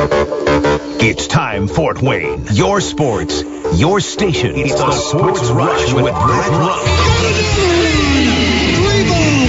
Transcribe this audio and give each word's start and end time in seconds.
It's 0.00 1.26
time, 1.26 1.66
Fort 1.66 2.00
Wayne. 2.00 2.44
Your 2.52 2.80
sports, 2.80 3.42
your 3.74 3.98
station. 3.98 4.54
It's, 4.54 4.74
the, 4.74 4.92
Sports, 4.92 5.50
Rush 5.50 5.92
with 5.92 6.04
Brett 6.04 6.50
Rump. 6.50 6.86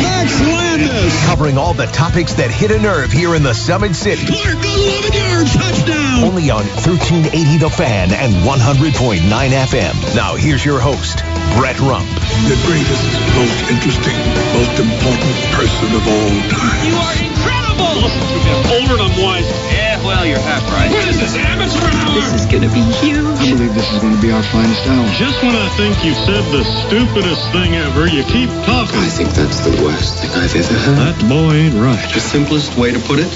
Max 0.02 0.42
Landis. 0.42 1.26
Covering 1.26 1.58
all 1.58 1.74
the 1.74 1.86
topics 1.86 2.34
that 2.36 2.50
hit 2.50 2.72
a 2.72 2.80
nerve 2.80 3.12
here 3.12 3.36
in 3.36 3.44
the 3.44 3.54
Summit 3.54 3.96
City. 3.96 4.26
Clark, 4.26 4.58
11 4.58 5.14
yard 5.14 5.48
touchdown. 5.54 6.24
Only 6.24 6.50
on 6.50 6.66
1380 6.82 7.58
The 7.58 7.70
Fan 7.70 8.10
and 8.12 8.34
100.9 8.42 9.22
FM. 9.30 10.16
Now 10.16 10.34
here's 10.36 10.66
your 10.66 10.80
host, 10.80 11.20
Brett 11.58 11.78
Rump. 11.80 12.10
the 12.50 12.58
greatest, 12.66 13.06
most 13.38 13.60
interesting, 13.70 14.18
most 14.58 14.76
important 14.82 15.36
person 15.54 15.94
of 15.94 16.04
all 16.10 16.34
time. 16.50 16.82
You 16.90 16.96
are 16.98 17.18
incredible! 17.22 18.02
Listen 18.02 18.26
to 18.26 18.38
me. 18.42 18.50
I'm 18.50 18.66
older 18.82 18.94
and 18.98 19.04
I'm 19.14 19.16
wiser. 19.22 19.56
Yeah, 19.74 19.89
well, 20.04 20.26
you're 20.26 20.40
half 20.40 20.64
right. 20.72 20.92
What 20.92 21.08
is 21.08 21.20
this, 21.20 21.36
amateur 21.36 21.84
hour? 21.84 22.16
This 22.16 22.34
is 22.34 22.46
going 22.46 22.64
to 22.64 22.72
be 22.72 22.84
huge. 23.04 23.20
I 23.40 23.52
believe 23.52 23.74
this 23.74 23.92
is 23.92 24.00
going 24.02 24.16
to 24.16 24.22
be 24.22 24.32
our 24.32 24.44
finest 24.44 24.86
hour. 24.88 25.06
Just 25.16 25.42
when 25.44 25.56
I 25.56 25.68
think 25.76 26.04
you've 26.04 26.18
said 26.24 26.44
the 26.52 26.64
stupidest 26.64 27.44
thing 27.52 27.76
ever, 27.76 28.08
you 28.08 28.24
keep 28.24 28.50
talking. 28.64 29.00
I 29.00 29.10
think 29.10 29.30
that's 29.32 29.60
the 29.62 29.72
worst 29.84 30.20
thing 30.20 30.32
I've 30.32 30.56
ever 30.56 30.74
heard. 30.74 30.98
That 30.98 31.20
boy 31.28 31.54
ain't 31.54 31.76
right. 31.76 32.00
The 32.14 32.20
simplest 32.20 32.78
way 32.78 32.92
to 32.92 33.00
put 33.00 33.20
it, 33.20 33.30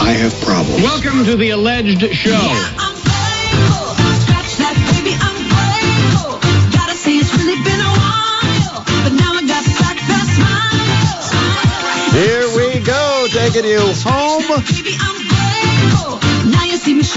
I 0.00 0.12
have 0.12 0.32
problems. 0.40 0.82
Welcome 0.82 1.24
to 1.24 1.36
the 1.36 1.50
alleged 1.50 2.02
show. 2.14 2.36
I'm 2.80 2.96
grateful. 2.96 3.96
Scratch 4.24 4.56
that, 4.62 4.76
baby, 4.96 5.12
I'm 5.20 5.38
grateful. 5.52 6.40
Gotta 6.72 6.96
say 6.96 7.20
it's 7.20 7.32
really 7.36 7.60
been 7.60 7.80
a 7.80 7.92
while, 8.00 8.84
but 9.04 9.12
now 9.12 9.36
I 9.36 9.42
got 9.44 9.64
back 9.80 10.00
that 10.00 10.26
smile. 10.32 10.80
Here 12.16 12.48
we 12.56 12.80
go, 12.80 13.28
taking 13.30 13.68
you 13.68 13.84
home. 14.04 15.25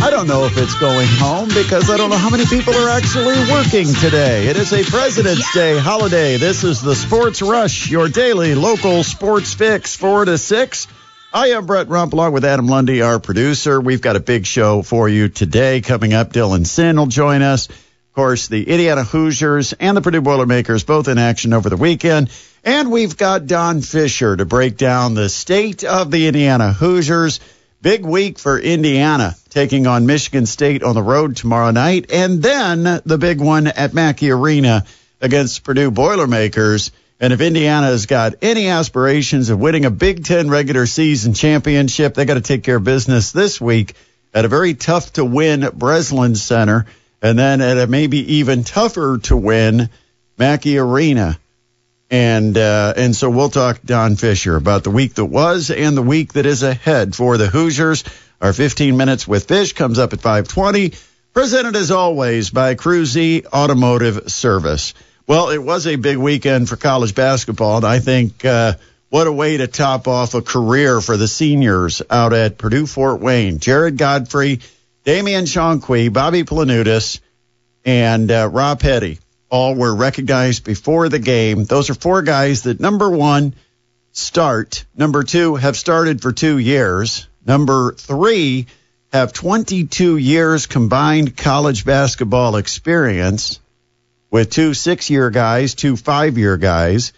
I 0.02 0.12
don't 0.12 0.28
know 0.28 0.46
if 0.46 0.58
it's 0.58 0.80
going 0.80 1.08
home 1.10 1.50
because 1.50 1.90
I 1.90 1.98
don't 1.98 2.10
know 2.10 2.18
how 2.18 2.30
many 2.30 2.46
people 2.46 2.74
are 2.74 2.90
actually 2.90 3.38
working 3.52 3.86
today. 3.94 4.48
It 4.48 4.56
is 4.56 4.72
a 4.72 4.82
President's 4.84 5.54
Day 5.54 5.78
holiday. 5.78 6.38
This 6.38 6.64
is 6.64 6.82
the 6.82 6.96
Sports 6.96 7.42
Rush, 7.42 7.92
your 7.92 8.08
daily 8.08 8.56
local 8.56 9.04
sports 9.04 9.54
fix, 9.54 9.98
4 9.98 10.26
to 10.26 10.38
6. 10.38 10.88
I 11.34 11.48
am 11.50 11.66
Brett 11.66 11.90
Rump 11.90 12.14
along 12.14 12.32
with 12.32 12.46
Adam 12.46 12.68
Lundy, 12.68 13.02
our 13.02 13.20
producer. 13.20 13.82
We've 13.82 14.02
got 14.02 14.16
a 14.16 14.22
big 14.22 14.46
show 14.46 14.84
for 14.84 15.10
you 15.10 15.28
today. 15.28 15.82
Coming 15.82 16.14
up, 16.14 16.32
Dylan 16.32 16.66
Sinn 16.66 16.96
will 16.96 17.08
join 17.08 17.42
us. 17.42 17.68
Of 17.68 18.14
course, 18.16 18.48
the 18.48 18.70
Indiana 18.70 19.04
Hoosiers 19.04 19.74
and 19.74 19.98
the 19.98 20.02
Purdue 20.02 20.22
Boilermakers 20.22 20.86
both 20.86 21.10
in 21.10 21.18
action 21.18 21.52
over 21.52 21.70
the 21.70 21.78
weekend. 21.78 22.32
And 22.64 22.90
we've 22.90 23.18
got 23.18 23.48
Don 23.48 23.82
Fisher 23.82 24.38
to 24.38 24.46
break 24.46 24.78
down 24.78 25.14
the 25.14 25.28
state 25.28 25.84
of 25.84 26.10
the 26.10 26.28
Indiana 26.28 26.72
Hoosiers. 26.72 27.42
Big 27.82 28.04
week 28.04 28.40
for 28.40 28.60
Indiana, 28.60 29.36
taking 29.52 29.88
on 29.88 30.06
Michigan 30.06 30.46
State 30.46 30.84
on 30.84 30.96
the 30.96 31.02
road 31.02 31.38
tomorrow 31.38 31.72
night. 31.72 32.12
And 32.12 32.44
then 32.44 32.84
the 33.06 33.18
big 33.18 33.40
one 33.40 33.68
at 33.68 33.94
Mackey 33.94 34.32
Arena 34.32 34.84
against 35.22 35.64
Purdue 35.64 35.90
Boilermakers. 35.90 36.92
And 37.22 37.32
if 37.32 37.40
Indiana 37.40 37.88
has 37.88 38.06
got 38.06 38.36
any 38.42 38.68
aspirations 38.68 39.50
of 39.50 39.62
winning 39.62 39.86
a 39.86 39.92
Big 39.92 40.26
Ten 40.26 40.50
regular 40.50 40.86
season 40.86 41.34
championship, 41.34 42.16
they 42.16 42.26
got 42.26 42.34
to 42.34 42.42
take 42.42 42.64
care 42.64 42.76
of 42.76 42.84
business 42.84 43.32
this 43.32 43.62
week 43.62 43.94
at 44.34 44.44
a 44.44 44.50
very 44.50 44.74
tough 44.74 45.14
to 45.14 45.24
win 45.24 45.70
Breslin 45.74 46.36
Center. 46.36 46.86
And 47.22 47.40
then 47.40 47.62
at 47.62 47.78
a 47.78 47.88
maybe 47.88 48.36
even 48.36 48.66
tougher 48.66 49.20
to 49.24 49.38
win 49.38 49.90
Mackey 50.38 50.78
Arena. 50.78 51.40
And 52.12 52.58
uh, 52.58 52.94
and 52.98 53.16
so 53.16 53.30
we'll 53.30 53.50
talk 53.50 53.82
Don 53.86 54.16
Fisher 54.16 54.56
about 54.56 54.84
the 54.84 54.90
week 54.90 55.14
that 55.16 55.26
was 55.26 55.70
and 55.70 55.96
the 55.96 56.02
week 56.02 56.34
that 56.34 56.46
is 56.46 56.64
ahead 56.64 57.16
for 57.16 57.38
the 57.38 57.48
Hoosiers. 57.48 58.04
Our 58.42 58.54
15 58.54 58.98
minutes 58.98 59.28
with 59.28 59.48
Fish 59.48 59.74
comes 59.74 60.00
up 60.00 60.14
at 60.14 60.22
520. 60.22 60.94
Presented 61.34 61.76
as 61.76 61.92
always 61.92 62.50
by 62.50 62.74
Cruzy 62.74 63.46
Automotive 63.46 64.32
Service. 64.32 64.96
Well, 65.28 65.50
it 65.50 65.62
was 65.62 65.86
a 65.86 65.96
big 65.96 66.18
weekend 66.18 66.68
for 66.68 66.76
college 66.76 67.14
basketball, 67.14 67.78
and 67.78 67.86
I 67.86 68.00
think 68.00 68.44
uh, 68.44 68.74
what 69.10 69.28
a 69.28 69.32
way 69.32 69.58
to 69.58 69.68
top 69.68 70.08
off 70.08 70.34
a 70.34 70.42
career 70.42 71.02
for 71.02 71.18
the 71.18 71.28
seniors 71.28 72.02
out 72.10 72.34
at 72.34 72.58
Purdue 72.58 72.88
Fort 72.88 73.22
Wayne. 73.22 73.60
Jarred 73.60 73.98
Godfrey, 73.98 74.62
Damian 75.04 75.46
Chong 75.46 75.82
Qui, 75.82 76.10
Bobby 76.10 76.44
Planutis, 76.44 77.20
and 77.86 78.32
uh, 78.32 78.50
Rob 78.52 78.80
Petty 78.80 79.20
all 79.50 79.76
were 79.76 79.96
recognized 79.96 80.64
before 80.64 81.10
the 81.10 81.20
game. 81.20 81.66
Those 81.66 81.90
are 81.90 81.96
four 81.96 82.22
guys 82.22 82.64
that 82.64 82.80
number 82.80 83.10
one 83.10 83.54
start, 84.12 84.86
number 84.96 85.24
two 85.24 85.56
have 85.56 85.78
started 85.78 86.22
for 86.22 86.32
two 86.32 86.58
years, 86.58 87.28
number 87.46 87.94
three 87.94 88.68
have 89.12 89.34
22 89.34 90.18
years 90.18 90.68
combined 90.68 91.36
college 91.36 91.84
basketball 91.84 92.58
experience 92.58 93.60
with 94.30 94.52
two 94.52 94.74
six 94.74 95.10
year 95.10 95.30
guys, 95.30 95.74
two 95.74 95.96
five 95.96 96.38
year 96.38 96.58
guys. 96.58 97.14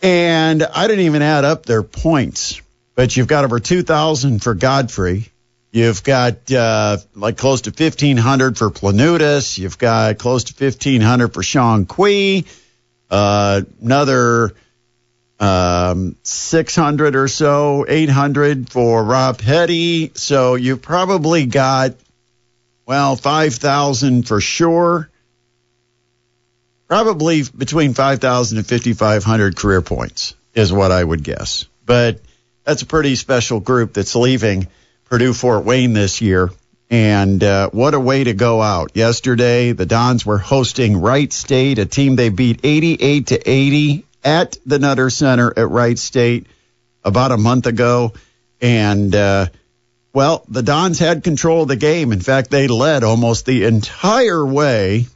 And 0.00 0.62
I 0.62 0.88
didn't 0.88 1.04
even 1.04 1.22
add 1.22 1.44
up 1.44 1.64
their 1.64 1.82
points, 1.82 2.60
but 2.94 3.16
you've 3.16 3.28
got 3.28 3.44
over 3.44 3.60
2,000 3.60 4.42
for 4.42 4.54
Godfrey. 4.54 5.31
You've 5.72 6.04
got 6.04 6.52
uh, 6.52 6.98
like 7.14 7.38
close 7.38 7.62
to 7.62 7.70
1,500 7.70 8.58
for 8.58 8.70
Planutis. 8.70 9.56
You've 9.56 9.78
got 9.78 10.18
close 10.18 10.44
to 10.44 10.64
1,500 10.64 11.32
for 11.32 11.42
Chong 11.42 11.86
Qui. 11.86 12.44
Uh, 13.10 13.62
another 13.80 14.52
um, 15.40 16.16
600 16.22 17.16
or 17.16 17.26
so, 17.26 17.86
800 17.88 18.70
for 18.70 19.02
Rob 19.02 19.38
Petty. 19.38 20.12
So 20.14 20.56
you've 20.56 20.82
probably 20.82 21.46
got, 21.46 21.94
well, 22.84 23.16
5,000 23.16 24.28
for 24.28 24.42
sure. 24.42 25.08
Probably 26.86 27.44
between 27.44 27.94
5,000 27.94 28.58
and 28.58 28.66
5,500 28.66 29.56
career 29.56 29.80
points 29.80 30.34
is 30.54 30.70
what 30.70 30.92
I 30.92 31.02
would 31.02 31.24
guess. 31.24 31.64
But 31.86 32.20
that's 32.62 32.82
a 32.82 32.86
pretty 32.86 33.14
special 33.14 33.58
group 33.58 33.94
that's 33.94 34.14
leaving 34.14 34.68
Purdue 35.12 35.34
Fort 35.34 35.66
Wayne 35.66 35.92
this 35.92 36.22
year. 36.22 36.50
And 36.88 37.44
uh, 37.44 37.68
what 37.68 37.92
a 37.92 38.00
way 38.00 38.24
to 38.24 38.32
go 38.32 38.62
out. 38.62 38.92
Yesterday, 38.94 39.72
the 39.72 39.84
Dons 39.84 40.24
were 40.24 40.38
hosting 40.38 41.02
Wright 41.02 41.30
State, 41.30 41.78
a 41.78 41.84
team 41.84 42.16
they 42.16 42.30
beat 42.30 42.60
88 42.62 43.26
to 43.26 43.50
80 43.50 44.06
at 44.24 44.56
the 44.64 44.78
Nutter 44.78 45.10
Center 45.10 45.52
at 45.54 45.68
Wright 45.68 45.98
State 45.98 46.46
about 47.04 47.30
a 47.30 47.36
month 47.36 47.66
ago. 47.66 48.14
And, 48.62 49.14
uh, 49.14 49.48
well, 50.14 50.46
the 50.48 50.62
Dons 50.62 50.98
had 50.98 51.24
control 51.24 51.64
of 51.64 51.68
the 51.68 51.76
game. 51.76 52.12
In 52.12 52.20
fact, 52.20 52.50
they 52.50 52.66
led 52.66 53.04
almost 53.04 53.44
the 53.44 53.64
entire 53.64 54.46
way. 54.46 55.08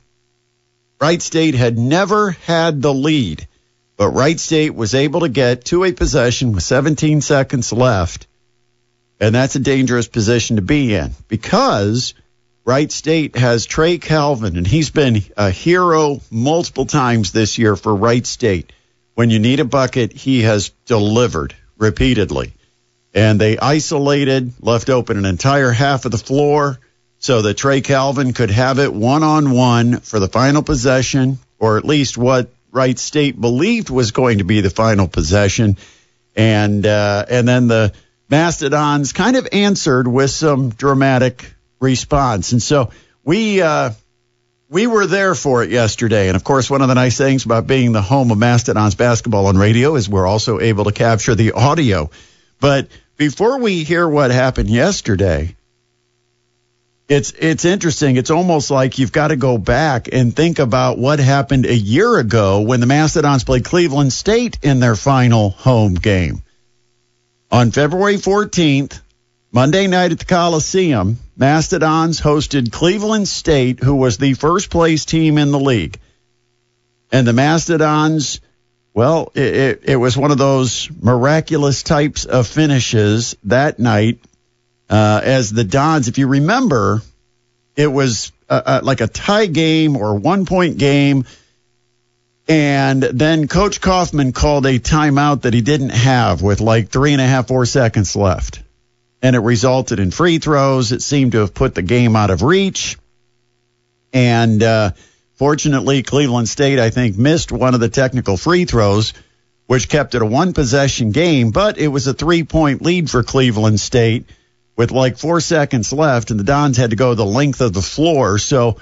Wright 1.00 1.22
State 1.22 1.54
had 1.54 1.78
never 1.78 2.32
had 2.32 2.82
the 2.82 2.92
lead, 2.92 3.48
but 3.96 4.10
Wright 4.10 4.38
State 4.38 4.74
was 4.74 4.94
able 4.94 5.20
to 5.20 5.30
get 5.30 5.64
to 5.64 5.84
a 5.84 5.92
possession 5.92 6.52
with 6.52 6.64
17 6.64 7.22
seconds 7.22 7.72
left. 7.72 8.26
And 9.18 9.34
that's 9.34 9.56
a 9.56 9.60
dangerous 9.60 10.08
position 10.08 10.56
to 10.56 10.62
be 10.62 10.94
in 10.94 11.12
because 11.28 12.14
Wright 12.64 12.90
State 12.90 13.36
has 13.36 13.64
Trey 13.64 13.98
Calvin, 13.98 14.56
and 14.56 14.66
he's 14.66 14.90
been 14.90 15.22
a 15.36 15.50
hero 15.50 16.20
multiple 16.30 16.84
times 16.84 17.32
this 17.32 17.58
year 17.58 17.76
for 17.76 17.94
Wright 17.94 18.26
State. 18.26 18.72
When 19.14 19.30
you 19.30 19.38
need 19.38 19.60
a 19.60 19.64
bucket, 19.64 20.12
he 20.12 20.42
has 20.42 20.70
delivered 20.84 21.54
repeatedly. 21.78 22.52
And 23.14 23.40
they 23.40 23.56
isolated, 23.56 24.52
left 24.60 24.90
open 24.90 25.16
an 25.16 25.24
entire 25.24 25.70
half 25.70 26.04
of 26.04 26.10
the 26.10 26.18
floor 26.18 26.78
so 27.18 27.40
that 27.42 27.54
Trey 27.54 27.80
Calvin 27.80 28.34
could 28.34 28.50
have 28.50 28.78
it 28.78 28.92
one 28.92 29.22
on 29.22 29.52
one 29.52 30.00
for 30.00 30.18
the 30.18 30.28
final 30.28 30.62
possession, 30.62 31.38
or 31.58 31.78
at 31.78 31.84
least 31.84 32.18
what 32.18 32.50
Wright 32.72 32.98
State 32.98 33.40
believed 33.40 33.88
was 33.88 34.10
going 34.10 34.38
to 34.38 34.44
be 34.44 34.60
the 34.60 34.70
final 34.70 35.08
possession. 35.08 35.78
And 36.34 36.84
uh, 36.84 37.24
and 37.30 37.48
then 37.48 37.68
the 37.68 37.94
Mastodons 38.28 39.12
kind 39.12 39.36
of 39.36 39.48
answered 39.52 40.08
with 40.08 40.30
some 40.30 40.70
dramatic 40.70 41.54
response. 41.80 42.52
And 42.52 42.62
so 42.62 42.90
we 43.24 43.62
uh, 43.62 43.90
we 44.68 44.86
were 44.86 45.06
there 45.06 45.34
for 45.34 45.62
it 45.62 45.70
yesterday. 45.70 46.28
And 46.28 46.36
of 46.36 46.42
course, 46.42 46.68
one 46.68 46.82
of 46.82 46.88
the 46.88 46.94
nice 46.94 47.16
things 47.16 47.44
about 47.44 47.66
being 47.66 47.92
the 47.92 48.02
home 48.02 48.30
of 48.30 48.38
Mastodons 48.38 48.94
basketball 48.94 49.46
on 49.46 49.56
radio 49.56 49.94
is 49.96 50.08
we're 50.08 50.26
also 50.26 50.58
able 50.60 50.84
to 50.84 50.92
capture 50.92 51.34
the 51.34 51.52
audio. 51.52 52.10
But 52.60 52.88
before 53.16 53.58
we 53.58 53.84
hear 53.84 54.08
what 54.08 54.30
happened 54.30 54.70
yesterday, 54.70 55.54
it's 57.08 57.32
it's 57.38 57.64
interesting. 57.64 58.16
It's 58.16 58.30
almost 58.30 58.70
like 58.70 58.98
you've 58.98 59.12
got 59.12 59.28
to 59.28 59.36
go 59.36 59.58
back 59.58 60.08
and 60.12 60.34
think 60.34 60.58
about 60.58 60.98
what 60.98 61.20
happened 61.20 61.66
a 61.66 61.74
year 61.74 62.18
ago 62.18 62.62
when 62.62 62.80
the 62.80 62.86
Mastodons 62.86 63.44
played 63.44 63.64
Cleveland 63.64 64.12
State 64.12 64.58
in 64.62 64.80
their 64.80 64.96
final 64.96 65.50
home 65.50 65.94
game. 65.94 66.42
On 67.50 67.70
February 67.70 68.16
14th, 68.16 69.00
Monday 69.52 69.86
night 69.86 70.12
at 70.12 70.18
the 70.18 70.24
Coliseum, 70.24 71.18
Mastodons 71.36 72.20
hosted 72.20 72.72
Cleveland 72.72 73.28
State, 73.28 73.80
who 73.82 73.94
was 73.96 74.18
the 74.18 74.34
first 74.34 74.70
place 74.70 75.04
team 75.04 75.38
in 75.38 75.52
the 75.52 75.58
league. 75.60 75.98
And 77.12 77.26
the 77.26 77.32
Mastodons, 77.32 78.40
well, 78.94 79.30
it, 79.34 79.54
it, 79.54 79.80
it 79.84 79.96
was 79.96 80.16
one 80.16 80.30
of 80.32 80.38
those 80.38 80.90
miraculous 81.00 81.82
types 81.82 82.24
of 82.24 82.46
finishes 82.46 83.36
that 83.44 83.78
night. 83.78 84.18
uh, 84.88 85.20
as 85.22 85.52
the 85.52 85.64
Dons. 85.64 86.08
If 86.08 86.18
you 86.18 86.26
remember, 86.28 87.02
it 87.76 87.88
was 87.88 88.32
uh, 88.48 88.62
uh, 88.64 88.80
like 88.82 89.00
a 89.00 89.06
tie 89.08 89.46
game 89.46 89.96
or 89.96 90.14
one 90.16 90.46
point 90.46 90.78
game. 90.78 91.24
And 92.48 93.02
then 93.02 93.48
Coach 93.48 93.80
Coffman 93.80 94.32
called 94.32 94.66
a 94.66 94.78
timeout 94.78 95.42
that 95.42 95.54
he 95.54 95.62
didn't 95.62 95.90
have 95.90 96.42
with 96.42 96.60
like 96.60 96.90
three 96.90 97.12
and 97.12 97.20
a 97.20 97.26
half, 97.26 97.48
four 97.48 97.66
seconds 97.66 98.14
left. 98.14 98.62
And 99.20 99.34
it 99.34 99.40
resulted 99.40 99.98
in 99.98 100.12
free 100.12 100.38
throws. 100.38 100.92
It 100.92 101.02
seemed 101.02 101.32
to 101.32 101.38
have 101.38 101.54
put 101.54 101.74
the 101.74 101.82
game 101.82 102.14
out 102.14 102.30
of 102.30 102.42
reach. 102.42 102.98
And 104.12 104.62
uh, 104.62 104.92
fortunately, 105.34 106.04
Cleveland 106.04 106.48
State, 106.48 106.78
I 106.78 106.90
think, 106.90 107.18
missed 107.18 107.50
one 107.50 107.74
of 107.74 107.80
the 107.80 107.88
technical 107.88 108.36
free 108.36 108.64
throws, 108.64 109.12
which 109.66 109.88
kept 109.88 110.14
it 110.14 110.22
a 110.22 110.26
one 110.26 110.52
possession 110.52 111.10
game. 111.10 111.50
But 111.50 111.78
it 111.78 111.88
was 111.88 112.06
a 112.06 112.14
three 112.14 112.44
point 112.44 112.80
lead 112.82 113.10
for 113.10 113.24
Cleveland 113.24 113.80
State 113.80 114.26
with 114.76 114.92
like 114.92 115.18
four 115.18 115.40
seconds 115.40 115.92
left, 115.92 116.30
and 116.30 116.38
the 116.38 116.44
Dons 116.44 116.76
had 116.76 116.90
to 116.90 116.96
go 116.96 117.14
the 117.14 117.24
length 117.26 117.60
of 117.60 117.72
the 117.72 117.82
floor. 117.82 118.38
So 118.38 118.76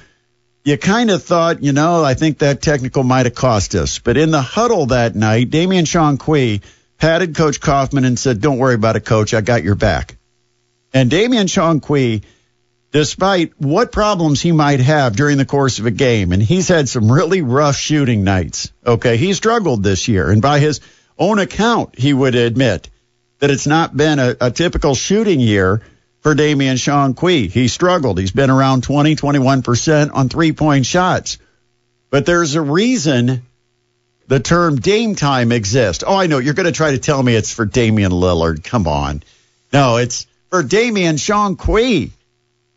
you 0.65 0.79
kind 0.79 1.11
of 1.11 1.23
thought, 1.23 1.63
you 1.63 1.73
know, 1.73 2.03
I 2.03 2.15
think 2.15 2.39
that 2.39 2.63
technical 2.63 3.03
might 3.03 3.27
have 3.27 3.35
cost 3.35 3.75
us. 3.75 3.99
But 3.99 4.17
in 4.17 4.31
the 4.31 4.41
huddle 4.41 4.87
that 4.87 5.15
night, 5.15 5.51
Damian 5.51 5.85
Chong 5.85 6.17
Qui 6.17 6.63
patted 6.97 7.35
Coach 7.35 7.61
Coffman 7.61 8.07
and 8.07 8.19
said, 8.19 8.41
Don't 8.41 8.59
worry 8.59 8.75
about 8.75 8.97
it, 8.97 9.05
Coach. 9.05 9.35
I 9.35 9.43
got 9.43 9.63
your 9.63 9.75
back. 9.75 10.17
And 10.95 11.11
Damian 11.11 11.49
Chong 11.49 11.81
Qui, 11.81 12.23
despite 12.93 13.61
what 13.61 13.93
problems 13.93 14.41
he 14.41 14.53
might 14.53 14.81
have 14.81 15.15
during 15.15 15.37
the 15.37 15.45
course 15.45 15.81
of 15.81 15.87
a 15.87 15.91
game, 15.91 16.33
and 16.33 16.43
he's 16.43 16.69
had 16.69 16.89
some 16.89 17.13
really 17.13 17.43
rough 17.43 17.77
shooting 17.77 18.25
nights. 18.25 18.73
Okay, 18.87 19.19
he 19.19 19.35
struggled 19.35 19.83
this 19.83 20.09
year, 20.09 20.31
and 20.31 20.41
by 20.41 20.61
his 20.61 20.81
own 21.19 21.39
account, 21.39 21.99
he 21.99 22.15
would 22.15 22.35
admit 22.35 22.89
that 23.41 23.51
it's 23.51 23.67
not 23.67 23.95
been 23.95 24.19
a, 24.19 24.35
a 24.41 24.51
typical 24.51 24.95
shooting 24.95 25.41
year 25.41 25.83
for 26.25 26.35
Damian 26.35 26.79
Chong 26.79 27.13
Qui. 27.13 27.49
He 27.49 27.69
struggled. 27.69 28.19
He's 28.19 28.33
been 28.33 28.51
around 28.51 28.83
20, 28.83 29.15
21% 29.15 30.11
on 30.13 30.29
three 30.31 30.53
point 30.53 30.87
shots. 30.87 31.39
But 32.11 32.25
there's 32.25 32.55
a 32.55 32.63
reason 32.63 33.43
the 34.27 34.41
term 34.41 34.77
Dame 34.77 35.17
time 35.17 35.53
exists. 35.53 36.03
Oh, 36.05 36.17
I 36.17 36.27
know. 36.27 36.39
You're 36.39 36.55
going 36.55 36.65
to 36.65 36.73
try 36.73 36.93
to 36.93 36.99
tell 36.99 37.23
me 37.23 37.35
it's 37.35 37.53
for 37.53 37.67
Damian 37.67 38.11
Lillard. 38.11 38.65
Come 38.65 38.89
on. 38.89 39.23
No, 39.71 39.99
it's 39.99 40.27
for 40.49 40.63
Damian 40.63 41.19
Chong 41.19 41.57
Qui. 41.57 42.11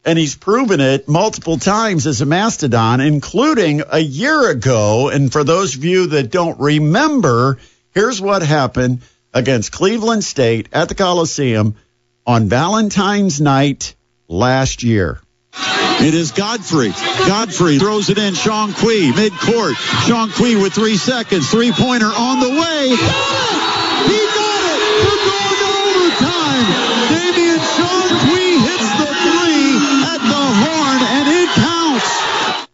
And 0.04 0.20
he's 0.20 0.36
proven 0.36 0.82
it 0.82 1.08
multiple 1.08 1.58
times 1.58 2.06
as 2.06 2.20
a 2.20 2.26
mastodon, 2.26 3.00
including 3.00 3.82
a 3.90 4.00
year 4.00 4.50
ago. 4.50 5.10
And 5.10 5.32
for 5.32 5.46
those 5.46 5.76
of 5.76 5.86
you 5.86 6.08
that 6.08 6.32
don't 6.32 6.60
remember, 6.60 7.60
here's 7.94 8.20
what 8.20 8.42
happened 8.42 9.02
against 9.34 9.72
Cleveland 9.72 10.26
State 10.26 10.68
at 10.74 10.90
the 10.90 10.96
Coliseum 10.96 11.76
on 12.28 12.50
Valentine's 12.50 13.40
night 13.40 13.96
last 14.28 14.84
year. 14.84 15.22
It 16.00 16.14
is 16.14 16.32
Godfrey. 16.32 16.90
Godfrey 16.90 17.80
throws 17.80 18.10
it 18.10 18.20
in. 18.20 18.36
Chong 18.36 18.74
Qui, 18.74 19.14
midcourt. 19.14 19.74
Chong 20.08 20.30
Qui 20.30 20.58
with 20.58 20.74
three 20.74 20.98
seconds. 20.98 21.50
Three 21.50 21.72
pointer 21.72 22.06
on 22.06 22.40
the 22.42 22.50
way. 22.50 22.90
He 22.90 22.98
got 22.98 24.62
it! 24.68 24.80
We're 25.08 25.26
going 25.26 25.58
to 25.58 25.70
overtime. 25.88 26.66
Damian 27.10 27.62
Chong 27.80 28.10
Qui 28.28 28.60
hits 28.60 28.90
the 29.00 29.10
three 29.26 29.72
at 30.06 30.22
the 30.22 30.44
horn, 30.62 31.02
and 31.02 31.28
it 31.34 31.50
counts. 31.56 32.12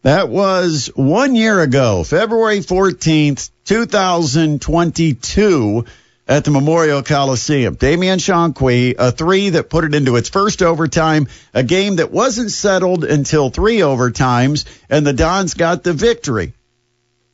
That 0.01 0.27
was 0.27 0.91
one 0.95 1.35
year 1.35 1.61
ago, 1.61 2.03
February 2.03 2.59
14th, 2.59 3.51
2022 3.63 5.85
at 6.27 6.45
the 6.45 6.51
Memorial 6.51 7.03
Coliseum. 7.03 7.75
Damian 7.75 8.19
Chong 8.19 8.53
Qui, 8.53 8.95
a 8.97 9.11
three 9.11 9.49
that 9.49 9.69
put 9.69 9.83
it 9.83 9.93
into 9.93 10.15
its 10.15 10.29
first 10.29 10.61
overtime, 10.61 11.27
a 11.53 11.63
game 11.63 11.97
that 11.97 12.11
wasn't 12.11 12.51
settled 12.51 13.03
until 13.03 13.49
three 13.49 13.79
overtimes, 13.79 14.65
and 14.89 15.05
the 15.05 15.13
Dons 15.13 15.53
got 15.53 15.83
the 15.83 15.93
victory. 15.93 16.53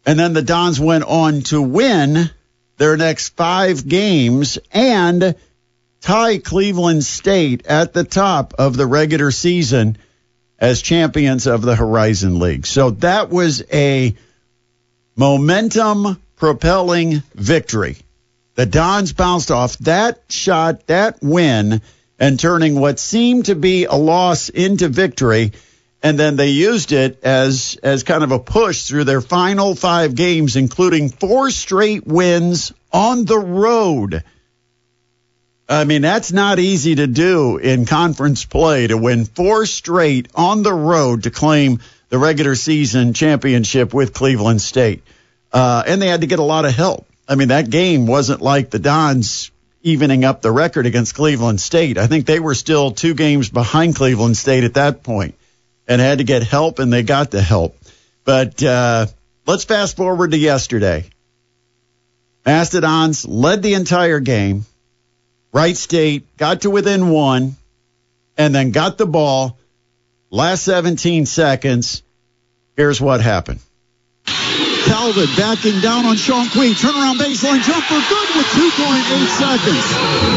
And 0.05 0.17
then 0.17 0.33
the 0.33 0.41
Dons 0.41 0.79
went 0.79 1.03
on 1.03 1.41
to 1.43 1.61
win 1.61 2.31
their 2.77 2.97
next 2.97 3.35
five 3.35 3.87
games 3.87 4.57
and 4.71 5.35
tie 6.01 6.37
Cleveland 6.39 7.03
State 7.03 7.67
at 7.67 7.93
the 7.93 8.05
top 8.05 8.55
of 8.57 8.75
the 8.75 8.87
regular 8.87 9.31
season 9.31 9.97
as 10.57 10.81
champions 10.81 11.45
of 11.45 11.61
the 11.61 11.75
Horizon 11.75 12.39
League. 12.39 12.65
So 12.65 12.91
that 12.91 13.29
was 13.29 13.63
a 13.71 14.15
momentum 15.15 16.21
propelling 16.37 17.21
victory. 17.35 17.97
The 18.59 18.65
Dons 18.65 19.13
bounced 19.13 19.51
off 19.51 19.77
that 19.77 20.19
shot, 20.27 20.85
that 20.87 21.19
win, 21.21 21.81
and 22.19 22.37
turning 22.37 22.77
what 22.77 22.99
seemed 22.99 23.45
to 23.45 23.55
be 23.55 23.85
a 23.85 23.93
loss 23.93 24.49
into 24.49 24.89
victory. 24.89 25.53
And 26.03 26.19
then 26.19 26.35
they 26.35 26.49
used 26.49 26.91
it 26.91 27.23
as 27.23 27.79
as 27.81 28.03
kind 28.03 28.21
of 28.21 28.33
a 28.33 28.39
push 28.39 28.81
through 28.81 29.05
their 29.05 29.21
final 29.21 29.75
five 29.75 30.13
games, 30.13 30.57
including 30.57 31.07
four 31.07 31.51
straight 31.51 32.05
wins 32.05 32.73
on 32.91 33.23
the 33.23 33.39
road. 33.39 34.25
I 35.69 35.85
mean, 35.85 36.01
that's 36.01 36.33
not 36.33 36.59
easy 36.59 36.95
to 36.95 37.07
do 37.07 37.55
in 37.59 37.85
conference 37.85 38.43
play 38.43 38.87
to 38.87 38.97
win 38.97 39.23
four 39.23 39.67
straight 39.67 40.27
on 40.35 40.63
the 40.63 40.73
road 40.73 41.23
to 41.23 41.31
claim 41.31 41.79
the 42.09 42.17
regular 42.17 42.55
season 42.55 43.13
championship 43.13 43.93
with 43.93 44.13
Cleveland 44.13 44.61
State. 44.61 45.01
Uh, 45.53 45.81
and 45.87 46.01
they 46.01 46.07
had 46.07 46.19
to 46.19 46.27
get 46.27 46.39
a 46.39 46.43
lot 46.43 46.65
of 46.65 46.75
help. 46.75 47.08
I 47.29 47.35
mean, 47.35 47.49
that 47.49 47.69
game 47.69 48.07
wasn't 48.07 48.41
like 48.41 48.71
the 48.71 48.79
Dons 48.79 49.51
evening 49.83 50.25
up 50.25 50.41
the 50.41 50.51
record 50.51 50.87
against 50.87 51.13
Cleveland 51.13 51.61
State. 51.61 51.99
I 51.99 52.07
think 52.07 52.25
they 52.25 52.39
were 52.39 52.55
still 52.55 52.89
two 52.89 53.13
games 53.13 53.49
behind 53.49 53.95
Cleveland 53.95 54.35
State 54.35 54.63
at 54.63 54.73
that 54.73 55.03
point 55.03 55.35
and 55.87 56.01
had 56.01 56.17
to 56.17 56.23
get 56.23 56.41
help, 56.41 56.79
and 56.79 56.91
they 56.91 57.03
got 57.03 57.29
the 57.29 57.41
help. 57.41 57.77
But 58.25 58.61
uh, 58.63 59.05
let's 59.45 59.63
fast 59.63 59.95
forward 59.95 60.31
to 60.31 60.37
yesterday. 60.37 61.05
Mastodons 62.47 63.27
led 63.27 63.61
the 63.61 63.75
entire 63.75 64.19
game. 64.19 64.65
Wright 65.53 65.77
State 65.77 66.35
got 66.35 66.61
to 66.61 66.71
within 66.71 67.09
one 67.09 67.55
and 68.37 68.55
then 68.55 68.71
got 68.71 68.97
the 68.97 69.05
ball. 69.05 69.55
Last 70.31 70.63
17 70.63 71.27
seconds. 71.27 72.01
Here's 72.75 72.99
what 72.99 73.21
happened. 73.21 73.59
Calvin 75.09 75.35
backing 75.35 75.81
down 75.81 76.05
on 76.05 76.15
Chong 76.15 76.45
Qui. 76.49 76.75
Turnaround 76.75 77.17
baseline 77.17 77.63
jumper 77.65 77.97
good 77.97 78.29
with 78.37 78.45
2.8 78.53 79.25
seconds. 79.41 79.81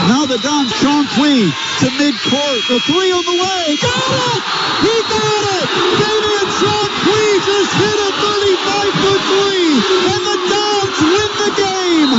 Now 0.09 0.25
the 0.25 0.39
Dons, 0.41 0.73
Chong 0.81 1.05
Qui 1.13 1.53
to 1.85 1.93
midcourt. 2.01 2.69
The 2.73 2.81
three 2.89 3.13
on 3.13 3.21
the 3.21 3.37
way. 3.37 3.77
Got 3.77 4.17
it! 4.33 4.41
He 4.81 4.97
got 5.13 5.45
it! 5.61 5.69
Damian 6.01 6.49
Chong 6.57 6.89
Qui 7.05 7.21
just 7.45 7.69
hit 7.77 7.99
a 8.01 8.17
35 8.17 8.97
foot 8.97 9.21
three. 9.29 9.77
And 10.09 10.25
the 10.25 10.41
Dons 10.49 10.99
win 11.05 11.31
the 11.37 11.53
game. 11.61 12.13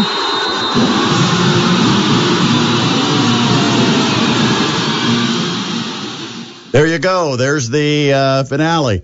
There 6.71 6.85
you 6.85 6.99
go. 6.99 7.35
There's 7.35 7.67
the 7.69 8.13
uh, 8.13 8.43
finale. 8.43 9.01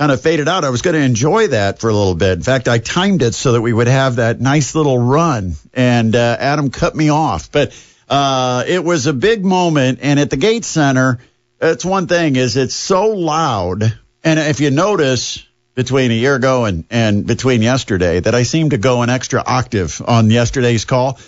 Kind 0.00 0.12
of 0.12 0.22
faded 0.22 0.48
out. 0.48 0.64
I 0.64 0.70
was 0.70 0.80
going 0.80 0.94
to 0.94 1.02
enjoy 1.02 1.48
that 1.48 1.78
for 1.78 1.90
a 1.90 1.92
little 1.92 2.14
bit. 2.14 2.32
In 2.32 2.42
fact, 2.42 2.68
I 2.68 2.78
timed 2.78 3.20
it 3.20 3.34
so 3.34 3.52
that 3.52 3.60
we 3.60 3.70
would 3.70 3.86
have 3.86 4.16
that 4.16 4.40
nice 4.40 4.74
little 4.74 4.98
run, 4.98 5.56
and 5.74 6.16
uh, 6.16 6.38
Adam 6.40 6.70
cut 6.70 6.96
me 6.96 7.10
off. 7.10 7.52
But 7.52 7.78
uh, 8.08 8.64
it 8.66 8.82
was 8.82 9.06
a 9.06 9.12
big 9.12 9.44
moment, 9.44 9.98
and 10.00 10.18
at 10.18 10.30
the 10.30 10.38
Gates 10.38 10.68
Center, 10.68 11.18
it's 11.60 11.84
one 11.84 12.06
thing 12.06 12.36
is 12.36 12.56
it's 12.56 12.74
so 12.74 13.08
loud, 13.08 13.82
and 14.24 14.40
if 14.40 14.60
you 14.60 14.70
notice 14.70 15.44
between 15.74 16.10
a 16.12 16.14
year 16.14 16.34
ago 16.34 16.64
and 16.64 16.86
and 16.88 17.26
between 17.26 17.60
yesterday, 17.60 18.20
that 18.20 18.34
I 18.34 18.44
seem 18.44 18.70
to 18.70 18.78
go 18.78 19.02
an 19.02 19.10
extra 19.10 19.42
octave 19.44 20.00
on 20.06 20.30
yesterday's 20.30 20.86
call 20.86 21.18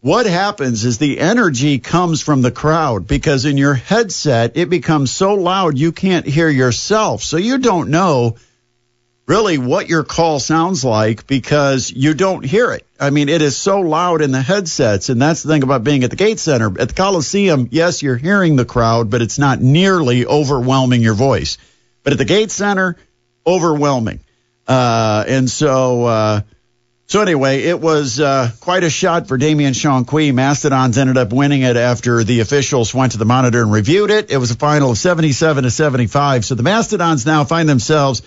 what 0.00 0.26
happens 0.26 0.84
is 0.84 0.98
the 0.98 1.20
energy 1.20 1.78
comes 1.78 2.22
from 2.22 2.40
the 2.42 2.50
crowd 2.50 3.06
because 3.06 3.44
in 3.44 3.58
your 3.58 3.74
headset 3.74 4.56
it 4.56 4.70
becomes 4.70 5.10
so 5.10 5.34
loud 5.34 5.76
you 5.76 5.92
can't 5.92 6.26
hear 6.26 6.48
yourself. 6.48 7.22
So 7.22 7.36
you 7.36 7.58
don't 7.58 7.90
know 7.90 8.36
really 9.26 9.58
what 9.58 9.88
your 9.88 10.02
call 10.02 10.40
sounds 10.40 10.84
like 10.84 11.26
because 11.26 11.92
you 11.92 12.14
don't 12.14 12.44
hear 12.44 12.72
it. 12.72 12.84
I 12.98 13.10
mean, 13.10 13.28
it 13.28 13.42
is 13.42 13.56
so 13.56 13.80
loud 13.80 14.22
in 14.22 14.32
the 14.32 14.40
headsets. 14.40 15.08
And 15.08 15.20
that's 15.20 15.42
the 15.42 15.52
thing 15.52 15.62
about 15.62 15.84
being 15.84 16.02
at 16.02 16.10
the 16.10 16.16
Gate 16.16 16.40
Center. 16.40 16.66
At 16.80 16.88
the 16.88 16.94
Coliseum, 16.94 17.68
yes, 17.70 18.02
you're 18.02 18.16
hearing 18.16 18.56
the 18.56 18.64
crowd, 18.64 19.10
but 19.10 19.22
it's 19.22 19.38
not 19.38 19.60
nearly 19.60 20.26
overwhelming 20.26 21.02
your 21.02 21.14
voice. 21.14 21.58
But 22.02 22.14
at 22.14 22.18
the 22.18 22.24
Gate 22.24 22.50
Center, 22.50 22.96
overwhelming. 23.46 24.20
Uh, 24.66 25.24
and 25.28 25.50
so, 25.50 26.04
uh, 26.06 26.40
so 27.10 27.20
anyway, 27.20 27.64
it 27.64 27.80
was 27.80 28.20
uh, 28.20 28.52
quite 28.60 28.84
a 28.84 28.88
shot 28.88 29.26
for 29.26 29.36
Damian 29.36 29.74
Chong 29.74 30.04
Qui. 30.04 30.30
Mastodons 30.30 30.96
ended 30.96 31.16
up 31.16 31.32
winning 31.32 31.62
it 31.62 31.76
after 31.76 32.22
the 32.22 32.38
officials 32.38 32.94
went 32.94 33.12
to 33.12 33.18
the 33.18 33.24
monitor 33.24 33.62
and 33.62 33.72
reviewed 33.72 34.12
it. 34.12 34.30
It 34.30 34.36
was 34.36 34.52
a 34.52 34.56
final 34.56 34.92
of 34.92 34.98
77 34.98 35.64
to 35.64 35.72
75. 35.72 36.44
So 36.44 36.54
the 36.54 36.62
Mastodons 36.62 37.26
now 37.26 37.42
find 37.42 37.68
themselves 37.68 38.22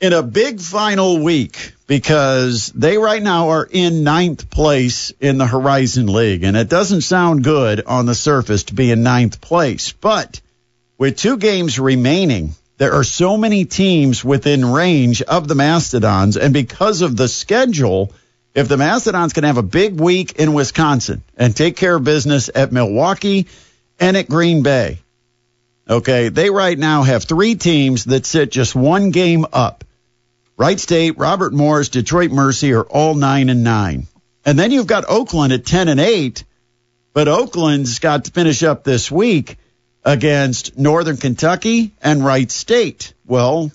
in 0.00 0.12
a 0.12 0.22
big 0.22 0.60
final 0.60 1.24
week 1.24 1.72
because 1.88 2.68
they 2.68 2.98
right 2.98 3.20
now 3.20 3.48
are 3.48 3.68
in 3.68 4.04
ninth 4.04 4.48
place 4.48 5.12
in 5.18 5.38
the 5.38 5.46
Horizon 5.48 6.06
League. 6.06 6.44
And 6.44 6.56
it 6.56 6.68
doesn't 6.68 7.00
sound 7.00 7.42
good 7.42 7.82
on 7.84 8.06
the 8.06 8.14
surface 8.14 8.62
to 8.64 8.74
be 8.74 8.92
in 8.92 9.02
ninth 9.02 9.40
place. 9.40 9.90
But 9.90 10.40
with 10.98 11.16
two 11.16 11.36
games 11.36 11.80
remaining, 11.80 12.54
there 12.82 12.94
are 12.94 13.04
so 13.04 13.36
many 13.36 13.64
teams 13.64 14.24
within 14.24 14.64
range 14.64 15.22
of 15.22 15.46
the 15.46 15.54
Mastodons. 15.54 16.36
And 16.36 16.52
because 16.52 17.00
of 17.00 17.16
the 17.16 17.28
schedule, 17.28 18.12
if 18.56 18.66
the 18.66 18.76
Mastodons 18.76 19.32
can 19.32 19.44
have 19.44 19.56
a 19.56 19.62
big 19.62 20.00
week 20.00 20.32
in 20.32 20.52
Wisconsin 20.52 21.22
and 21.36 21.54
take 21.54 21.76
care 21.76 21.94
of 21.94 22.02
business 22.02 22.50
at 22.52 22.72
Milwaukee 22.72 23.46
and 24.00 24.16
at 24.16 24.28
Green 24.28 24.64
Bay, 24.64 24.98
okay, 25.88 26.28
they 26.28 26.50
right 26.50 26.76
now 26.76 27.04
have 27.04 27.22
three 27.22 27.54
teams 27.54 28.06
that 28.06 28.26
sit 28.26 28.50
just 28.50 28.74
one 28.74 29.12
game 29.12 29.46
up. 29.52 29.84
Wright 30.56 30.80
State, 30.80 31.16
Robert 31.18 31.52
Morris, 31.52 31.88
Detroit 31.88 32.32
Mercy 32.32 32.72
are 32.72 32.82
all 32.82 33.14
nine 33.14 33.48
and 33.48 33.62
nine. 33.62 34.08
And 34.44 34.58
then 34.58 34.72
you've 34.72 34.88
got 34.88 35.04
Oakland 35.08 35.52
at 35.52 35.64
10 35.64 35.86
and 35.86 36.00
eight, 36.00 36.42
but 37.12 37.28
Oakland's 37.28 38.00
got 38.00 38.24
to 38.24 38.32
finish 38.32 38.64
up 38.64 38.82
this 38.82 39.08
week 39.08 39.56
against 40.04 40.76
Northern 40.78 41.16
Kentucky 41.16 41.92
and 42.02 42.24
Wright 42.24 42.50
State. 42.50 43.14
Well, 43.26 43.70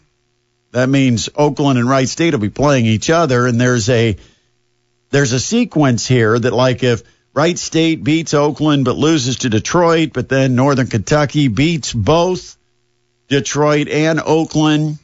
that 0.72 0.90
means 0.90 1.30
Oakland 1.36 1.80
and 1.80 1.90
Wright 1.90 2.08
State 2.08 2.34
will 2.34 2.40
be 2.40 2.50
playing 2.50 2.86
each 2.86 3.10
other, 3.10 3.48
and 3.48 3.60
there's 3.60 3.90
a 3.90 4.18
there's 5.10 5.32
a 5.32 5.40
sequence 5.40 6.06
here 6.06 6.38
that 6.38 6.54
like 6.54 6.84
if 6.84 7.04
Wright 7.34 7.58
State 7.58 8.04
beats 8.04 8.34
Oakland 8.34 8.84
but 8.84 8.98
loses 8.98 9.38
to 9.38 9.50
Detroit, 9.50 10.12
but 10.14 10.28
then 10.28 10.56
Northern 10.56 10.88
Kentucky 10.88 11.48
beats 11.48 11.94
both 11.94 12.58
Detroit 13.30 13.88
and 13.88 14.20
Oakland, 14.20 14.98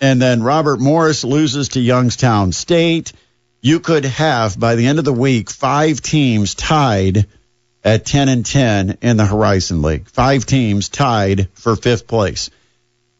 and 0.00 0.20
then 0.20 0.42
Robert 0.42 0.80
Morris 0.80 1.24
loses 1.24 1.70
to 1.70 1.80
Youngstown 1.80 2.52
State, 2.52 3.12
you 3.60 3.80
could 3.80 4.04
have 4.04 4.58
by 4.58 4.74
the 4.74 4.86
end 4.86 4.98
of 4.98 5.04
the 5.04 5.12
week 5.12 5.50
five 5.50 6.00
teams 6.00 6.54
tied 6.54 7.26
at 7.84 8.04
10 8.04 8.28
and 8.28 8.44
10 8.44 8.98
in 9.02 9.16
the 9.16 9.26
Horizon 9.26 9.82
League. 9.82 10.08
Five 10.08 10.46
teams 10.46 10.88
tied 10.88 11.48
for 11.54 11.76
fifth 11.76 12.06
place. 12.06 12.50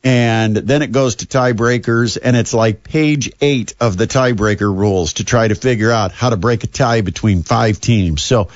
And 0.04 0.56
then 0.56 0.82
it 0.82 0.92
goes 0.92 1.16
to 1.16 1.26
tiebreakers, 1.26 2.18
and 2.22 2.36
it's 2.36 2.54
like 2.54 2.84
page 2.84 3.32
eight 3.40 3.74
of 3.80 3.96
the 3.96 4.06
tiebreaker 4.06 4.74
rules 4.74 5.14
to 5.14 5.24
try 5.24 5.48
to 5.48 5.54
figure 5.54 5.90
out 5.90 6.12
how 6.12 6.30
to 6.30 6.36
break 6.36 6.62
a 6.64 6.68
tie 6.68 7.00
between 7.00 7.42
five 7.42 7.80
teams. 7.80 8.22
So 8.22 8.48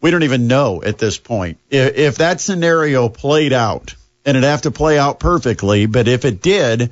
we 0.00 0.10
don't 0.10 0.24
even 0.24 0.46
know 0.46 0.82
at 0.82 0.98
this 0.98 1.18
point. 1.18 1.58
If, 1.70 1.96
if 1.96 2.18
that 2.18 2.40
scenario 2.40 3.08
played 3.08 3.52
out, 3.52 3.94
and 4.24 4.36
it'd 4.36 4.48
have 4.48 4.62
to 4.62 4.70
play 4.70 4.98
out 4.98 5.18
perfectly, 5.18 5.86
but 5.86 6.06
if 6.06 6.24
it 6.26 6.42
did, 6.42 6.90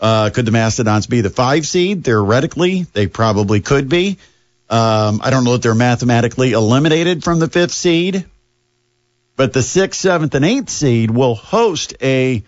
uh, 0.00 0.30
could 0.30 0.44
the 0.44 0.50
Mastodons 0.50 1.06
be 1.06 1.20
the 1.20 1.30
five 1.30 1.66
seed? 1.66 2.04
Theoretically, 2.04 2.82
they 2.92 3.06
probably 3.06 3.60
could 3.60 3.88
be. 3.88 4.18
Um, 4.70 5.20
I 5.22 5.30
don't 5.30 5.44
know 5.44 5.54
if 5.54 5.62
they're 5.62 5.74
mathematically 5.74 6.52
eliminated 6.52 7.22
from 7.22 7.38
the 7.38 7.48
fifth 7.48 7.72
seed, 7.72 8.24
but 9.36 9.52
the 9.52 9.62
sixth, 9.62 10.00
seventh, 10.00 10.34
and 10.34 10.44
eighth 10.44 10.70
seed 10.70 11.10
will 11.10 11.34
host 11.34 11.94
a 12.02 12.42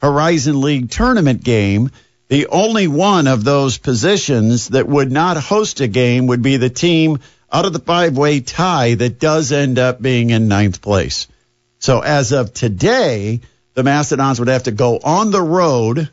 Horizon 0.00 0.60
League 0.60 0.90
tournament 0.90 1.42
game. 1.42 1.90
The 2.28 2.46
only 2.48 2.86
one 2.86 3.26
of 3.26 3.42
those 3.42 3.78
positions 3.78 4.68
that 4.68 4.86
would 4.86 5.10
not 5.10 5.36
host 5.36 5.80
a 5.80 5.88
game 5.88 6.26
would 6.28 6.42
be 6.42 6.58
the 6.58 6.70
team 6.70 7.18
out 7.50 7.64
of 7.64 7.72
the 7.72 7.78
five 7.78 8.16
way 8.16 8.40
tie 8.40 8.94
that 8.94 9.18
does 9.18 9.50
end 9.50 9.78
up 9.78 10.00
being 10.00 10.30
in 10.30 10.48
ninth 10.48 10.82
place. 10.82 11.26
So 11.78 12.00
as 12.00 12.32
of 12.32 12.52
today, 12.52 13.40
the 13.74 13.82
Mastodons 13.82 14.38
would 14.38 14.48
have 14.48 14.64
to 14.64 14.72
go 14.72 14.98
on 14.98 15.30
the 15.30 15.42
road 15.42 16.10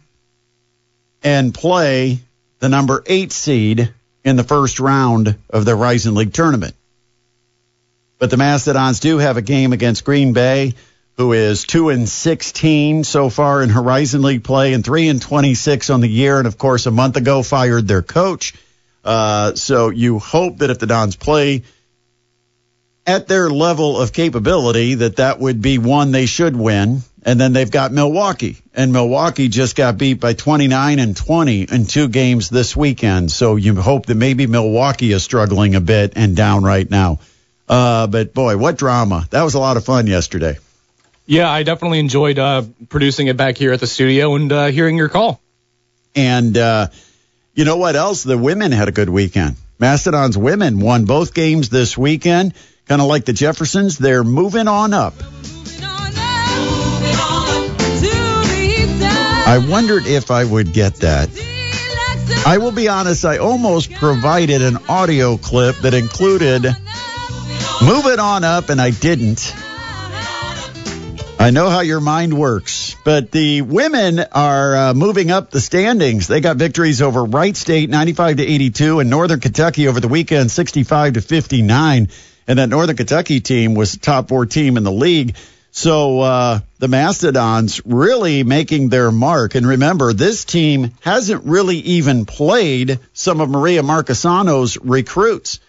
and 1.24 1.54
play 1.54 2.20
the 2.60 2.70
number 2.70 3.04
eight 3.08 3.32
seed 3.32 3.94
in 4.26 4.36
the 4.36 4.44
first 4.44 4.80
round 4.80 5.38
of 5.52 5.64
the 5.64 5.78
Horizon 5.78 6.16
League 6.16 6.34
tournament. 6.34 6.74
But 8.18 8.32
the 8.32 8.38
Mastodons 8.38 9.00
do 9.00 9.20
have 9.20 9.38
a 9.38 9.42
game 9.42 9.72
against 9.72 10.04
Green 10.04 10.34
Bay, 10.34 10.74
who 11.16 11.34
is 11.34 11.64
2 11.64 11.90
and 11.90 12.10
16 12.10 13.04
so 13.04 13.30
far 13.30 13.62
in 13.62 13.70
Horizon 13.70 14.24
League 14.24 14.44
play 14.44 14.74
and 14.74 14.84
3 14.84 15.10
and 15.10 15.22
26 15.22 15.90
on 15.92 16.02
the 16.02 16.08
year. 16.08 16.40
And 16.40 16.48
of 16.48 16.58
course, 16.58 16.88
a 16.88 16.92
month 16.92 17.18
ago 17.18 17.44
fired 17.44 17.88
their 17.88 18.02
coach. 18.02 18.54
Uh, 19.04 19.54
so 19.54 19.90
you 19.90 20.18
hope 20.18 20.58
that 20.58 20.72
if 20.72 20.80
the 20.80 20.88
Dons 20.88 21.16
play 21.16 21.62
at 23.06 23.28
their 23.28 23.50
level 23.52 24.02
of 24.02 24.12
capability, 24.12 24.96
that 24.96 25.18
that 25.18 25.40
would 25.40 25.62
be 25.62 25.78
one 25.78 26.12
they 26.12 26.26
should 26.26 26.56
win. 26.56 27.02
And 27.28 27.40
then 27.40 27.54
they've 27.54 27.72
got 27.72 27.92
Milwaukee, 27.92 28.58
and 28.76 28.94
Milwaukee 28.94 29.48
just 29.48 29.76
got 29.76 29.98
beat 29.98 30.20
by 30.20 30.34
29 30.34 31.00
and 31.00 31.18
20 31.18 31.64
in 31.64 31.88
two 31.88 32.08
games 32.08 32.50
this 32.50 32.76
weekend. 32.76 33.32
So 33.32 33.56
you 33.56 33.74
hope 33.76 34.06
that 34.06 34.16
maybe 34.16 34.46
Milwaukee 34.46 35.12
is 35.12 35.24
struggling 35.24 35.74
a 35.74 35.82
bit 35.82 36.14
and 36.16 36.36
down 36.36 36.64
right 36.64 36.88
now. 36.88 37.18
Uh, 37.68 38.06
but 38.06 38.36
boy, 38.36 38.58
what 38.58 38.78
drama! 38.78 39.26
That 39.32 39.42
was 39.42 39.56
a 39.56 39.60
lot 39.60 39.76
of 39.76 39.84
fun 39.84 40.06
yesterday. 40.06 40.60
Yeah, 41.26 41.50
I 41.50 41.64
definitely 41.64 41.98
enjoyed 41.98 42.38
uh, 42.38 42.62
producing 42.90 43.26
it 43.26 43.38
back 43.38 43.58
here 43.58 43.74
at 43.74 43.80
the 43.80 43.88
studio 43.88 44.36
and 44.36 44.52
uh, 44.52 44.66
hearing 44.68 44.96
your 44.96 45.10
call. 45.10 45.42
And 46.16 46.56
uh, 46.56 46.90
you 47.56 47.66
know 47.66 47.78
what 47.78 47.96
else? 47.96 48.22
The 48.22 48.38
women 48.38 48.72
had 48.72 48.88
a 48.88 48.92
good 48.92 49.10
weekend. 49.10 49.56
Mastodon's 49.80 50.38
women 50.38 50.80
won 50.80 51.06
both 51.06 51.34
games 51.34 51.70
this 51.70 51.98
weekend. 51.98 52.54
Kind 52.86 53.02
of 53.02 53.08
like 53.08 53.26
the 53.26 53.34
Jeffersons, 53.34 53.98
they're 53.98 54.24
moving 54.24 54.68
on 54.68 54.94
up. 54.94 55.16
I 59.48 59.60
wondered 59.60 60.08
if 60.08 60.32
I 60.32 60.44
would 60.44 60.74
get 60.74 60.96
that. 60.98 61.30
I 62.46 62.58
will 62.58 62.72
be 62.72 62.88
honest, 62.88 63.26
I 63.26 63.38
almost 63.38 63.92
provided 63.94 64.62
an 64.62 64.78
audio 64.90 65.38
clip 65.38 65.76
that 65.78 65.94
included 65.94 66.64
Move 66.64 68.06
It 68.08 68.20
On 68.20 68.44
Up, 68.44 68.70
and 68.70 68.82
I 68.82 68.90
didn't. 68.90 69.54
I 71.38 71.52
know 71.52 71.70
how 71.70 71.82
your 71.82 72.00
mind 72.00 72.34
works, 72.34 72.96
but 73.04 73.30
the 73.30 73.62
women 73.62 74.20
are 74.20 74.76
uh, 74.76 74.94
moving 74.96 75.30
up 75.30 75.52
the 75.52 75.62
standings. 75.62 76.28
They 76.28 76.42
got 76.42 76.58
victories 76.58 77.04
over 77.04 77.24
Wright 77.24 77.56
State 77.56 77.90
95 77.90 78.38
to 78.38 78.44
82 78.44 79.00
and 79.00 79.12
Northern 79.12 79.40
Kentucky 79.40 79.88
over 79.88 80.00
the 80.00 80.08
weekend 80.08 80.50
65 80.50 81.14
to 81.14 81.22
59. 81.22 82.10
And 82.48 82.60
that 82.60 82.70
Northern 82.70 82.96
Kentucky 82.96 83.42
team 83.42 83.76
was 83.76 83.94
the 83.94 84.00
top 84.00 84.28
four 84.28 84.48
team 84.48 84.78
in 84.78 84.84
the 84.84 84.92
league. 84.92 85.36
So 85.70 86.22
uh, 86.22 86.60
the 86.86 86.90
Mastodons 86.90 87.82
really 87.84 88.44
making 88.44 88.90
their 88.90 89.12
mark. 89.12 89.56
And 89.56 89.66
remember, 89.66 90.14
this 90.14 90.46
team 90.46 90.92
hasn't 91.02 91.44
really 91.46 91.78
even 91.78 92.26
played 92.26 93.00
some 93.12 93.42
of 93.42 93.50
Maria 93.50 93.82
Marchesano's 93.82 94.78
recruits. 94.78 95.60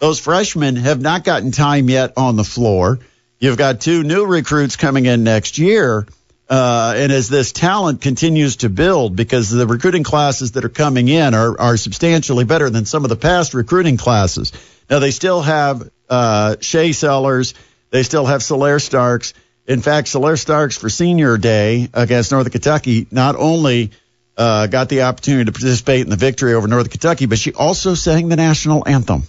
Those 0.00 0.20
freshmen 0.20 0.76
have 0.76 1.00
not 1.00 1.24
gotten 1.24 1.50
time 1.50 1.88
yet 1.88 2.12
on 2.18 2.36
the 2.36 2.44
floor. 2.44 2.98
You've 3.38 3.56
got 3.56 3.80
two 3.80 4.02
new 4.02 4.26
recruits 4.26 4.76
coming 4.76 5.06
in 5.06 5.24
next 5.24 5.56
year. 5.56 6.06
Uh, 6.46 6.92
and 6.94 7.10
as 7.10 7.30
this 7.30 7.52
talent 7.52 8.02
continues 8.02 8.56
to 8.56 8.68
build, 8.68 9.16
because 9.16 9.48
the 9.48 9.66
recruiting 9.66 10.04
classes 10.04 10.52
that 10.52 10.66
are 10.66 10.68
coming 10.68 11.08
in 11.08 11.32
are, 11.32 11.58
are 11.58 11.78
substantially 11.78 12.44
better 12.44 12.68
than 12.68 12.84
some 12.84 13.02
of 13.04 13.08
the 13.08 13.16
past 13.16 13.54
recruiting 13.54 13.96
classes. 13.96 14.52
Now, 14.90 14.98
they 14.98 15.10
still 15.10 15.40
have 15.40 15.88
uh, 16.10 16.56
Shea 16.60 16.92
Sellers. 16.92 17.54
They 17.88 18.02
still 18.02 18.26
have 18.26 18.42
Solaire 18.42 18.82
Starks. 18.82 19.32
In 19.66 19.80
fact, 19.82 20.08
Solaire 20.08 20.38
Starks 20.38 20.76
for 20.76 20.88
senior 20.88 21.36
day 21.36 21.88
against 21.92 22.32
Northern 22.32 22.50
Kentucky 22.50 23.06
not 23.10 23.36
only 23.36 23.90
uh, 24.36 24.66
got 24.66 24.88
the 24.88 25.02
opportunity 25.02 25.44
to 25.44 25.52
participate 25.52 26.00
in 26.00 26.10
the 26.10 26.16
victory 26.16 26.54
over 26.54 26.66
Northern 26.66 26.90
Kentucky, 26.90 27.26
but 27.26 27.38
she 27.38 27.52
also 27.52 27.94
sang 27.94 28.28
the 28.28 28.36
national 28.36 28.88
anthem. 28.88 29.22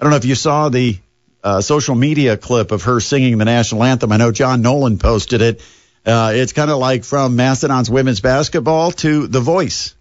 I 0.00 0.04
don't 0.04 0.10
know 0.10 0.16
if 0.16 0.24
you 0.24 0.34
saw 0.34 0.68
the 0.68 0.98
uh, 1.42 1.60
social 1.60 1.94
media 1.94 2.36
clip 2.36 2.72
of 2.72 2.84
her 2.84 3.00
singing 3.00 3.38
the 3.38 3.44
national 3.44 3.84
anthem. 3.84 4.12
I 4.12 4.16
know 4.16 4.32
John 4.32 4.62
Nolan 4.62 4.98
posted 4.98 5.42
it. 5.42 5.60
Uh, 6.04 6.32
it's 6.34 6.52
kind 6.52 6.70
of 6.70 6.78
like 6.78 7.04
from 7.04 7.36
Mastodon's 7.36 7.90
women's 7.90 8.20
basketball 8.20 8.92
to 8.92 9.26
The 9.26 9.40
Voice. 9.40 9.95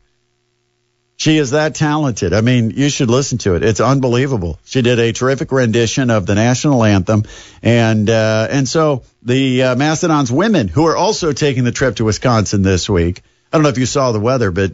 She 1.18 1.38
is 1.38 1.52
that 1.52 1.76
talented. 1.76 2.34
I 2.34 2.42
mean, 2.42 2.72
you 2.72 2.90
should 2.90 3.10
listen 3.10 3.38
to 3.40 3.56
it. 3.56 3.64
It's 3.64 3.80
unbelievable. 3.80 4.60
She 4.66 4.82
did 4.82 5.00
a 5.00 5.14
terrific 5.14 5.52
rendition 5.52 6.10
of 6.10 6.26
the 6.26 6.36
national 6.36 6.84
anthem, 6.84 7.24
and 7.64 8.10
uh, 8.10 8.48
and 8.52 8.68
so 8.68 9.04
the 9.24 9.64
uh, 9.64 9.76
Mastodons 9.76 10.30
women 10.32 10.68
who 10.68 10.86
are 10.88 10.98
also 10.98 11.32
taking 11.32 11.64
the 11.64 11.72
trip 11.72 11.96
to 11.98 12.06
Wisconsin 12.06 12.64
this 12.64 12.90
week. 12.90 13.22
I 13.52 13.58
don't 13.58 13.64
know 13.64 13.70
if 13.70 13.78
you 13.78 13.86
saw 13.86 14.12
the 14.12 14.20
weather, 14.20 14.52
but 14.52 14.74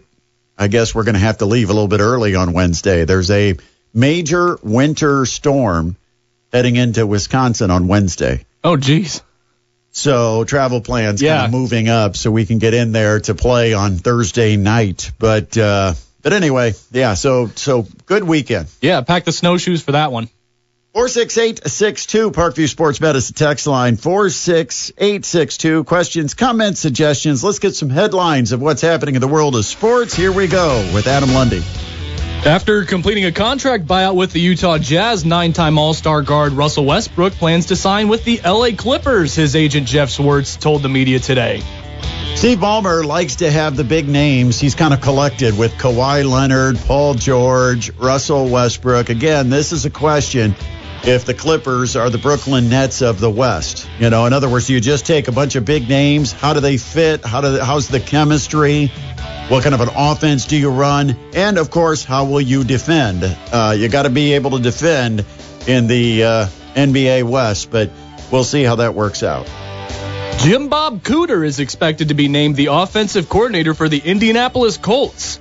I 0.57 0.67
guess 0.67 0.95
we're 0.95 1.03
going 1.03 1.13
to 1.13 1.19
have 1.19 1.38
to 1.39 1.45
leave 1.45 1.69
a 1.69 1.74
little 1.74 1.88
bit 1.88 2.00
early 2.00 2.33
on 2.36 2.53
Wednesday. 2.53 3.05
There's 3.05 3.29
a 3.29 3.57
major 3.93 4.57
winter 4.63 5.25
storm 5.27 5.95
heading 6.51 6.75
into 6.75 7.05
Wisconsin 7.05 7.69
on 7.69 7.88
Wednesday. 7.88 8.45
Oh, 8.63 8.77
geez. 8.77 9.21
So 9.91 10.43
travel 10.45 10.81
plans 10.81 11.21
Yeah. 11.21 11.38
kind 11.38 11.45
of 11.45 11.51
moving 11.60 11.88
up 11.89 12.15
so 12.15 12.31
we 12.31 12.45
can 12.45 12.57
get 12.60 12.74
in 12.74 12.91
there 12.93 13.19
to 13.21 13.36
play 13.36 13.74
on 13.74 13.98
Thursday 13.98 14.55
night. 14.57 15.12
But 15.19 15.57
uh, 15.57 15.93
but 16.21 16.33
anyway, 16.33 16.73
yeah. 16.91 17.13
So 17.13 17.47
so 17.47 17.87
good 18.05 18.23
weekend. 18.23 18.67
Yeah, 18.81 19.01
pack 19.01 19.25
the 19.25 19.31
snowshoes 19.31 19.81
for 19.81 19.93
that 19.93 20.11
one. 20.11 20.29
46862 20.93 22.31
Parkview 22.31 22.67
Sports 22.67 22.99
Medicine 22.99 23.33
text 23.33 23.65
line 23.65 23.95
46862. 23.95 25.85
Questions, 25.85 26.33
comments, 26.33 26.81
suggestions. 26.81 27.45
Let's 27.45 27.59
get 27.59 27.75
some 27.75 27.89
headlines 27.89 28.51
of 28.51 28.61
what's 28.61 28.81
happening 28.81 29.15
in 29.15 29.21
the 29.21 29.27
world 29.27 29.55
of 29.55 29.63
sports. 29.63 30.13
Here 30.13 30.33
we 30.33 30.47
go 30.47 30.91
with 30.93 31.07
Adam 31.07 31.33
Lundy. 31.33 31.63
After 32.45 32.83
completing 32.83 33.23
a 33.23 33.31
contract 33.31 33.85
buyout 33.85 34.15
with 34.15 34.33
the 34.33 34.41
Utah 34.41 34.79
Jazz, 34.79 35.23
nine 35.23 35.53
time 35.53 35.77
All 35.77 35.93
Star 35.93 36.23
guard 36.23 36.51
Russell 36.53 36.83
Westbrook 36.83 37.33
plans 37.33 37.67
to 37.67 37.77
sign 37.77 38.09
with 38.09 38.25
the 38.25 38.41
LA 38.43 38.71
Clippers, 38.75 39.33
his 39.33 39.55
agent 39.55 39.87
Jeff 39.87 40.09
Schwartz 40.09 40.57
told 40.57 40.81
the 40.81 40.89
media 40.89 41.19
today. 41.19 41.61
Steve 42.41 42.57
Ballmer 42.57 43.05
likes 43.05 43.36
to 43.36 43.51
have 43.51 43.77
the 43.77 43.83
big 43.83 44.10
names. 44.10 44.60
He's 44.60 44.74
kind 44.74 44.95
of 44.95 45.01
collected 45.01 45.55
with 45.55 45.74
Kawhi 45.74 46.27
Leonard, 46.27 46.75
Paul 46.79 47.13
George, 47.13 47.91
Russell 47.98 48.50
Westbrook. 48.50 49.10
Again, 49.10 49.51
this 49.51 49.71
is 49.71 49.86
a 49.86 49.91
question 49.91 50.55
if 51.03 51.25
the 51.25 51.36
Clippers 51.36 51.95
are 51.95 52.10
the 52.10 52.17
Brooklyn 52.17 52.67
Nets 52.67 53.03
of 53.03 53.19
the 53.19 53.29
West. 53.29 53.88
You 54.00 54.10
know, 54.10 54.25
in 54.25 54.33
other 54.33 54.50
words, 54.50 54.67
you 54.71 54.79
just 54.79 55.05
take 55.05 55.27
a 55.27 55.31
bunch 55.31 55.55
of 55.55 55.65
big 55.65 55.88
names? 55.88 56.31
How 56.31 56.53
do 56.53 56.62
they 56.62 56.77
fit? 56.77 57.24
How 57.24 57.41
do 57.41 57.60
how's 57.60 57.89
the 57.89 58.00
chemistry? 58.00 58.88
What 59.50 59.62
kind 59.62 59.75
of 59.75 59.81
an 59.81 59.89
offense 59.95 60.48
do 60.48 60.57
you 60.57 60.71
run? 60.71 61.15
And 61.36 61.60
of 61.60 61.69
course, 61.69 62.03
how 62.03 62.25
will 62.25 62.41
you 62.41 62.63
defend? 62.63 63.24
Uh, 63.24 63.75
you 63.77 63.88
got 63.88 64.03
to 64.03 64.10
be 64.10 64.33
able 64.33 64.57
to 64.57 64.60
defend 64.60 65.24
in 65.67 65.86
the 65.86 66.24
uh, 66.24 66.45
NBA 66.74 67.21
West, 67.21 67.69
but 67.69 67.91
we'll 68.31 68.43
see 68.43 68.63
how 68.63 68.77
that 68.77 68.95
works 68.95 69.21
out. 69.21 69.48
Jim 70.41 70.69
Bob 70.69 71.03
Cooter 71.03 71.45
is 71.45 71.60
expected 71.60 72.07
to 72.07 72.15
be 72.15 72.27
named 72.27 72.55
the 72.55 72.65
offensive 72.71 73.29
coordinator 73.29 73.75
for 73.75 73.88
the 73.88 74.00
Indianapolis 74.00 74.75
Colts. 74.75 75.39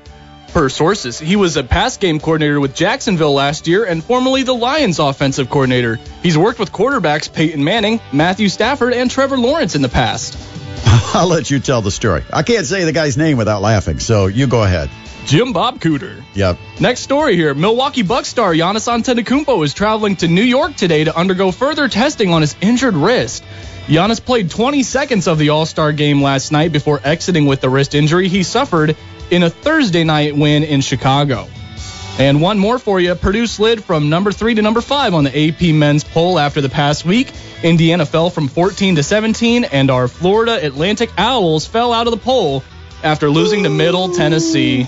Per 0.48 0.68
sources, 0.68 1.18
he 1.18 1.36
was 1.36 1.56
a 1.56 1.64
pass 1.64 1.96
game 1.96 2.20
coordinator 2.20 2.60
with 2.60 2.74
Jacksonville 2.74 3.32
last 3.32 3.66
year 3.66 3.84
and 3.84 4.04
formerly 4.04 4.42
the 4.42 4.52
Lions 4.52 4.98
offensive 4.98 5.48
coordinator. 5.48 5.98
He's 6.22 6.36
worked 6.36 6.58
with 6.58 6.70
quarterbacks 6.70 7.32
Peyton 7.32 7.64
Manning, 7.64 7.98
Matthew 8.12 8.50
Stafford, 8.50 8.92
and 8.92 9.10
Trevor 9.10 9.38
Lawrence 9.38 9.74
in 9.74 9.80
the 9.80 9.88
past. 9.88 10.36
I'll 11.14 11.28
let 11.28 11.50
you 11.50 11.60
tell 11.60 11.80
the 11.80 11.90
story. 11.90 12.22
I 12.30 12.42
can't 12.42 12.66
say 12.66 12.84
the 12.84 12.92
guy's 12.92 13.16
name 13.16 13.38
without 13.38 13.62
laughing, 13.62 14.00
so 14.00 14.26
you 14.26 14.46
go 14.48 14.62
ahead. 14.62 14.90
Jim 15.26 15.52
Bob 15.52 15.80
Cooter. 15.80 16.22
Yep. 16.34 16.58
Next 16.80 17.00
story 17.00 17.36
here. 17.36 17.54
Milwaukee 17.54 18.02
Bucks 18.02 18.28
star 18.28 18.52
Giannis 18.52 18.88
Antetokounmpo 18.88 19.64
is 19.64 19.74
traveling 19.74 20.16
to 20.16 20.28
New 20.28 20.42
York 20.42 20.76
today 20.76 21.04
to 21.04 21.16
undergo 21.16 21.50
further 21.52 21.88
testing 21.88 22.32
on 22.32 22.40
his 22.40 22.56
injured 22.60 22.94
wrist. 22.94 23.44
Giannis 23.86 24.24
played 24.24 24.50
20 24.50 24.82
seconds 24.82 25.26
of 25.26 25.38
the 25.38 25.50
All-Star 25.50 25.92
game 25.92 26.22
last 26.22 26.52
night 26.52 26.72
before 26.72 27.00
exiting 27.02 27.46
with 27.46 27.60
the 27.60 27.68
wrist 27.68 27.94
injury 27.94 28.28
he 28.28 28.42
suffered 28.42 28.96
in 29.30 29.42
a 29.42 29.50
Thursday 29.50 30.04
night 30.04 30.36
win 30.36 30.62
in 30.64 30.80
Chicago. 30.80 31.48
And 32.18 32.42
one 32.42 32.58
more 32.58 32.78
for 32.78 33.00
you. 33.00 33.14
Purdue 33.14 33.46
slid 33.46 33.82
from 33.82 34.10
number 34.10 34.30
three 34.30 34.54
to 34.54 34.62
number 34.62 34.80
five 34.80 35.14
on 35.14 35.24
the 35.24 35.48
AP 35.48 35.74
men's 35.74 36.04
poll 36.04 36.38
after 36.38 36.60
the 36.60 36.68
past 36.68 37.04
week. 37.04 37.32
Indiana 37.62 38.04
fell 38.04 38.30
from 38.30 38.48
14 38.48 38.96
to 38.96 39.02
17, 39.02 39.64
and 39.64 39.90
our 39.90 40.06
Florida 40.06 40.64
Atlantic 40.64 41.10
Owls 41.16 41.66
fell 41.66 41.92
out 41.92 42.06
of 42.06 42.10
the 42.10 42.18
poll 42.18 42.62
after 43.02 43.30
losing 43.30 43.62
to 43.62 43.70
Middle 43.70 44.12
Tennessee. 44.12 44.86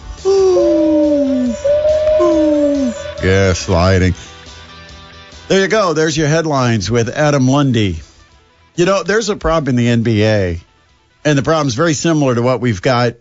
Yeah, 3.22 3.52
sliding. 3.52 4.14
There 5.48 5.60
you 5.60 5.68
go. 5.68 5.92
There's 5.92 6.16
your 6.16 6.28
headlines 6.28 6.90
with 6.90 7.08
Adam 7.08 7.46
Lundy. 7.46 8.00
You 8.74 8.84
know, 8.84 9.02
there's 9.02 9.28
a 9.28 9.36
problem 9.36 9.78
in 9.78 10.02
the 10.02 10.12
NBA, 10.12 10.60
and 11.24 11.38
the 11.38 11.42
problem's 11.42 11.74
very 11.74 11.94
similar 11.94 12.34
to 12.34 12.42
what 12.42 12.60
we've 12.60 12.82
got 12.82 13.14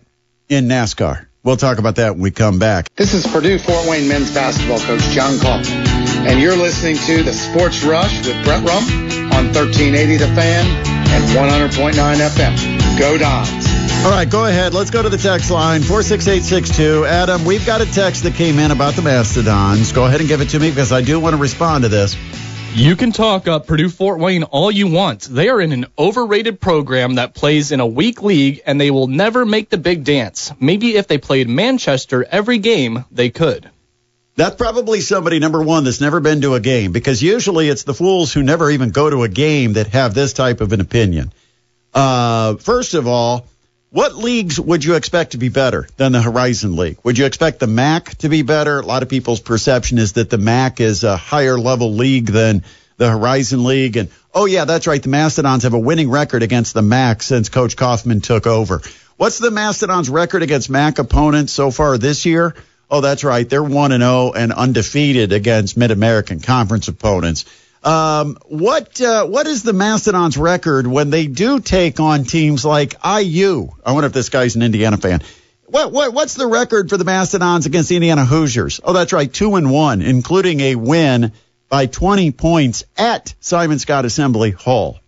in 0.48 0.66
NASCAR. 0.66 1.26
We'll 1.44 1.56
talk 1.56 1.78
about 1.78 1.96
that 1.96 2.14
when 2.14 2.22
we 2.22 2.30
come 2.30 2.58
back. 2.58 2.92
This 2.94 3.14
is 3.14 3.26
Purdue 3.26 3.58
Fort 3.58 3.88
Wayne 3.88 4.08
men's 4.08 4.32
basketball 4.32 4.80
coach 4.80 5.02
Jon 5.10 5.34
Coffman, 5.34 5.86
and 6.26 6.40
you're 6.40 6.56
listening 6.56 6.96
to 6.96 7.22
the 7.22 7.32
Sports 7.32 7.84
Rush 7.84 8.26
with 8.26 8.44
Brett 8.44 8.66
Rump 8.66 8.88
on 9.34 9.52
1380 9.52 10.16
The 10.16 10.26
Fan 10.28 10.66
and 10.66 11.24
100.9 11.36 11.92
FM. 11.94 12.98
Go 12.98 13.18
Dons. 13.18 13.71
All 14.04 14.10
right, 14.10 14.28
go 14.28 14.46
ahead. 14.46 14.74
Let's 14.74 14.90
go 14.90 15.00
to 15.00 15.08
the 15.08 15.16
text 15.16 15.48
line 15.52 15.80
46862. 15.80 17.06
Adam, 17.06 17.44
we've 17.44 17.64
got 17.64 17.80
a 17.82 17.86
text 17.86 18.24
that 18.24 18.34
came 18.34 18.58
in 18.58 18.72
about 18.72 18.94
the 18.94 19.02
Mastodons. 19.02 19.92
Go 19.92 20.04
ahead 20.06 20.18
and 20.18 20.28
give 20.28 20.40
it 20.40 20.48
to 20.48 20.58
me 20.58 20.70
because 20.70 20.90
I 20.90 21.02
do 21.02 21.20
want 21.20 21.34
to 21.36 21.40
respond 21.40 21.84
to 21.84 21.88
this. 21.88 22.16
You 22.74 22.96
can 22.96 23.12
talk 23.12 23.46
up 23.46 23.68
Purdue 23.68 23.88
Fort 23.88 24.18
Wayne 24.18 24.42
all 24.42 24.72
you 24.72 24.88
want. 24.88 25.20
They 25.20 25.50
are 25.50 25.60
in 25.60 25.70
an 25.70 25.86
overrated 25.96 26.60
program 26.60 27.14
that 27.14 27.32
plays 27.32 27.70
in 27.70 27.78
a 27.78 27.86
weak 27.86 28.24
league 28.24 28.60
and 28.66 28.80
they 28.80 28.90
will 28.90 29.06
never 29.06 29.46
make 29.46 29.70
the 29.70 29.78
big 29.78 30.02
dance. 30.02 30.50
Maybe 30.58 30.96
if 30.96 31.06
they 31.06 31.18
played 31.18 31.48
Manchester 31.48 32.24
every 32.24 32.58
game, 32.58 33.04
they 33.12 33.30
could. 33.30 33.70
That's 34.34 34.56
probably 34.56 35.00
somebody, 35.00 35.38
number 35.38 35.62
one, 35.62 35.84
that's 35.84 36.00
never 36.00 36.18
been 36.18 36.40
to 36.40 36.54
a 36.54 36.60
game 36.60 36.90
because 36.90 37.22
usually 37.22 37.68
it's 37.68 37.84
the 37.84 37.94
fools 37.94 38.32
who 38.32 38.42
never 38.42 38.68
even 38.68 38.90
go 38.90 39.08
to 39.08 39.22
a 39.22 39.28
game 39.28 39.74
that 39.74 39.86
have 39.88 40.12
this 40.12 40.32
type 40.32 40.60
of 40.60 40.72
an 40.72 40.80
opinion. 40.80 41.32
Uh, 41.94 42.56
first 42.56 42.94
of 42.94 43.06
all, 43.06 43.46
what 43.92 44.16
leagues 44.16 44.58
would 44.58 44.82
you 44.82 44.94
expect 44.94 45.32
to 45.32 45.38
be 45.38 45.50
better 45.50 45.86
than 45.98 46.12
the 46.12 46.22
Horizon 46.22 46.76
League? 46.76 46.96
Would 47.04 47.18
you 47.18 47.26
expect 47.26 47.60
the 47.60 47.66
MAC 47.66 48.16
to 48.18 48.30
be 48.30 48.40
better? 48.40 48.80
A 48.80 48.86
lot 48.86 49.02
of 49.02 49.10
people's 49.10 49.40
perception 49.40 49.98
is 49.98 50.14
that 50.14 50.30
the 50.30 50.38
MAC 50.38 50.80
is 50.80 51.04
a 51.04 51.14
higher 51.14 51.58
level 51.58 51.92
league 51.92 52.24
than 52.24 52.64
the 52.96 53.10
Horizon 53.10 53.64
League. 53.64 53.98
And 53.98 54.08
oh, 54.32 54.46
yeah, 54.46 54.64
that's 54.64 54.86
right. 54.86 55.02
The 55.02 55.10
Mastodons 55.10 55.64
have 55.64 55.74
a 55.74 55.78
winning 55.78 56.08
record 56.08 56.42
against 56.42 56.72
the 56.72 56.80
MAC 56.80 57.22
since 57.22 57.50
Coach 57.50 57.76
Coffman 57.76 58.22
took 58.22 58.46
over. 58.46 58.80
What's 59.18 59.38
the 59.38 59.50
Mastodons' 59.50 60.08
record 60.08 60.42
against 60.42 60.70
MAC 60.70 60.98
opponents 60.98 61.52
so 61.52 61.70
far 61.70 61.98
this 61.98 62.24
year? 62.24 62.54
Oh, 62.90 63.02
that's 63.02 63.24
right. 63.24 63.46
They're 63.46 63.62
1 63.62 63.92
and 63.92 64.02
0 64.02 64.32
and 64.32 64.54
undefeated 64.54 65.32
against 65.32 65.76
Mid 65.76 65.90
American 65.90 66.40
Conference 66.40 66.88
opponents. 66.88 67.44
Um, 67.84 68.38
what 68.44 69.00
uh, 69.00 69.26
what 69.26 69.46
is 69.46 69.64
the 69.64 69.72
Mastodons' 69.72 70.38
record 70.38 70.86
when 70.86 71.10
they 71.10 71.26
do 71.26 71.58
take 71.58 71.98
on 71.98 72.24
teams 72.24 72.64
like 72.64 72.94
IU? 73.04 73.70
I 73.84 73.92
wonder 73.92 74.06
if 74.06 74.12
this 74.12 74.28
guy's 74.28 74.54
an 74.54 74.62
Indiana 74.62 74.96
fan. 74.96 75.22
What, 75.66 75.90
what 75.90 76.12
what's 76.12 76.34
the 76.34 76.46
record 76.46 76.90
for 76.90 76.96
the 76.96 77.04
Mastodons 77.04 77.66
against 77.66 77.88
the 77.88 77.96
Indiana 77.96 78.24
Hoosiers? 78.24 78.80
Oh, 78.84 78.92
that's 78.92 79.12
right, 79.12 79.32
two 79.32 79.56
and 79.56 79.70
one, 79.70 80.00
including 80.00 80.60
a 80.60 80.74
win 80.76 81.32
by 81.68 81.86
20 81.86 82.32
points 82.32 82.84
at 82.96 83.34
Simon 83.40 83.78
Skjodt 83.78 84.04
Assembly 84.04 84.50
Hall. 84.50 85.00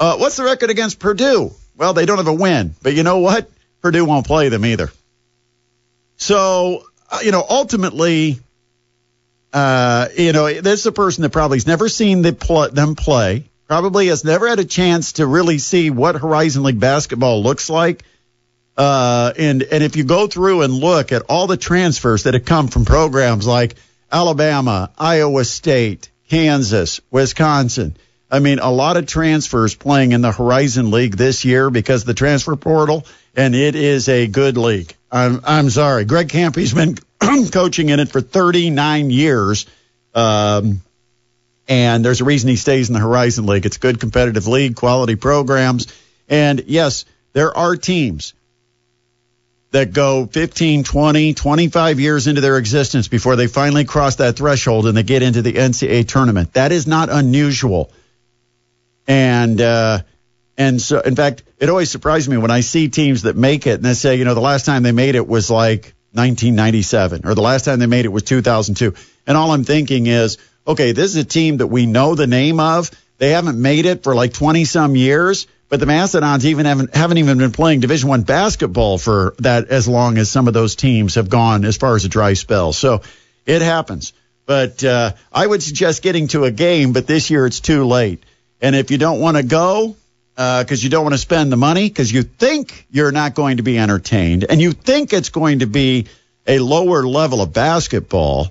Uh, 0.00 0.16
what's 0.16 0.36
the 0.36 0.44
record 0.44 0.70
against 0.70 0.98
Purdue? 0.98 1.52
Well, 1.76 1.92
they 1.92 2.06
don't 2.06 2.16
have 2.16 2.26
a 2.26 2.32
win, 2.32 2.74
but 2.82 2.94
you 2.94 3.02
know 3.02 3.18
what? 3.18 3.50
Purdue 3.82 4.04
won't 4.04 4.26
play 4.26 4.48
them 4.48 4.64
either. 4.64 4.90
So, 6.16 6.84
uh, 7.10 7.20
you 7.22 7.32
know, 7.32 7.44
ultimately, 7.48 8.40
uh, 9.54 10.08
you 10.18 10.32
know, 10.32 10.52
this 10.52 10.80
is 10.80 10.86
a 10.86 10.92
person 10.92 11.22
that 11.22 11.30
probably 11.30 11.58
has 11.58 11.66
never 11.66 11.88
seen 11.88 12.22
the 12.22 12.32
pl- 12.32 12.70
them 12.70 12.96
play, 12.96 13.44
probably 13.68 14.08
has 14.08 14.24
never 14.24 14.48
had 14.48 14.58
a 14.58 14.64
chance 14.64 15.12
to 15.12 15.26
really 15.26 15.58
see 15.58 15.90
what 15.90 16.16
Horizon 16.16 16.64
League 16.64 16.80
basketball 16.80 17.40
looks 17.40 17.70
like. 17.70 18.02
Uh, 18.76 19.32
and 19.38 19.62
and 19.62 19.84
if 19.84 19.94
you 19.94 20.02
go 20.02 20.26
through 20.26 20.62
and 20.62 20.74
look 20.74 21.12
at 21.12 21.22
all 21.28 21.46
the 21.46 21.56
transfers 21.56 22.24
that 22.24 22.34
have 22.34 22.44
come 22.44 22.66
from 22.66 22.84
programs 22.84 23.46
like 23.46 23.76
Alabama, 24.10 24.90
Iowa 24.98 25.44
State, 25.44 26.10
Kansas, 26.28 27.00
Wisconsin, 27.12 27.96
I 28.28 28.40
mean, 28.40 28.58
a 28.58 28.72
lot 28.72 28.96
of 28.96 29.06
transfers 29.06 29.76
playing 29.76 30.10
in 30.10 30.20
the 30.20 30.32
Horizon 30.32 30.90
League 30.90 31.16
this 31.16 31.44
year 31.44 31.70
because 31.70 32.02
the 32.02 32.14
transfer 32.14 32.56
portal, 32.56 33.06
and 33.36 33.54
it 33.54 33.76
is 33.76 34.08
a 34.08 34.26
good 34.26 34.56
league. 34.56 34.92
I'm 35.12 35.42
I'm 35.44 35.70
sorry, 35.70 36.04
Greg 36.04 36.28
Kampe's 36.28 36.74
been 36.74 36.98
coaching 37.52 37.88
in 37.88 38.00
it 38.00 38.08
for 38.08 38.20
39 38.20 39.10
years. 39.10 39.66
Um, 40.14 40.82
and 41.66 42.04
there's 42.04 42.20
a 42.20 42.24
reason 42.24 42.48
he 42.50 42.56
stays 42.56 42.88
in 42.88 42.94
the 42.94 43.00
Horizon 43.00 43.46
League. 43.46 43.66
It's 43.66 43.76
a 43.76 43.80
good 43.80 44.00
competitive 44.00 44.46
league, 44.46 44.76
quality 44.76 45.16
programs. 45.16 45.86
And 46.28 46.64
yes, 46.66 47.04
there 47.32 47.56
are 47.56 47.76
teams 47.76 48.34
that 49.70 49.92
go 49.92 50.26
15, 50.26 50.84
20, 50.84 51.34
25 51.34 52.00
years 52.00 52.26
into 52.28 52.40
their 52.40 52.58
existence 52.58 53.08
before 53.08 53.34
they 53.34 53.48
finally 53.48 53.84
cross 53.84 54.16
that 54.16 54.36
threshold 54.36 54.86
and 54.86 54.96
they 54.96 55.02
get 55.02 55.22
into 55.22 55.42
the 55.42 55.54
NCAA 55.54 56.06
tournament. 56.06 56.52
That 56.52 56.70
is 56.70 56.86
not 56.86 57.08
unusual. 57.10 57.90
And, 59.08 59.60
uh, 59.60 60.00
and 60.56 60.80
so, 60.80 61.00
in 61.00 61.16
fact, 61.16 61.42
it 61.58 61.68
always 61.68 61.90
surprises 61.90 62.28
me 62.28 62.36
when 62.36 62.52
I 62.52 62.60
see 62.60 62.88
teams 62.88 63.22
that 63.22 63.36
make 63.36 63.66
it 63.66 63.74
and 63.74 63.84
they 63.84 63.94
say, 63.94 64.16
you 64.16 64.24
know, 64.24 64.34
the 64.34 64.40
last 64.40 64.64
time 64.64 64.84
they 64.84 64.92
made 64.92 65.16
it 65.16 65.26
was 65.26 65.50
like 65.50 65.94
1997 66.14 67.22
or 67.24 67.34
the 67.34 67.42
last 67.42 67.64
time 67.64 67.78
they 67.78 67.86
made 67.86 68.04
it 68.04 68.12
was 68.12 68.22
2002. 68.22 68.94
And 69.26 69.36
all 69.36 69.50
I'm 69.50 69.64
thinking 69.64 70.06
is, 70.06 70.38
okay, 70.66 70.92
this 70.92 71.10
is 71.10 71.16
a 71.16 71.24
team 71.24 71.58
that 71.58 71.66
we 71.66 71.86
know 71.86 72.14
the 72.14 72.26
name 72.26 72.60
of. 72.60 72.90
They 73.18 73.30
haven't 73.30 73.60
made 73.60 73.86
it 73.86 74.02
for 74.02 74.14
like 74.14 74.32
20 74.32 74.64
some 74.64 74.96
years, 74.96 75.46
but 75.68 75.80
the 75.80 75.86
Mastodons 75.86 76.46
even 76.46 76.66
haven't, 76.66 76.94
haven't 76.94 77.18
even 77.18 77.38
been 77.38 77.52
playing 77.52 77.80
Division 77.80 78.08
One 78.08 78.22
basketball 78.22 78.98
for 78.98 79.34
that 79.38 79.68
as 79.68 79.88
long 79.88 80.18
as 80.18 80.30
some 80.30 80.48
of 80.48 80.54
those 80.54 80.74
teams 80.76 81.16
have 81.16 81.28
gone 81.28 81.64
as 81.64 81.76
far 81.76 81.96
as 81.96 82.04
a 82.04 82.08
dry 82.08 82.34
spell. 82.34 82.72
So 82.72 83.02
it 83.46 83.62
happens. 83.62 84.12
But 84.46 84.84
uh, 84.84 85.12
I 85.32 85.46
would 85.46 85.62
suggest 85.62 86.02
getting 86.02 86.28
to 86.28 86.44
a 86.44 86.50
game, 86.50 86.92
but 86.92 87.06
this 87.06 87.30
year 87.30 87.46
it's 87.46 87.60
too 87.60 87.84
late. 87.84 88.22
And 88.60 88.76
if 88.76 88.90
you 88.90 88.98
don't 88.98 89.20
want 89.20 89.36
to 89.36 89.42
go, 89.42 89.96
because 90.34 90.82
uh, 90.82 90.84
you 90.84 90.90
don't 90.90 91.04
want 91.04 91.14
to 91.14 91.18
spend 91.18 91.52
the 91.52 91.56
money 91.56 91.88
because 91.88 92.10
you 92.12 92.22
think 92.22 92.86
you're 92.90 93.12
not 93.12 93.34
going 93.34 93.58
to 93.58 93.62
be 93.62 93.78
entertained 93.78 94.44
and 94.48 94.60
you 94.60 94.72
think 94.72 95.12
it's 95.12 95.28
going 95.28 95.60
to 95.60 95.66
be 95.66 96.06
a 96.46 96.58
lower 96.58 97.06
level 97.06 97.40
of 97.40 97.52
basketball, 97.52 98.50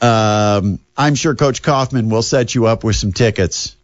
Um, 0.00 0.78
I'm 0.96 1.14
sure 1.14 1.34
Coach 1.34 1.60
Coffman 1.62 2.08
will 2.08 2.22
set 2.22 2.54
you 2.54 2.66
up 2.66 2.84
with 2.84 2.96
some 2.96 3.12
tickets. 3.12 3.76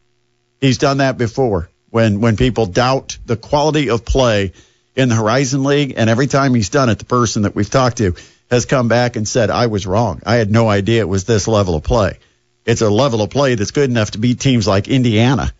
He's 0.60 0.78
done 0.78 0.98
that 0.98 1.18
before 1.18 1.68
when 1.90 2.20
when 2.20 2.36
people 2.36 2.66
doubt 2.66 3.18
the 3.26 3.36
quality 3.36 3.90
of 3.90 4.04
play 4.04 4.52
in 4.94 5.08
the 5.08 5.14
Horizon 5.16 5.64
League, 5.64 5.94
and 5.96 6.08
every 6.08 6.28
time 6.28 6.54
he's 6.54 6.70
done 6.70 6.88
it, 6.88 6.98
the 6.98 7.04
person 7.04 7.42
that 7.42 7.54
we've 7.54 7.70
talked 7.70 7.98
to 7.98 8.14
has 8.50 8.64
come 8.64 8.88
back 8.88 9.16
and 9.16 9.26
said, 9.26 9.50
"I 9.50 9.66
was 9.66 9.86
wrong. 9.86 10.22
I 10.24 10.36
had 10.36 10.50
no 10.50 10.68
idea 10.68 11.00
it 11.00 11.08
was 11.08 11.24
this 11.24 11.48
level 11.48 11.74
of 11.74 11.82
play." 11.82 12.18
It's 12.64 12.80
a 12.80 12.88
level 12.88 13.20
of 13.20 13.30
play 13.30 13.56
that's 13.56 13.72
good 13.72 13.90
enough 13.90 14.12
to 14.12 14.18
beat 14.18 14.40
teams 14.40 14.66
like 14.66 14.88
Indiana. 14.88 15.52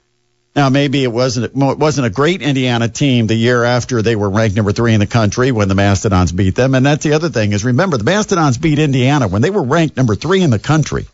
Now, 0.54 0.68
maybe 0.68 1.02
it 1.02 1.10
wasn't 1.10 1.46
it 1.46 1.54
wasn't 1.78 2.06
a 2.06 2.10
great 2.10 2.40
Indiana 2.40 2.88
team 2.88 3.26
the 3.26 3.34
year 3.34 3.64
after 3.64 4.02
they 4.02 4.14
were 4.14 4.30
ranked 4.30 4.54
number 4.54 4.70
three 4.70 4.94
in 4.94 5.00
the 5.00 5.06
country 5.06 5.50
when 5.50 5.66
the 5.66 5.74
Mastodons 5.74 6.30
beat 6.30 6.54
them. 6.54 6.76
And 6.76 6.86
that's 6.86 7.02
the 7.02 7.14
other 7.14 7.28
thing 7.28 7.52
is 7.52 7.64
remember 7.64 7.96
the 7.96 8.04
Mastodons 8.04 8.56
beat 8.56 8.78
Indiana 8.78 9.26
when 9.26 9.42
they 9.42 9.50
were 9.50 9.64
ranked 9.64 9.96
number 9.96 10.14
three 10.14 10.42
in 10.42 10.50
the 10.50 10.60
country. 10.60 11.06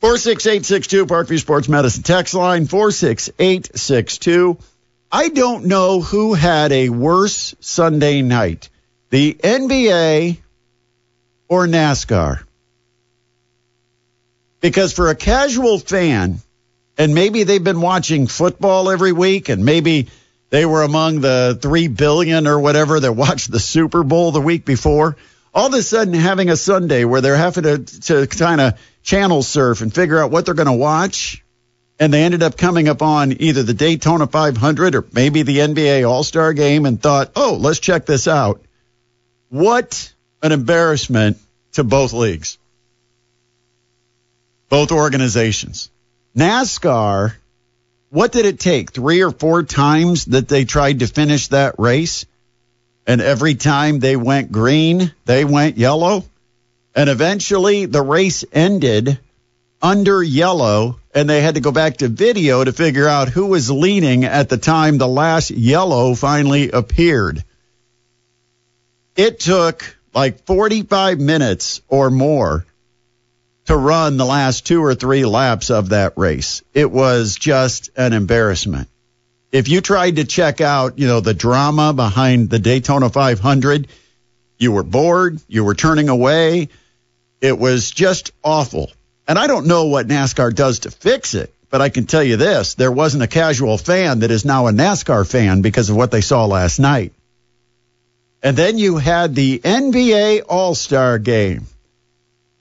Four 0.00 0.16
six 0.16 0.46
eight 0.46 0.64
six 0.64 0.86
two 0.86 1.06
Parkview 1.06 1.40
Sports 1.40 1.68
Medicine 1.68 2.04
text 2.04 2.34
line 2.34 2.66
four 2.66 2.92
six 2.92 3.30
eight 3.40 3.76
six 3.76 4.18
two. 4.18 4.58
I 5.10 5.28
don't 5.28 5.64
know 5.64 6.00
who 6.00 6.34
had 6.34 6.70
a 6.70 6.90
worse 6.90 7.54
Sunday 7.60 8.22
night, 8.22 8.68
the 9.10 9.34
NBA 9.34 10.38
or 11.48 11.66
NASCAR. 11.66 12.44
Because 14.60 14.92
for 14.92 15.08
a 15.08 15.14
casual 15.14 15.78
fan, 15.78 16.40
and 16.96 17.14
maybe 17.14 17.42
they've 17.42 17.62
been 17.62 17.80
watching 17.80 18.26
football 18.26 18.90
every 18.90 19.12
week, 19.12 19.48
and 19.48 19.64
maybe 19.64 20.08
they 20.50 20.64
were 20.64 20.82
among 20.82 21.20
the 21.20 21.58
three 21.60 21.88
billion 21.88 22.46
or 22.46 22.60
whatever 22.60 23.00
that 23.00 23.12
watched 23.24 23.50
the 23.50 23.60
Super 23.60 24.02
Bowl 24.02 24.30
the 24.32 24.40
week 24.40 24.64
before. 24.64 25.16
All 25.52 25.66
of 25.66 25.74
a 25.74 25.82
sudden, 25.82 26.14
having 26.14 26.50
a 26.50 26.56
Sunday 26.56 27.04
where 27.04 27.20
they're 27.20 27.36
having 27.36 27.64
to, 27.64 27.78
to 27.78 28.26
kind 28.26 28.60
of 28.60 28.80
channel 29.02 29.42
surf 29.42 29.82
and 29.82 29.94
figure 29.94 30.18
out 30.18 30.30
what 30.30 30.46
they're 30.46 30.54
going 30.54 30.66
to 30.66 30.72
watch, 30.72 31.44
and 31.98 32.12
they 32.12 32.24
ended 32.24 32.42
up 32.42 32.56
coming 32.56 32.88
up 32.88 33.02
on 33.02 33.40
either 33.40 33.62
the 33.62 33.74
Daytona 33.74 34.26
500 34.26 34.94
or 34.94 35.04
maybe 35.12 35.42
the 35.42 35.58
NBA 35.58 36.08
All 36.08 36.24
Star 36.24 36.52
game 36.52 36.86
and 36.86 37.00
thought, 37.00 37.32
oh, 37.36 37.56
let's 37.60 37.78
check 37.78 38.06
this 38.06 38.26
out. 38.26 38.60
What 39.48 40.12
an 40.42 40.50
embarrassment 40.50 41.38
to 41.72 41.84
both 41.84 42.12
leagues, 42.12 42.58
both 44.68 44.90
organizations. 44.90 45.90
NASCAR, 46.36 47.32
what 48.10 48.32
did 48.32 48.44
it 48.44 48.58
take? 48.58 48.90
Three 48.90 49.22
or 49.22 49.30
four 49.30 49.62
times 49.62 50.24
that 50.26 50.48
they 50.48 50.64
tried 50.64 51.00
to 51.00 51.06
finish 51.06 51.48
that 51.48 51.76
race? 51.78 52.26
And 53.06 53.20
every 53.20 53.54
time 53.54 54.00
they 54.00 54.16
went 54.16 54.50
green, 54.50 55.12
they 55.26 55.44
went 55.44 55.78
yellow. 55.78 56.24
And 56.94 57.08
eventually 57.08 57.86
the 57.86 58.02
race 58.02 58.44
ended 58.52 59.18
under 59.80 60.22
yellow, 60.22 60.98
and 61.14 61.28
they 61.28 61.42
had 61.42 61.54
to 61.54 61.60
go 61.60 61.70
back 61.70 61.98
to 61.98 62.08
video 62.08 62.64
to 62.64 62.72
figure 62.72 63.06
out 63.06 63.28
who 63.28 63.46
was 63.46 63.70
leading 63.70 64.24
at 64.24 64.48
the 64.48 64.56
time 64.56 64.98
the 64.98 65.06
last 65.06 65.50
yellow 65.50 66.14
finally 66.14 66.70
appeared. 66.70 67.44
It 69.14 69.38
took 69.38 69.96
like 70.14 70.46
45 70.46 71.20
minutes 71.20 71.80
or 71.88 72.10
more 72.10 72.64
to 73.66 73.76
run 73.76 74.16
the 74.16 74.26
last 74.26 74.66
two 74.66 74.82
or 74.82 74.94
three 74.94 75.24
laps 75.24 75.70
of 75.70 75.90
that 75.90 76.14
race. 76.16 76.62
It 76.74 76.90
was 76.90 77.36
just 77.36 77.90
an 77.96 78.12
embarrassment. 78.12 78.88
If 79.52 79.68
you 79.68 79.80
tried 79.80 80.16
to 80.16 80.24
check 80.24 80.60
out, 80.60 80.98
you 80.98 81.06
know, 81.06 81.20
the 81.20 81.34
drama 81.34 81.92
behind 81.92 82.50
the 82.50 82.58
Daytona 82.58 83.08
500, 83.08 83.88
you 84.58 84.72
were 84.72 84.82
bored, 84.82 85.40
you 85.48 85.64
were 85.64 85.74
turning 85.74 86.08
away. 86.08 86.68
It 87.40 87.58
was 87.58 87.90
just 87.90 88.32
awful. 88.42 88.90
And 89.26 89.38
I 89.38 89.46
don't 89.46 89.66
know 89.66 89.86
what 89.86 90.08
NASCAR 90.08 90.54
does 90.54 90.80
to 90.80 90.90
fix 90.90 91.34
it, 91.34 91.52
but 91.70 91.80
I 91.80 91.88
can 91.88 92.06
tell 92.06 92.22
you 92.22 92.36
this 92.36 92.74
there 92.74 92.92
wasn't 92.92 93.22
a 93.22 93.28
casual 93.28 93.78
fan 93.78 94.20
that 94.20 94.30
is 94.30 94.44
now 94.44 94.66
a 94.66 94.72
NASCAR 94.72 95.28
fan 95.28 95.62
because 95.62 95.88
of 95.88 95.96
what 95.96 96.10
they 96.10 96.20
saw 96.20 96.44
last 96.46 96.78
night. 96.78 97.12
And 98.42 98.56
then 98.56 98.76
you 98.76 98.98
had 98.98 99.34
the 99.34 99.58
NBA 99.58 100.42
All 100.48 100.74
Star 100.74 101.18
game. 101.18 101.66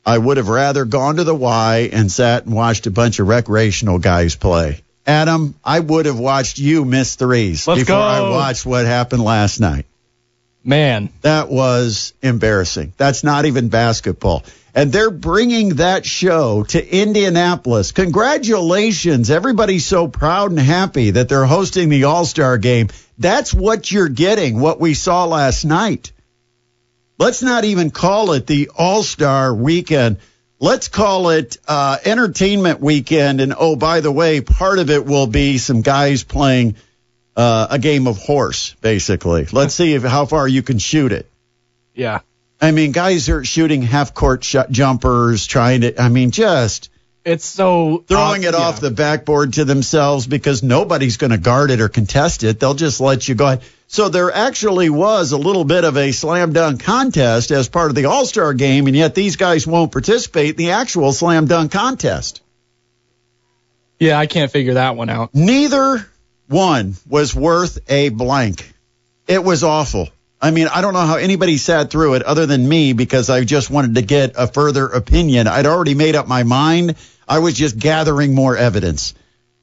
I 0.05 0.17
would 0.17 0.37
have 0.37 0.49
rather 0.49 0.85
gone 0.85 1.15
to 1.15 1.23
the 1.23 1.35
Y 1.35 1.89
and 1.91 2.11
sat 2.11 2.45
and 2.45 2.53
watched 2.53 2.87
a 2.87 2.91
bunch 2.91 3.19
of 3.19 3.27
recreational 3.27 3.99
guys 3.99 4.35
play. 4.35 4.81
Adam, 5.05 5.55
I 5.63 5.79
would 5.79 6.05
have 6.05 6.19
watched 6.19 6.57
you 6.59 6.85
miss 6.85 7.15
threes 7.15 7.67
Let's 7.67 7.81
before 7.81 7.95
go. 7.95 8.01
I 8.01 8.29
watched 8.29 8.65
what 8.65 8.85
happened 8.85 9.23
last 9.23 9.59
night. 9.59 9.85
Man, 10.65 11.09
That 11.21 11.49
was 11.49 12.13
embarrassing. 12.21 12.93
That's 12.95 13.23
not 13.23 13.45
even 13.45 13.67
basketball. 13.67 14.43
And 14.73 14.93
they're 14.93 15.11
bringing 15.11 15.75
that 15.75 16.05
show 16.05 16.63
to 16.69 17.01
Indianapolis. 17.01 17.91
Congratulations. 17.91 19.29
Everybody's 19.29 19.85
so 19.85 20.07
proud 20.07 20.51
and 20.51 20.59
happy 20.59 21.11
that 21.11 21.27
they're 21.27 21.45
hosting 21.45 21.89
the 21.89 22.05
All 22.05 22.23
Star 22.23 22.57
game. 22.57 22.87
That's 23.17 23.53
what 23.53 23.91
you're 23.91 24.07
getting, 24.07 24.59
what 24.59 24.79
we 24.79 24.93
saw 24.93 25.25
last 25.25 25.65
night. 25.65 26.12
Let's 27.17 27.41
not 27.43 27.63
even 27.63 27.91
call 27.91 28.32
it 28.34 28.47
the 28.47 28.69
All 28.76 29.04
Star 29.04 29.54
weekend. 29.54 30.17
Let's 30.60 30.88
call 30.88 31.30
it 31.30 31.58
uh, 31.67 31.97
entertainment 32.06 32.80
weekend. 32.80 33.41
And 33.41 33.54
oh, 33.58 33.76
by 33.76 33.99
the 33.99 34.12
way, 34.12 34.41
part 34.41 34.80
of 34.80 34.89
it 34.89 35.06
will 35.06 35.28
be 35.28 35.58
some 35.58 35.82
guys 35.82 36.23
playing 36.23 36.76
uh, 37.36 37.67
a 37.69 37.80
game 37.80 38.08
of 38.08 38.17
horse, 38.17 38.76
basically. 38.82 39.45
Let's 39.52 39.73
see 39.73 39.93
if, 39.93 40.04
how 40.04 40.26
far 40.26 40.47
you 40.47 40.63
can 40.63 40.80
shoot 40.80 41.12
it. 41.12 41.30
yeah. 41.93 42.19
I 42.62 42.71
mean, 42.71 42.93
guys 42.93 43.28
are 43.28 43.43
shooting 43.43 43.82
half 43.82 44.13
court 44.13 44.45
sh- 44.45 44.56
jumpers, 44.71 45.45
trying 45.47 45.82
to, 45.82 46.02
I 46.02 46.08
mean, 46.08 46.32
just 46.32 46.89
It's 47.26 47.43
so 47.43 48.06
throwing 48.08 48.45
uh, 48.45 48.49
it 48.49 48.54
yeah. 48.54 48.62
off 48.62 48.80
the 48.80 48.89
backboard 48.91 49.54
to 49.54 49.65
themselves 49.65 50.28
because 50.28 50.63
nobody's 50.63 51.17
going 51.17 51.32
to 51.32 51.38
guard 51.38 51.71
it 51.71 51.82
or 51.82 51.89
contest 51.89 52.43
it. 52.43 52.62
They'll 52.62 52.73
just 52.73 53.02
let 53.02 53.28
you 53.28 53.36
go 53.36 53.47
ahead. 53.47 53.63
So 53.93 54.10
there 54.10 54.32
actually 54.34 54.89
was 54.89 55.34
a 55.34 55.38
little 55.38 55.65
bit 55.65 55.84
of 55.84 55.97
a 55.97 56.12
slam 56.13 56.51
dunk 56.51 56.82
contest 56.82 57.51
as 57.51 57.69
part 57.69 57.91
of 57.91 57.95
the 57.95 58.06
All 58.06 58.25
Star 58.25 58.51
game, 58.56 58.88
and 58.88 58.95
yet 58.95 59.13
these 59.13 59.36
guys 59.36 59.67
won't 59.67 59.91
participate 59.91 60.49
in 60.49 60.56
the 60.56 60.71
actual 60.71 61.13
slam 61.13 61.45
dunk 61.45 61.71
contest. 61.71 62.41
Yeah, 63.99 64.17
I 64.17 64.25
can't 64.25 64.51
figure 64.51 64.73
that 64.73 64.95
one 64.95 65.12
out. 65.12 65.36
Neither 65.36 66.10
one 66.47 66.95
was 67.08 67.36
worth 67.36 67.77
a 67.88 68.10
blank. 68.10 68.73
It 69.27 69.43
was 69.43 69.63
awful. 69.63 70.10
I 70.41 70.49
mean, 70.49 70.69
I 70.69 70.82
don't 70.82 70.95
know 70.95 71.06
how 71.06 71.17
anybody 71.17 71.58
sat 71.58 71.91
through 71.91 72.15
it 72.15 72.23
other 72.23 72.47
than 72.47 72.67
me 72.67 72.93
because 72.93 73.29
I 73.29 73.43
just 73.43 73.69
wanted 73.69 73.93
to 73.93 74.01
get 74.01 74.34
a 74.36 74.47
further 74.47 74.88
opinion. 74.88 75.45
I'd 75.45 75.67
already 75.67 75.93
made 75.93 76.15
up 76.15 76.27
my 76.27 76.41
mind. 76.41 76.95
I 77.27 77.38
was 77.38 77.53
just 77.53 77.77
gathering 77.77 78.34
more 78.34 78.58
evidence 78.58 79.13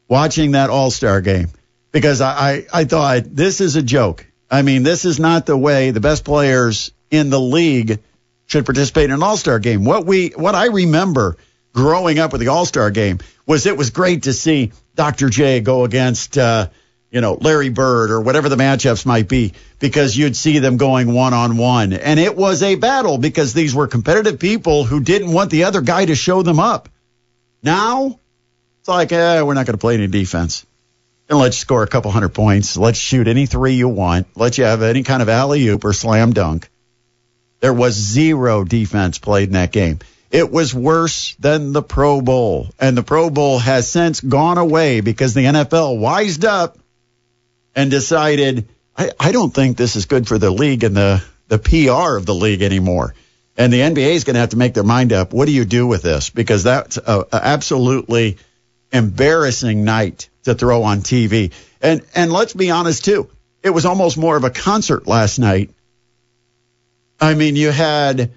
watching 0.06 0.52
that 0.52 0.70
All 0.70 0.92
Star 0.92 1.20
game 1.20 1.48
because 1.92 2.20
I, 2.20 2.32
I, 2.32 2.66
I 2.72 2.84
thought 2.84 3.24
this 3.24 3.60
is 3.60 3.76
a 3.76 3.82
joke. 3.82 4.26
I 4.50 4.62
mean, 4.62 4.82
this 4.82 5.04
is 5.04 5.20
not 5.20 5.46
the 5.46 5.56
way 5.56 5.90
the 5.90 6.00
best 6.00 6.24
players 6.24 6.92
in 7.10 7.30
the 7.30 7.40
league 7.40 8.00
should 8.46 8.66
participate 8.66 9.04
in 9.04 9.12
an 9.12 9.22
All 9.22 9.36
Star 9.36 9.58
game. 9.58 9.84
What 9.84 10.06
we, 10.06 10.30
what 10.30 10.54
I 10.54 10.66
remember 10.66 11.36
growing 11.72 12.18
up 12.18 12.32
with 12.32 12.40
the 12.40 12.48
All 12.48 12.66
Star 12.66 12.90
game 12.90 13.18
was 13.46 13.66
it 13.66 13.76
was 13.76 13.90
great 13.90 14.24
to 14.24 14.32
see 14.32 14.72
Dr. 14.96 15.28
J 15.28 15.60
go 15.60 15.84
against, 15.84 16.36
uh, 16.36 16.68
you 17.10 17.20
know, 17.20 17.34
Larry 17.34 17.68
Bird 17.68 18.10
or 18.10 18.20
whatever 18.20 18.48
the 18.48 18.56
matchups 18.56 19.06
might 19.06 19.28
be 19.28 19.54
because 19.78 20.16
you'd 20.16 20.36
see 20.36 20.58
them 20.58 20.76
going 20.76 21.12
one 21.12 21.34
on 21.34 21.56
one. 21.56 21.92
And 21.92 22.20
it 22.20 22.36
was 22.36 22.62
a 22.62 22.76
battle 22.76 23.18
because 23.18 23.52
these 23.52 23.74
were 23.74 23.86
competitive 23.86 24.38
people 24.38 24.84
who 24.84 25.00
didn't 25.00 25.32
want 25.32 25.50
the 25.50 25.64
other 25.64 25.80
guy 25.80 26.04
to 26.04 26.14
show 26.14 26.42
them 26.42 26.60
up. 26.60 26.88
Now 27.62 28.18
it's 28.80 28.88
like, 28.88 29.12
eh, 29.12 29.42
we're 29.42 29.54
not 29.54 29.66
going 29.66 29.74
to 29.74 29.78
play 29.78 29.94
any 29.94 30.06
defense. 30.06 30.64
And 31.30 31.38
let's 31.38 31.56
score 31.56 31.84
a 31.84 31.86
couple 31.86 32.10
hundred 32.10 32.30
points. 32.30 32.76
Let's 32.76 32.98
shoot 32.98 33.28
any 33.28 33.46
three 33.46 33.74
you 33.74 33.88
want. 33.88 34.26
Let 34.34 34.58
you 34.58 34.64
have 34.64 34.82
any 34.82 35.04
kind 35.04 35.22
of 35.22 35.28
alley 35.28 35.64
oop 35.68 35.84
or 35.84 35.92
slam 35.92 36.32
dunk. 36.32 36.68
There 37.60 37.72
was 37.72 37.94
zero 37.94 38.64
defense 38.64 39.18
played 39.18 39.50
in 39.50 39.52
that 39.52 39.70
game. 39.70 40.00
It 40.32 40.50
was 40.50 40.74
worse 40.74 41.36
than 41.36 41.72
the 41.72 41.82
Pro 41.82 42.20
Bowl. 42.20 42.70
And 42.80 42.96
the 42.96 43.04
Pro 43.04 43.30
Bowl 43.30 43.60
has 43.60 43.88
since 43.88 44.20
gone 44.20 44.58
away 44.58 45.02
because 45.02 45.32
the 45.32 45.44
NFL 45.44 46.00
wised 46.00 46.44
up 46.44 46.78
and 47.76 47.92
decided, 47.92 48.68
I, 48.96 49.12
I 49.20 49.30
don't 49.30 49.54
think 49.54 49.76
this 49.76 49.94
is 49.94 50.06
good 50.06 50.26
for 50.26 50.38
the 50.38 50.50
league 50.50 50.82
and 50.82 50.96
the, 50.96 51.22
the 51.46 51.58
PR 51.60 52.16
of 52.16 52.26
the 52.26 52.34
league 52.34 52.62
anymore. 52.62 53.14
And 53.56 53.72
the 53.72 53.80
NBA 53.80 54.14
is 54.14 54.24
going 54.24 54.34
to 54.34 54.40
have 54.40 54.50
to 54.50 54.56
make 54.56 54.74
their 54.74 54.82
mind 54.82 55.12
up. 55.12 55.32
What 55.32 55.46
do 55.46 55.52
you 55.52 55.64
do 55.64 55.86
with 55.86 56.02
this? 56.02 56.30
Because 56.30 56.64
that's 56.64 56.96
a, 56.96 57.26
a 57.32 57.36
absolutely 57.36 58.38
embarrassing 58.92 59.84
night 59.84 60.29
to 60.44 60.54
throw 60.54 60.82
on 60.82 61.00
TV. 61.00 61.52
And 61.80 62.02
and 62.14 62.32
let's 62.32 62.52
be 62.52 62.70
honest 62.70 63.04
too, 63.04 63.30
it 63.62 63.70
was 63.70 63.86
almost 63.86 64.16
more 64.16 64.36
of 64.36 64.44
a 64.44 64.50
concert 64.50 65.06
last 65.06 65.38
night. 65.38 65.70
I 67.20 67.34
mean, 67.34 67.56
you 67.56 67.70
had 67.70 68.32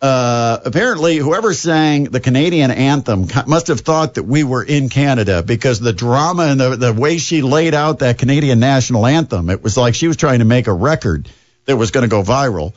uh, 0.00 0.58
apparently 0.64 1.16
whoever 1.16 1.54
sang 1.54 2.04
the 2.04 2.20
Canadian 2.20 2.70
anthem 2.70 3.26
must 3.46 3.68
have 3.68 3.80
thought 3.80 4.14
that 4.14 4.24
we 4.24 4.44
were 4.44 4.62
in 4.62 4.88
Canada 4.88 5.42
because 5.42 5.80
the 5.80 5.92
drama 5.92 6.44
and 6.44 6.60
the, 6.60 6.76
the 6.76 6.92
way 6.92 7.18
she 7.18 7.42
laid 7.42 7.74
out 7.74 8.00
that 8.00 8.18
Canadian 8.18 8.60
national 8.60 9.06
anthem, 9.06 9.50
it 9.50 9.62
was 9.62 9.76
like 9.76 9.94
she 9.94 10.08
was 10.08 10.16
trying 10.16 10.40
to 10.40 10.44
make 10.44 10.66
a 10.66 10.72
record 10.72 11.28
that 11.66 11.76
was 11.76 11.90
going 11.90 12.02
to 12.02 12.10
go 12.10 12.22
viral. 12.22 12.74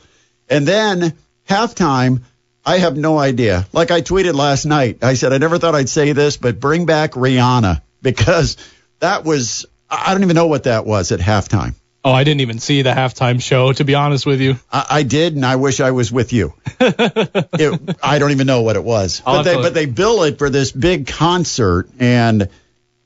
And 0.48 0.66
then 0.66 1.14
halftime, 1.48 2.22
I 2.64 2.78
have 2.78 2.96
no 2.96 3.18
idea. 3.18 3.66
Like 3.72 3.90
I 3.90 4.00
tweeted 4.00 4.34
last 4.34 4.64
night, 4.64 5.02
I 5.02 5.14
said 5.14 5.32
I 5.32 5.38
never 5.38 5.58
thought 5.58 5.74
I'd 5.74 5.88
say 5.88 6.12
this, 6.12 6.36
but 6.36 6.60
bring 6.60 6.86
back 6.86 7.12
Rihanna 7.12 7.82
because 8.02 8.56
that 9.00 9.24
was 9.24 9.66
I 9.90 10.12
don't 10.12 10.22
even 10.22 10.36
know 10.36 10.46
what 10.46 10.64
that 10.64 10.84
was 10.86 11.12
at 11.12 11.20
halftime. 11.20 11.74
Oh, 12.04 12.12
I 12.12 12.24
didn't 12.24 12.42
even 12.42 12.58
see 12.58 12.82
the 12.82 12.90
halftime 12.90 13.42
show, 13.42 13.72
to 13.72 13.84
be 13.84 13.94
honest 13.94 14.24
with 14.24 14.40
you. 14.40 14.56
I, 14.72 14.86
I 14.90 15.02
did, 15.02 15.34
and 15.34 15.44
I 15.44 15.56
wish 15.56 15.80
I 15.80 15.90
was 15.90 16.12
with 16.12 16.32
you. 16.32 16.54
it, 16.80 17.96
I 18.02 18.18
don't 18.18 18.30
even 18.30 18.46
know 18.46 18.62
what 18.62 18.76
it 18.76 18.84
was, 18.84 19.20
I'll 19.26 19.38
but 19.38 19.42
they 19.42 19.56
to- 19.56 19.62
but 19.62 19.74
they 19.74 19.86
bill 19.86 20.22
it 20.22 20.38
for 20.38 20.48
this 20.48 20.72
big 20.72 21.06
concert, 21.06 21.88
and 21.98 22.48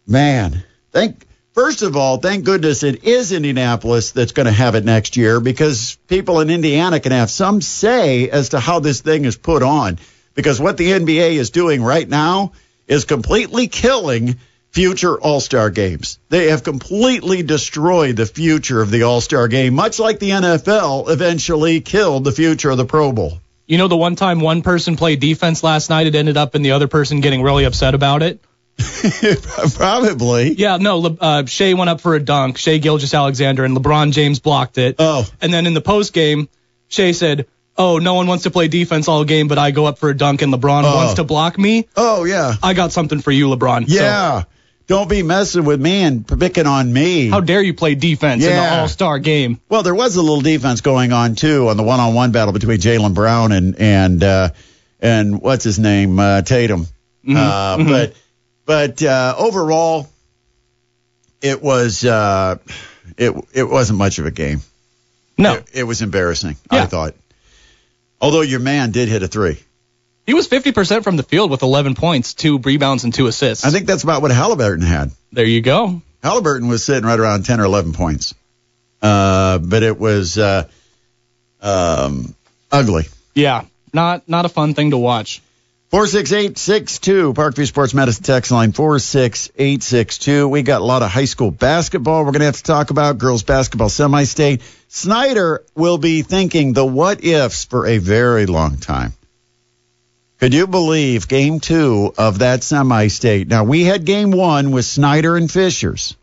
man, 0.07 0.63
thank 0.91 1.27
first 1.55 1.83
of 1.83 1.97
all, 1.97 2.19
thank 2.19 2.45
goodness 2.45 2.83
it 2.83 3.05
is 3.05 3.33
Indianapolis 3.33 4.13
that's 4.13 4.33
going 4.33 4.47
to 4.47 4.53
have 4.53 4.75
it 4.75 4.85
next 4.85 5.17
year 5.17 5.41
because 5.41 5.97
people 6.07 6.41
in 6.41 6.51
Indiana 6.51 7.01
can 7.01 7.13
have 7.13 7.31
some 7.31 7.61
say 7.61 8.29
as 8.29 8.51
to 8.51 8.61
how 8.61 8.81
this 8.81 9.01
thing 9.01 9.25
is 9.25 9.37
put 9.37 9.63
on. 9.63 9.99
Because 10.35 10.61
what 10.61 10.77
the 10.77 10.91
NBA 10.93 11.33
is 11.33 11.51
doing 11.51 11.83
right 11.83 12.09
now 12.09 12.53
is 12.87 13.05
completely 13.05 13.69
killing 13.69 14.39
future 14.73 15.21
All 15.21 15.41
Star 15.41 15.71
games. 15.71 16.19
They 16.29 16.49
have 16.49 16.65
completely 16.65 17.43
destroyed 17.43 18.17
the 18.17 18.27
future 18.27 18.81
of 18.83 18.91
the 18.91 19.05
All 19.05 19.21
Star 19.21 19.47
game, 19.49 19.75
much 19.75 19.99
like 19.99 20.19
the 20.19 20.31
NFL 20.31 21.09
eventually 21.11 21.81
killed 21.81 22.25
the 22.25 22.33
future 22.33 22.71
of 22.71 22.77
the 22.79 22.85
Pro 22.87 23.13
Bowl. 23.13 23.39
You 23.67 23.79
know, 23.79 23.89
the 23.89 23.97
one 23.97 24.17
time 24.17 24.41
one 24.41 24.63
person 24.63 24.97
played 24.97 25.21
defense 25.21 25.63
last 25.63 25.89
night, 25.89 26.07
it 26.07 26.15
ended 26.15 26.37
up 26.37 26.55
in 26.55 26.63
the 26.63 26.73
other 26.73 26.89
person 26.89 27.21
getting 27.21 27.43
really 27.43 27.65
upset 27.65 27.95
about 27.95 28.23
it. 28.23 28.41
Probably. 29.75 30.53
Yeah, 30.55 30.79
no, 30.79 31.05
uh, 31.21 31.45
Shai 31.47 31.75
went 31.75 31.91
up 31.91 32.01
for 32.01 32.15
a 32.15 32.21
dunk, 32.21 32.59
Shai 32.59 32.79
Gilgeous-Alexander, 32.79 33.65
and 33.65 33.77
LeBron 33.77 34.13
James 34.13 34.41
blocked 34.41 34.79
it. 34.79 34.97
Oh. 34.99 35.27
And 35.41 35.53
then 35.53 35.67
in 35.67 35.75
the 35.75 35.81
post 35.81 36.13
game, 36.13 36.49
Shai 36.89 37.13
said, 37.13 37.47
Oh, 37.77 37.99
no 37.99 38.15
one 38.15 38.27
wants 38.27 38.45
to 38.45 38.51
play 38.51 38.69
defense 38.69 39.09
all 39.09 39.25
game, 39.25 39.49
but 39.49 39.57
I 39.59 39.71
go 39.71 39.87
up 39.87 39.99
for 39.99 40.11
a 40.11 40.17
dunk 40.17 40.43
and 40.43 40.53
LeBron 40.53 40.83
Oh. 40.85 40.95
wants 40.95 41.15
to 41.15 41.25
block 41.25 41.59
me. 41.59 41.89
Oh, 41.97 42.25
yeah. 42.25 42.55
I 42.63 42.75
got 42.75 42.93
something 42.93 43.21
for 43.21 43.31
you, 43.31 43.49
LeBron. 43.49 43.89
So, 43.89 43.95
Yeah. 43.95 44.43
Don't 44.87 45.09
be 45.09 45.23
messing 45.23 45.65
with 45.65 45.81
me 45.81 46.03
and 46.03 46.27
picking 46.27 46.67
on 46.67 46.93
me. 46.93 47.29
how 47.29 47.41
dare 47.41 47.63
you 47.63 47.73
play 47.75 47.95
defense 47.95 48.43
in 48.45 48.51
the 48.51 48.81
All 48.81 48.89
Star 48.89 49.19
game? 49.19 49.61
Well, 49.69 49.83
there 49.83 49.95
was 49.95 50.17
a 50.17 50.23
little 50.23 50.41
defense 50.41 50.81
going 50.81 51.13
on 51.13 51.35
too 51.35 51.69
on 51.69 51.77
the 51.77 51.83
one-on-one 51.83 52.33
battle 52.33 52.53
between 52.53 52.79
Jaylen 52.79 53.15
Brown 53.15 53.53
and 53.53 53.77
and 53.79 54.23
uh, 54.23 54.49
and 55.01 55.41
what's 55.41 55.65
his 55.65 55.79
name 55.79 56.19
uh, 56.19 56.43
Tatum. 56.43 56.87
Uh, 57.29 57.77
But 57.85 58.15
but 58.67 59.03
uh, 59.03 59.35
overall, 59.39 60.09
it 61.41 61.63
was 61.63 62.05
uh, 62.05 62.57
it 63.17 63.33
it 63.53 63.65
wasn't 63.65 63.99
much 63.99 64.19
of 64.19 64.27
a 64.27 64.31
game. 64.31 64.61
No, 65.39 65.55
It, 65.55 65.71
it 65.75 65.83
was 65.85 66.03
embarrassing. 66.03 66.57
I 66.71 66.87
thought. 66.87 67.15
Although 68.21 68.43
your 68.43 68.61
man 68.61 68.91
did 68.93 69.09
hit 69.09 69.23
a 69.23 69.29
three. 69.29 69.59
He 70.27 70.35
was 70.35 70.49
50% 70.49 71.03
from 71.03 71.17
the 71.17 71.23
field 71.23 71.51
with 71.51 71.63
11 71.63 71.95
points, 71.95 72.35
two 72.35 72.59
rebounds, 72.59 73.05
and 73.05 73.13
two 73.13 73.27
assists. 73.27 73.65
I 73.65 73.71
think 73.71 73.87
that's 73.87 74.03
about 74.05 74.23
what 74.23 74.31
Halliburton 74.31 74.85
had. 74.85 75.11
there 75.33 75.45
you 75.45 75.61
go. 75.61 76.01
Halliburton 76.23 76.69
was 76.69 76.85
sitting 76.85 77.05
right 77.05 77.19
around 77.19 77.45
10 77.45 77.61
or 77.61 77.65
11 77.65 77.93
points. 77.93 78.35
Uh, 79.01 79.59
but 79.59 79.83
it 79.83 79.99
was 79.99 80.39
uh, 80.39 80.69
um, 81.61 82.35
ugly. 82.71 83.05
Yeah, 83.35 83.65
not 83.93 84.29
not 84.29 84.45
a 84.45 84.49
fun 84.49 84.75
thing 84.75 84.93
to 84.93 84.99
watch. 84.99 85.43
46862, 85.91 87.35
Parkview 87.35 87.67
Sports 87.67 87.93
Medicine 87.93 88.25
text 88.25 88.51
line 88.51 88.73
46862. 88.73 90.49
We 90.49 90.63
got 90.63 90.81
a 90.81 90.85
lot 90.85 91.03
of 91.03 91.11
high 91.11 91.27
school 91.27 91.51
basketball 91.51 92.21
we're 92.25 92.33
going 92.33 92.41
to 92.41 92.47
have 92.47 92.57
to 92.57 92.63
talk 92.63 92.91
about. 92.91 93.19
Girls 93.19 93.43
basketball 93.43 93.91
semi 93.91 94.25
state. 94.25 94.63
Snyder 94.89 95.63
will 95.75 95.99
be 95.99 96.23
thinking 96.23 96.73
the 96.73 96.87
what 96.87 97.23
ifs 97.25 97.65
for 97.67 97.87
a 97.87 97.99
very 97.99 98.47
long 98.47 98.79
time. 98.79 99.13
Could 100.43 100.55
you 100.55 100.67
believe 100.67 101.29
game 101.29 101.61
two 101.61 102.13
of 102.19 102.41
that 102.41 102.65
semi 102.65 103.07
state? 103.07 103.47
Now, 103.47 103.63
we 103.63 103.85
had 103.85 104.05
game 104.05 104.33
one 104.33 104.73
with 104.73 104.85
Snyder 104.85 105.37
and 105.37 105.49
Fishers. 105.49 106.17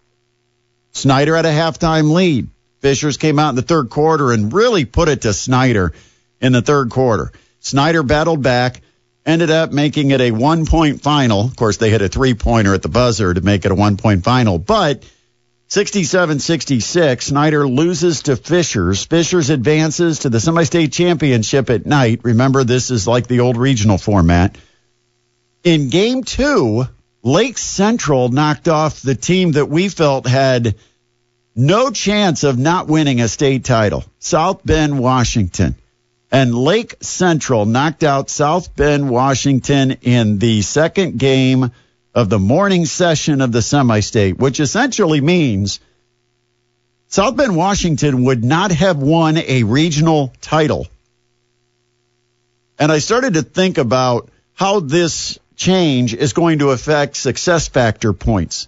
Snyder 0.92 1.38
had 1.38 1.46
a 1.46 1.54
halftime 1.54 2.12
lead. 2.12 2.50
Fishers 2.82 3.16
came 3.16 3.40
out 3.40 3.52
in 3.52 3.56
the 3.56 3.62
third 3.62 3.90
quarter 3.90 4.34
and 4.34 4.52
really 4.52 4.84
put 4.84 5.08
it 5.08 5.22
to 5.22 5.32
Snyder 5.32 5.94
in 6.42 6.52
the 6.52 6.62
third 6.62 6.90
quarter. 6.90 7.32
Snyder 7.62 8.04
battled 8.04 8.44
back, 8.44 8.82
ended 9.26 9.52
up 9.52 9.72
making 9.72 10.12
it 10.12 10.20
a 10.20 10.32
one 10.32 10.66
point 10.66 11.02
final. 11.02 11.46
Of 11.46 11.56
course, 11.56 11.78
they 11.78 11.90
hit 11.90 12.02
a 12.02 12.10
three 12.10 12.34
pointer 12.34 12.74
at 12.74 12.82
the 12.82 12.90
buzzer 12.90 13.34
to 13.34 13.40
make 13.40 13.64
it 13.64 13.72
a 13.72 13.76
one 13.76 13.96
point 13.96 14.26
final, 14.26 14.60
but 14.60 15.02
67 15.72 16.40
66, 16.40 17.28
Snyder 17.28 17.68
loses 17.68 18.24
to 18.24 18.36
Fishers. 18.36 19.06
Fishers 19.06 19.52
advances 19.52 20.20
to 20.20 20.30
the 20.30 20.40
semi 20.40 20.64
state 20.64 20.92
championship 20.92 21.70
at 21.70 21.86
night. 21.86 22.22
Remember, 22.24 22.64
this 22.64 22.90
is 22.90 23.06
like 23.06 23.28
the 23.28 23.42
old 23.42 23.56
regional 23.56 24.00
format. 24.00 24.58
In 25.64 25.90
game 25.90 26.24
two, 26.24 26.86
Lake 27.22 27.60
Central 27.60 28.30
knocked 28.30 28.68
off 28.68 29.04
the 29.04 29.14
team 29.14 29.52
that 29.52 29.70
we 29.70 29.90
felt 29.90 30.26
had 30.26 30.74
no 31.56 31.92
chance 31.92 32.44
of 32.44 32.58
not 32.58 32.88
winning 32.88 33.22
a 33.22 33.28
state 33.28 33.64
title, 33.64 34.04
South 34.18 34.66
Bend, 34.66 34.98
Washington. 34.98 35.76
And 36.32 36.56
Lake 36.56 36.96
Central 37.02 37.68
knocked 37.68 38.04
out 38.04 38.32
South 38.32 38.76
Bend, 38.76 39.08
Washington 39.08 39.98
in 40.02 40.40
the 40.40 40.64
second 40.64 41.20
game 41.20 41.72
of 42.14 42.30
the 42.30 42.40
morning 42.40 42.86
session 42.86 43.42
of 43.42 43.52
the 43.52 43.62
semi 43.62 44.00
state, 44.00 44.38
which 44.38 44.60
essentially 44.60 45.22
means 45.22 45.80
South 47.08 47.36
Bend, 47.36 47.56
Washington 47.56 48.26
would 48.26 48.44
not 48.44 48.72
have 48.72 48.98
won 48.98 49.38
a 49.38 49.64
regional 49.64 50.32
title. 50.42 50.88
And 52.78 52.92
I 52.92 53.00
started 53.00 53.34
to 53.34 53.42
think 53.42 53.78
about 53.78 54.30
how 54.54 54.80
this 54.80 55.40
change 55.56 56.14
is 56.14 56.34
going 56.34 56.60
to 56.60 56.70
affect 56.70 57.18
success 57.18 57.68
factor 57.68 58.14
points. 58.14 58.68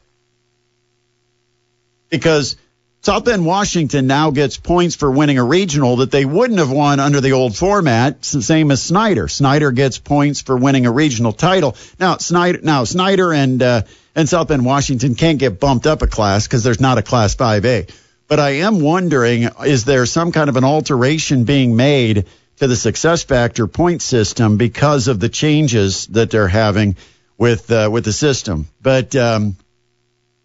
Because 2.09 2.57
South 3.03 3.25
Bend, 3.25 3.43
Washington 3.43 4.05
now 4.05 4.29
gets 4.29 4.57
points 4.57 4.93
for 4.93 5.09
winning 5.09 5.39
a 5.39 5.43
regional 5.43 5.95
that 5.97 6.11
they 6.11 6.23
wouldn't 6.23 6.59
have 6.59 6.69
won 6.69 6.99
under 6.99 7.19
the 7.19 7.31
old 7.31 7.55
format. 7.55 8.23
Same 8.23 8.69
as 8.69 8.83
Snyder. 8.83 9.27
Snyder 9.27 9.71
gets 9.71 9.97
points 9.97 10.41
for 10.41 10.55
winning 10.55 10.85
a 10.85 10.91
regional 10.91 11.33
title. 11.33 11.75
Now 11.99 12.17
Snyder, 12.17 12.59
now 12.61 12.83
Snyder 12.83 13.33
and 13.33 13.63
uh, 13.63 13.81
and 14.13 14.29
South 14.29 14.49
Bend, 14.49 14.63
Washington 14.63 15.15
can't 15.15 15.39
get 15.39 15.59
bumped 15.59 15.87
up 15.87 16.03
a 16.03 16.07
class 16.07 16.45
because 16.45 16.63
there's 16.63 16.79
not 16.79 16.99
a 16.99 17.01
Class 17.01 17.35
5A. 17.35 17.91
But 18.27 18.39
I 18.39 18.49
am 18.57 18.81
wondering, 18.81 19.49
is 19.65 19.83
there 19.83 20.05
some 20.05 20.31
kind 20.31 20.47
of 20.47 20.55
an 20.55 20.63
alteration 20.63 21.43
being 21.43 21.75
made 21.75 22.27
to 22.57 22.67
the 22.67 22.75
success 22.75 23.23
factor 23.23 23.65
point 23.65 24.03
system 24.03 24.57
because 24.57 25.07
of 25.07 25.19
the 25.19 25.29
changes 25.29 26.05
that 26.07 26.29
they're 26.29 26.47
having 26.47 26.97
with 27.39 27.71
uh, 27.71 27.89
with 27.91 28.05
the 28.05 28.13
system? 28.13 28.67
But 28.79 29.15
um, 29.15 29.55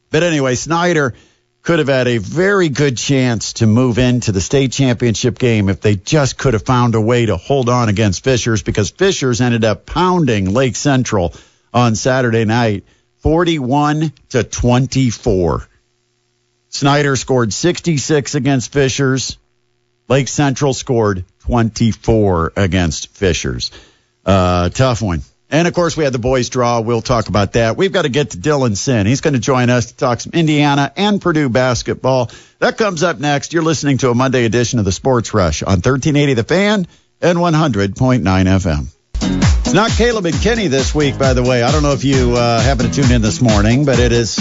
but 0.08 0.22
anyway, 0.22 0.54
Snyder 0.54 1.12
could 1.66 1.80
have 1.80 1.88
had 1.88 2.06
a 2.06 2.18
very 2.18 2.68
good 2.68 2.96
chance 2.96 3.54
to 3.54 3.66
move 3.66 3.98
into 3.98 4.30
the 4.30 4.40
state 4.40 4.70
championship 4.70 5.36
game 5.36 5.68
if 5.68 5.80
they 5.80 5.96
just 5.96 6.38
could 6.38 6.54
have 6.54 6.62
found 6.62 6.94
a 6.94 7.00
way 7.00 7.26
to 7.26 7.36
hold 7.36 7.68
on 7.68 7.88
against 7.88 8.22
Fishers 8.22 8.62
because 8.62 8.90
Fishers 8.90 9.40
ended 9.40 9.64
up 9.64 9.84
pounding 9.84 10.54
Lake 10.54 10.76
Central 10.76 11.34
on 11.74 11.96
Saturday 11.96 12.44
night 12.44 12.84
41 13.18 14.12
to 14.28 14.44
24. 14.44 15.66
Snyder 16.68 17.16
scored 17.16 17.52
66 17.52 18.36
against 18.36 18.72
Fishers. 18.72 19.36
Lake 20.06 20.28
Central 20.28 20.72
scored 20.72 21.24
24 21.40 22.52
against 22.54 23.08
Fishers. 23.08 23.72
Uh, 24.24 24.68
tough 24.68 25.02
one. 25.02 25.22
And 25.50 25.68
of 25.68 25.74
course, 25.74 25.96
we 25.96 26.02
had 26.04 26.12
the 26.12 26.18
boys 26.18 26.48
draw. 26.48 26.80
We'll 26.80 27.02
talk 27.02 27.28
about 27.28 27.52
that. 27.52 27.76
We've 27.76 27.92
got 27.92 28.02
to 28.02 28.08
get 28.08 28.30
to 28.30 28.38
Dylan 28.38 28.76
Sinn. 28.76 29.06
He's 29.06 29.20
going 29.20 29.34
to 29.34 29.40
join 29.40 29.70
us 29.70 29.86
to 29.86 29.96
talk 29.96 30.20
some 30.20 30.32
Indiana 30.32 30.92
and 30.96 31.20
Purdue 31.20 31.48
basketball. 31.48 32.30
That 32.58 32.76
comes 32.76 33.02
up 33.02 33.20
next. 33.20 33.52
You're 33.52 33.62
listening 33.62 33.98
to 33.98 34.10
a 34.10 34.14
Monday 34.14 34.44
edition 34.44 34.80
of 34.80 34.84
the 34.84 34.92
Sports 34.92 35.34
Rush 35.34 35.62
on 35.62 35.76
1380 35.82 36.34
The 36.34 36.44
Fan 36.44 36.86
and 37.20 37.38
100.9 37.38 38.22
FM. 38.22 38.86
It's 39.60 39.72
not 39.72 39.90
Caleb 39.90 40.26
and 40.26 40.40
Kenny 40.40 40.68
this 40.68 40.94
week, 40.94 41.18
by 41.18 41.32
the 41.32 41.42
way. 41.42 41.62
I 41.62 41.72
don't 41.72 41.82
know 41.82 41.92
if 41.92 42.04
you 42.04 42.34
uh, 42.36 42.60
happen 42.60 42.88
to 42.88 42.92
tune 42.92 43.10
in 43.10 43.22
this 43.22 43.40
morning, 43.40 43.84
but 43.84 43.98
it 43.98 44.12
is 44.12 44.36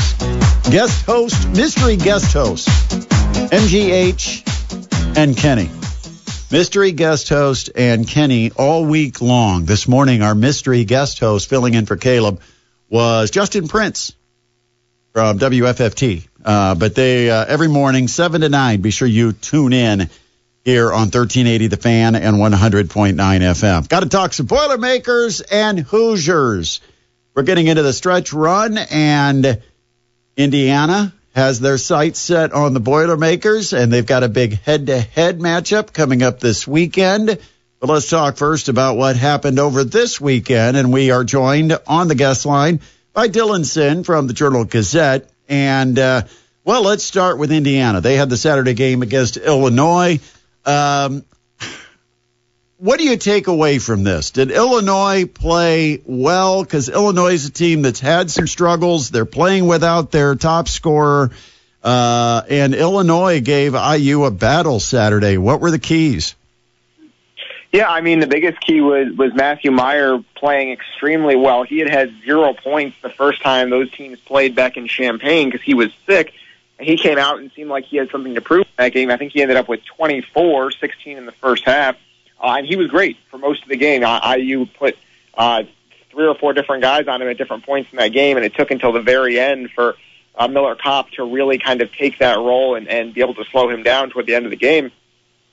guest 0.69 1.05
host, 1.05 1.49
mystery 1.49 1.97
guest 1.97 2.33
host, 2.33 2.67
MGH 3.49 5.17
and 5.17 5.35
Kenny. 5.37 5.69
Mystery 6.55 6.93
guest 6.93 7.27
host 7.27 7.69
and 7.75 8.07
Kenny 8.07 8.49
all 8.49 8.85
week 8.85 9.21
long. 9.21 9.65
This 9.65 9.89
morning, 9.89 10.21
our 10.21 10.33
mystery 10.33 10.85
guest 10.85 11.19
host 11.19 11.49
filling 11.49 11.73
in 11.73 11.85
for 11.85 11.97
Caleb 11.97 12.39
was 12.89 13.29
Justin 13.29 13.67
Prince 13.67 14.15
from 15.11 15.37
WFFT. 15.37 16.25
Uh, 16.45 16.75
but 16.75 16.95
they 16.95 17.29
uh, 17.29 17.43
every 17.43 17.67
morning, 17.67 18.07
seven 18.07 18.39
to 18.39 18.47
nine. 18.47 18.79
Be 18.79 18.91
sure 18.91 19.05
you 19.05 19.33
tune 19.33 19.73
in 19.73 20.09
here 20.63 20.93
on 20.93 21.11
1380 21.11 21.67
The 21.67 21.75
Fan 21.75 22.15
and 22.15 22.37
100.9 22.37 23.15
FM. 23.15 23.89
Got 23.89 24.03
to 24.03 24.09
talk 24.09 24.31
some 24.31 24.45
Boilermakers 24.45 25.41
and 25.41 25.77
Hoosiers. 25.77 26.79
We're 27.33 27.43
getting 27.43 27.67
into 27.67 27.83
the 27.83 27.91
stretch 27.91 28.31
run, 28.31 28.77
and 28.77 29.61
Indiana 30.37 31.13
has 31.35 31.59
their 31.59 31.77
sights 31.77 32.19
set 32.19 32.53
on 32.53 32.73
the 32.73 32.79
Boilermakers, 32.79 33.73
and 33.73 33.91
they've 33.91 34.05
got 34.05 34.23
a 34.23 34.29
big 34.29 34.59
head-to-head 34.61 35.39
matchup 35.39 35.91
coming 35.91 36.23
up 36.23 36.39
this 36.39 36.65
weekend 36.65 37.37
But 37.79 37.93
let's 37.93 38.09
talk 38.09 38.37
first 38.37 38.69
about 38.69 38.97
what 38.97 39.15
happened 39.15 39.59
over 39.59 39.83
this 39.83 40.19
weekend. 40.19 40.77
And 40.77 40.91
we 40.91 41.11
are 41.11 41.23
joined 41.23 41.77
on 41.85 42.07
the 42.07 42.15
guest 42.15 42.45
line 42.45 42.79
by 43.13 43.27
Dylan 43.27 43.65
Sinn 43.65 44.03
from 44.03 44.27
the 44.27 44.33
Journal 44.33 44.65
Gazette. 44.65 45.29
And, 45.47 45.99
uh, 45.99 46.23
well, 46.63 46.83
let's 46.83 47.03
start 47.03 47.37
with 47.37 47.51
Indiana. 47.51 48.01
They 48.01 48.15
had 48.15 48.29
the 48.29 48.37
Saturday 48.37 48.73
game 48.73 49.01
against 49.03 49.37
Illinois. 49.37 50.19
Um, 50.65 51.25
what 52.77 52.99
do 52.99 53.05
you 53.05 53.17
take 53.17 53.47
away 53.47 53.79
from 53.79 54.03
this? 54.03 54.31
Did 54.31 54.51
Illinois 54.51 55.25
play 55.25 56.01
well? 56.05 56.63
Because 56.63 56.89
Illinois 56.89 57.33
is 57.33 57.45
a 57.45 57.51
team 57.51 57.81
that's 57.81 57.99
had 57.99 58.29
some 58.29 58.47
struggles. 58.47 59.09
They're 59.09 59.25
playing 59.25 59.67
without 59.67 60.11
their 60.11 60.35
top 60.35 60.67
scorer. 60.67 61.31
Uh, 61.83 62.41
and 62.49 62.73
Illinois 62.73 63.41
gave 63.41 63.75
IU 63.75 64.23
a 64.25 64.31
battle 64.31 64.79
Saturday. 64.79 65.37
What 65.37 65.61
were 65.61 65.71
the 65.71 65.79
keys? 65.79 66.35
Yeah, 67.71 67.89
I 67.89 68.01
mean 68.01 68.21
the 68.21 68.27
biggest 68.27 68.61
key 68.61 68.79
was 68.79 69.13
was 69.17 69.33
Matthew 69.33 69.69
Mayer 69.69 70.23
playing 70.35 70.71
extremely 70.71 71.35
well. 71.35 71.63
He 71.63 71.79
had 71.79 71.89
had 71.89 72.13
zero 72.23 72.53
points 72.53 72.95
the 73.01 73.09
first 73.09 73.41
time 73.41 73.69
those 73.69 73.91
teams 73.91 74.17
played 74.21 74.55
back 74.55 74.77
in 74.77 74.87
Champaign 74.87 75.49
because 75.49 75.61
he 75.61 75.73
was 75.73 75.91
sick. 76.05 76.33
He 76.79 76.95
came 76.97 77.17
out 77.17 77.39
and 77.39 77.51
seemed 77.51 77.69
like 77.69 77.83
he 77.83 77.97
had 77.97 78.09
something 78.11 78.35
to 78.35 78.41
prove 78.41 78.61
in 78.63 78.71
that 78.77 78.93
game. 78.93 79.11
I 79.11 79.17
think 79.17 79.33
he 79.33 79.41
ended 79.41 79.57
up 79.57 79.67
with 79.67 79.83
24, 79.85 80.71
16 80.71 81.17
in 81.17 81.25
the 81.25 81.31
first 81.33 81.65
half, 81.65 81.97
uh, 82.41 82.55
and 82.57 82.67
he 82.67 82.75
was 82.75 82.87
great 82.87 83.17
for 83.29 83.37
most 83.37 83.63
of 83.63 83.69
the 83.69 83.77
game. 83.77 84.03
IU 84.03 84.65
put 84.65 84.97
uh, 85.35 85.63
three 86.11 86.27
or 86.27 86.35
four 86.35 86.53
different 86.53 86.81
guys 86.81 87.07
on 87.07 87.21
him 87.21 87.27
at 87.27 87.37
different 87.37 87.65
points 87.65 87.91
in 87.91 87.97
that 87.97 88.09
game, 88.09 88.37
and 88.37 88.45
it 88.45 88.55
took 88.55 88.71
until 88.71 88.91
the 88.91 89.01
very 89.01 89.39
end 89.39 89.69
for 89.71 89.95
uh, 90.35 90.47
Miller 90.47 90.75
Kopp 90.75 91.11
to 91.11 91.23
really 91.23 91.57
kind 91.57 91.81
of 91.81 91.91
take 91.93 92.19
that 92.19 92.37
role 92.37 92.75
and, 92.75 92.87
and 92.87 93.13
be 93.13 93.21
able 93.21 93.35
to 93.35 93.45
slow 93.45 93.69
him 93.69 93.83
down 93.83 94.09
toward 94.09 94.25
the 94.25 94.35
end 94.35 94.45
of 94.45 94.51
the 94.51 94.57
game. 94.57 94.91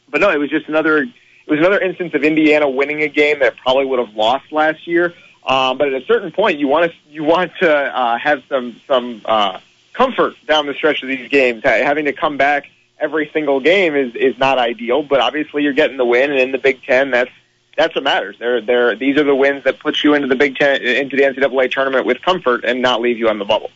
But 0.09 0.21
no, 0.21 0.31
it 0.31 0.39
was 0.39 0.51
just 0.51 0.69
another 0.69 0.99
it 0.99 1.51
was 1.51 1.59
another 1.59 1.81
instance 1.81 2.15
of 2.15 2.23
Indiana 2.23 2.69
winning 2.69 3.03
a 3.03 3.09
game 3.09 3.41
that 3.41 3.57
probably 3.57 3.85
would 3.87 3.99
have 3.99 4.15
lost 4.15 4.53
last 4.53 4.87
year. 4.87 5.15
Um, 5.45 5.77
but 5.77 5.89
at 5.89 6.03
a 6.03 6.07
certain 6.07 6.31
point, 6.31 6.59
you 6.59 6.69
want 6.69 6.93
to 6.93 6.99
you 7.11 7.25
want 7.25 7.53
to 7.61 7.71
uh, 7.71 8.19
have 8.19 8.43
some 8.49 8.81
some 8.87 9.23
uh, 9.25 9.59
comfort 9.93 10.35
down 10.47 10.67
the 10.67 10.75
stretch 10.75 11.03
of 11.03 11.09
these 11.09 11.29
games. 11.29 11.63
Having 11.65 12.05
to 12.05 12.13
come 12.13 12.37
back 12.37 12.71
every 13.03 13.29
single 13.33 13.61
game 13.61 13.95
is 13.95 14.15
is 14.15 14.39
not 14.39 14.59
ideal. 14.59 15.03
But 15.03 15.21
obviously, 15.21 15.65
you're 15.65 15.75
getting 15.75 15.99
the 15.99 16.07
win, 16.07 16.31
and 16.31 16.41
in 16.41 16.53
the 16.53 16.59
Big 16.59 16.83
Ten, 16.85 17.11
that's 17.11 17.31
that's 17.77 17.95
what 17.95 18.05
matters. 18.05 18.37
They're, 18.39 18.61
they're, 18.61 18.97
these 18.97 19.17
are 19.17 19.25
the 19.25 19.35
wins 19.35 19.65
that 19.65 19.79
put 19.79 20.03
you 20.05 20.15
into 20.15 20.29
the 20.29 20.37
Big 20.37 20.57
Ten, 20.57 20.83
into 20.83 21.17
the 21.17 21.23
NCAA 21.23 21.71
tournament 21.71 22.07
with 22.07 22.23
comfort, 22.23 22.65
and 22.65 22.83
not 22.83 23.01
leave 23.01 23.19
you 23.19 23.29
on 23.29 23.39
the 23.39 23.45
bubble. 23.45 23.71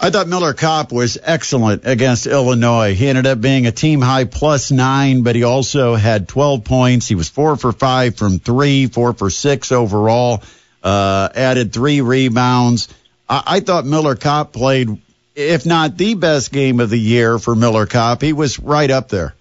I 0.00 0.10
thought 0.10 0.28
Miller 0.28 0.54
Kopp 0.54 0.92
was 0.92 1.18
excellent 1.20 1.82
against 1.84 2.28
Illinois. 2.28 2.94
He 2.94 3.08
ended 3.08 3.26
up 3.26 3.40
being 3.40 3.66
a 3.66 3.72
team 3.72 4.00
high 4.00 4.24
plus 4.24 4.70
nine, 4.70 5.22
but 5.22 5.34
he 5.34 5.42
also 5.42 5.96
had 5.96 6.28
12 6.28 6.62
points. 6.62 7.08
He 7.08 7.16
was 7.16 7.28
four 7.28 7.56
for 7.56 7.72
five 7.72 8.16
from 8.16 8.38
three, 8.38 8.86
four 8.86 9.12
for 9.12 9.28
six 9.28 9.72
overall, 9.72 10.44
uh, 10.84 11.30
added 11.34 11.72
three 11.72 12.00
rebounds. 12.00 12.88
I, 13.28 13.42
I 13.46 13.60
thought 13.60 13.86
Miller 13.86 14.14
Kopp 14.14 14.52
played, 14.52 15.02
if 15.38 15.64
not 15.64 15.96
the 15.96 16.14
best 16.14 16.50
game 16.50 16.80
of 16.80 16.90
the 16.90 16.98
year 16.98 17.38
for 17.38 17.54
Miller 17.54 17.86
Kopp, 17.86 18.20
he 18.20 18.32
was 18.32 18.58
right 18.58 18.90
up 18.90 19.08
there. 19.08 19.34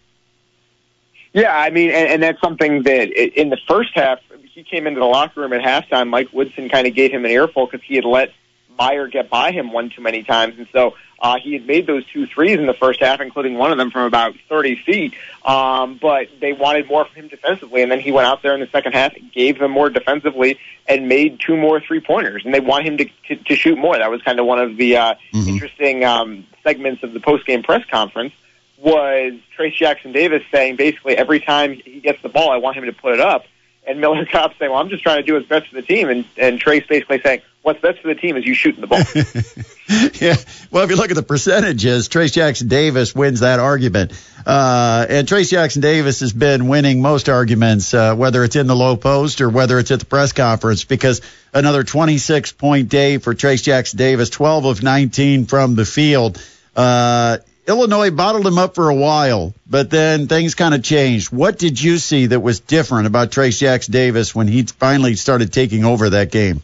Yeah, 1.33 1.55
I 1.55 1.71
mean, 1.71 1.89
and, 1.89 2.07
and 2.07 2.23
that's 2.23 2.39
something 2.39 2.83
that 2.83 3.09
in 3.09 3.49
the 3.49 3.57
first 3.67 3.91
half, 3.95 4.19
he 4.53 4.63
came 4.63 4.85
into 4.85 4.99
the 4.99 5.05
locker 5.05 5.41
room 5.41 5.53
at 5.53 5.61
halftime. 5.61 6.09
Mike 6.09 6.29
Woodson 6.31 6.69
kind 6.69 6.85
of 6.85 6.93
gave 6.93 7.11
him 7.11 7.25
an 7.25 7.31
earful 7.31 7.65
because 7.65 7.85
he 7.85 7.95
had 7.95 8.05
let 8.05 8.31
Mayer 8.79 9.07
get 9.07 9.29
by 9.29 9.51
him 9.51 9.71
one 9.71 9.89
too 9.89 10.01
many 10.01 10.23
times, 10.23 10.55
and 10.57 10.67
so 10.71 10.95
uh, 11.19 11.37
he 11.39 11.53
had 11.53 11.65
made 11.65 11.87
those 11.87 12.05
two 12.05 12.27
threes 12.27 12.59
in 12.59 12.67
the 12.67 12.73
first 12.73 12.99
half, 12.99 13.19
including 13.19 13.57
one 13.57 13.71
of 13.71 13.77
them 13.77 13.89
from 13.89 14.03
about 14.03 14.35
30 14.49 14.75
feet. 14.75 15.13
Um, 15.43 15.97
but 15.99 16.27
they 16.39 16.53
wanted 16.53 16.87
more 16.87 17.05
from 17.05 17.23
him 17.23 17.27
defensively, 17.27 17.81
and 17.81 17.91
then 17.91 17.99
he 17.99 18.11
went 18.11 18.27
out 18.27 18.43
there 18.43 18.53
in 18.53 18.59
the 18.59 18.67
second 18.67 18.93
half, 18.93 19.13
gave 19.33 19.59
them 19.59 19.71
more 19.71 19.89
defensively, 19.89 20.59
and 20.87 21.07
made 21.07 21.39
two 21.39 21.57
more 21.57 21.79
three 21.79 21.99
pointers. 21.99 22.45
And 22.45 22.53
they 22.53 22.59
want 22.59 22.85
him 22.85 22.97
to, 22.97 23.05
to 23.27 23.35
to 23.35 23.55
shoot 23.55 23.77
more. 23.77 23.97
That 23.97 24.11
was 24.11 24.21
kind 24.21 24.39
of 24.39 24.45
one 24.45 24.59
of 24.59 24.77
the 24.77 24.97
uh, 24.97 25.15
mm-hmm. 25.33 25.49
interesting 25.49 26.03
um, 26.03 26.45
segments 26.63 27.03
of 27.03 27.13
the 27.13 27.19
post 27.19 27.45
game 27.45 27.63
press 27.63 27.83
conference. 27.89 28.33
Was 28.77 29.33
Trayce 29.57 29.73
Jackson 29.73 30.11
Davis 30.11 30.43
saying 30.51 30.75
basically 30.75 31.17
every 31.17 31.39
time 31.39 31.73
he 31.73 31.99
gets 31.99 32.21
the 32.21 32.29
ball, 32.29 32.51
I 32.51 32.57
want 32.57 32.77
him 32.77 32.85
to 32.85 32.93
put 32.93 33.13
it 33.13 33.19
up 33.19 33.45
and 33.87 34.01
Miller 34.01 34.25
Kopp 34.31 34.57
saying, 34.59 34.71
"Well, 34.71 34.79
I'm 34.79 34.89
just 34.89 35.03
trying 35.03 35.17
to 35.17 35.23
do 35.23 35.33
what's 35.33 35.47
best 35.47 35.67
for 35.67 35.75
the 35.75 35.81
team," 35.81 36.09
and 36.09 36.25
and 36.37 36.61
Trayce 36.61 36.87
basically 36.87 37.21
saying, 37.21 37.41
"What's 37.61 37.81
best 37.81 37.99
for 37.99 38.09
the 38.09 38.15
team 38.15 38.37
is 38.37 38.45
you 38.45 38.53
shooting 38.53 38.81
the 38.81 38.87
ball." 38.87 38.99
yeah. 40.21 40.35
Well, 40.69 40.83
if 40.83 40.89
you 40.89 40.95
look 40.95 41.09
at 41.09 41.15
the 41.15 41.23
percentages, 41.23 42.09
Trayce 42.09 42.33
Jackson 42.33 42.67
Davis 42.67 43.15
wins 43.15 43.39
that 43.39 43.59
argument, 43.59 44.11
uh, 44.45 45.05
and 45.09 45.27
Trayce 45.27 45.49
Jackson 45.49 45.81
Davis 45.81 46.19
has 46.19 46.33
been 46.33 46.67
winning 46.67 47.01
most 47.01 47.29
arguments, 47.29 47.93
uh, 47.93 48.15
whether 48.15 48.43
it's 48.43 48.55
in 48.55 48.67
the 48.67 48.75
low 48.75 48.97
post 48.97 49.41
or 49.41 49.49
whether 49.49 49.79
it's 49.79 49.91
at 49.91 49.99
the 49.99 50.05
press 50.05 50.33
conference, 50.33 50.83
because 50.83 51.21
another 51.53 51.83
26 51.83 52.51
point 52.51 52.89
day 52.89 53.17
for 53.17 53.33
Trayce 53.33 53.63
Jackson 53.63 53.97
Davis, 53.97 54.29
12 54.29 54.65
of 54.65 54.83
19 54.83 55.45
from 55.45 55.75
the 55.75 55.85
field. 55.85 56.41
Uh, 56.75 57.37
Illinois 57.67 58.11
bottled 58.11 58.47
him 58.47 58.57
up 58.57 58.75
for 58.75 58.89
a 58.89 58.95
while, 58.95 59.53
but 59.69 59.89
then 59.89 60.27
things 60.27 60.55
kind 60.55 60.73
of 60.73 60.83
changed. 60.83 61.33
What 61.33 61.57
did 61.57 61.81
you 61.81 61.97
see 61.97 62.27
that 62.27 62.39
was 62.39 62.61
different 62.61 63.07
about 63.07 63.31
Trayce 63.31 63.59
Jackson 63.59 63.91
Davis 63.91 64.33
when 64.33 64.47
he 64.47 64.63
finally 64.63 65.15
started 65.15 65.51
taking 65.51 65.83
over 65.83 66.11
that 66.11 66.31
game? 66.31 66.63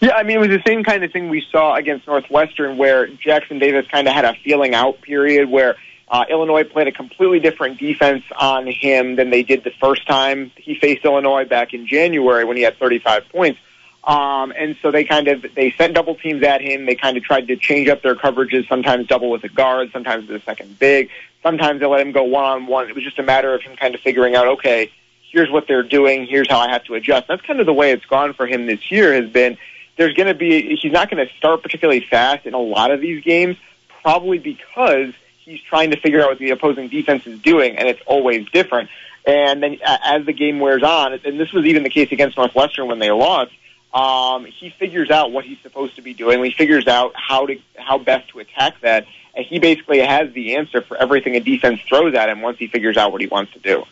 Yeah, 0.00 0.14
I 0.14 0.22
mean, 0.22 0.36
it 0.36 0.40
was 0.40 0.48
the 0.48 0.62
same 0.66 0.84
kind 0.84 1.04
of 1.04 1.12
thing 1.12 1.28
we 1.28 1.44
saw 1.52 1.74
against 1.74 2.06
Northwestern, 2.06 2.78
where 2.78 3.08
Jackson 3.08 3.58
Davis 3.58 3.84
kind 3.90 4.08
of 4.08 4.14
had 4.14 4.24
a 4.24 4.34
feeling 4.42 4.74
out 4.74 5.02
period 5.02 5.50
where 5.50 5.76
uh, 6.08 6.24
Illinois 6.30 6.64
played 6.64 6.86
a 6.86 6.92
completely 6.92 7.40
different 7.40 7.78
defense 7.78 8.22
on 8.38 8.66
him 8.66 9.16
than 9.16 9.28
they 9.28 9.42
did 9.42 9.64
the 9.64 9.72
first 9.80 10.06
time 10.06 10.50
he 10.56 10.76
faced 10.76 11.04
Illinois 11.04 11.44
back 11.44 11.74
in 11.74 11.86
January 11.86 12.44
when 12.44 12.56
he 12.56 12.62
had 12.62 12.78
35 12.78 13.28
points. 13.30 13.58
Um, 14.04 14.52
and 14.56 14.76
so 14.80 14.90
they 14.90 15.04
kind 15.04 15.28
of 15.28 15.44
they 15.54 15.72
sent 15.72 15.94
double 15.94 16.14
teams 16.14 16.42
at 16.42 16.62
him. 16.62 16.86
They 16.86 16.94
kind 16.94 17.16
of 17.16 17.24
tried 17.24 17.48
to 17.48 17.56
change 17.56 17.88
up 17.88 18.02
their 18.02 18.14
coverages. 18.14 18.68
Sometimes 18.68 19.06
double 19.06 19.30
with 19.30 19.44
a 19.44 19.48
guard, 19.48 19.90
sometimes 19.92 20.28
with 20.28 20.40
a 20.40 20.44
second 20.44 20.78
big. 20.78 21.10
Sometimes 21.42 21.80
they 21.80 21.86
let 21.86 22.00
him 22.00 22.12
go 22.12 22.24
one 22.24 22.44
on 22.44 22.66
one. 22.66 22.88
It 22.88 22.94
was 22.94 23.04
just 23.04 23.18
a 23.18 23.22
matter 23.22 23.54
of 23.54 23.62
him 23.62 23.76
kind 23.76 23.94
of 23.94 24.00
figuring 24.00 24.34
out, 24.34 24.48
okay, 24.48 24.90
here's 25.30 25.50
what 25.50 25.68
they're 25.68 25.82
doing. 25.82 26.26
Here's 26.26 26.48
how 26.48 26.58
I 26.58 26.70
have 26.70 26.84
to 26.84 26.94
adjust. 26.94 27.28
That's 27.28 27.42
kind 27.42 27.60
of 27.60 27.66
the 27.66 27.72
way 27.72 27.92
it's 27.92 28.04
gone 28.06 28.32
for 28.32 28.46
him 28.46 28.66
this 28.66 28.90
year. 28.90 29.14
Has 29.14 29.30
been 29.30 29.58
there's 29.96 30.14
going 30.14 30.28
to 30.28 30.34
be 30.34 30.76
he's 30.76 30.92
not 30.92 31.10
going 31.10 31.26
to 31.26 31.32
start 31.34 31.62
particularly 31.62 32.00
fast 32.00 32.46
in 32.46 32.54
a 32.54 32.60
lot 32.60 32.90
of 32.90 33.00
these 33.00 33.22
games, 33.22 33.56
probably 34.02 34.38
because 34.38 35.12
he's 35.44 35.60
trying 35.60 35.90
to 35.90 36.00
figure 36.00 36.22
out 36.22 36.30
what 36.30 36.38
the 36.38 36.50
opposing 36.50 36.88
defense 36.88 37.26
is 37.26 37.38
doing, 37.40 37.76
and 37.76 37.88
it's 37.88 38.00
always 38.06 38.48
different. 38.50 38.90
And 39.26 39.62
then 39.62 39.78
as 39.84 40.24
the 40.24 40.32
game 40.32 40.60
wears 40.60 40.82
on, 40.82 41.12
and 41.12 41.38
this 41.38 41.52
was 41.52 41.66
even 41.66 41.82
the 41.82 41.90
case 41.90 42.10
against 42.12 42.36
Northwestern 42.38 42.86
when 42.86 42.98
they 42.98 43.10
lost 43.10 43.52
um, 43.92 44.44
he 44.44 44.70
figures 44.70 45.10
out 45.10 45.32
what 45.32 45.44
he's 45.44 45.60
supposed 45.60 45.96
to 45.96 46.02
be 46.02 46.14
doing. 46.14 46.42
He 46.44 46.50
figures 46.50 46.86
out 46.86 47.12
how 47.14 47.46
to 47.46 47.58
how 47.76 47.98
best 47.98 48.28
to 48.30 48.40
attack 48.40 48.80
that, 48.82 49.06
and 49.34 49.46
he 49.46 49.58
basically 49.58 50.00
has 50.00 50.32
the 50.32 50.56
answer 50.56 50.82
for 50.82 50.96
everything 50.96 51.36
a 51.36 51.40
defense 51.40 51.80
throws 51.80 52.14
at 52.14 52.28
him 52.28 52.42
once 52.42 52.58
he 52.58 52.66
figures 52.66 52.96
out 52.96 53.12
what 53.12 53.20
he 53.20 53.26
wants 53.26 53.52
to 53.54 53.58
do. 53.58 53.84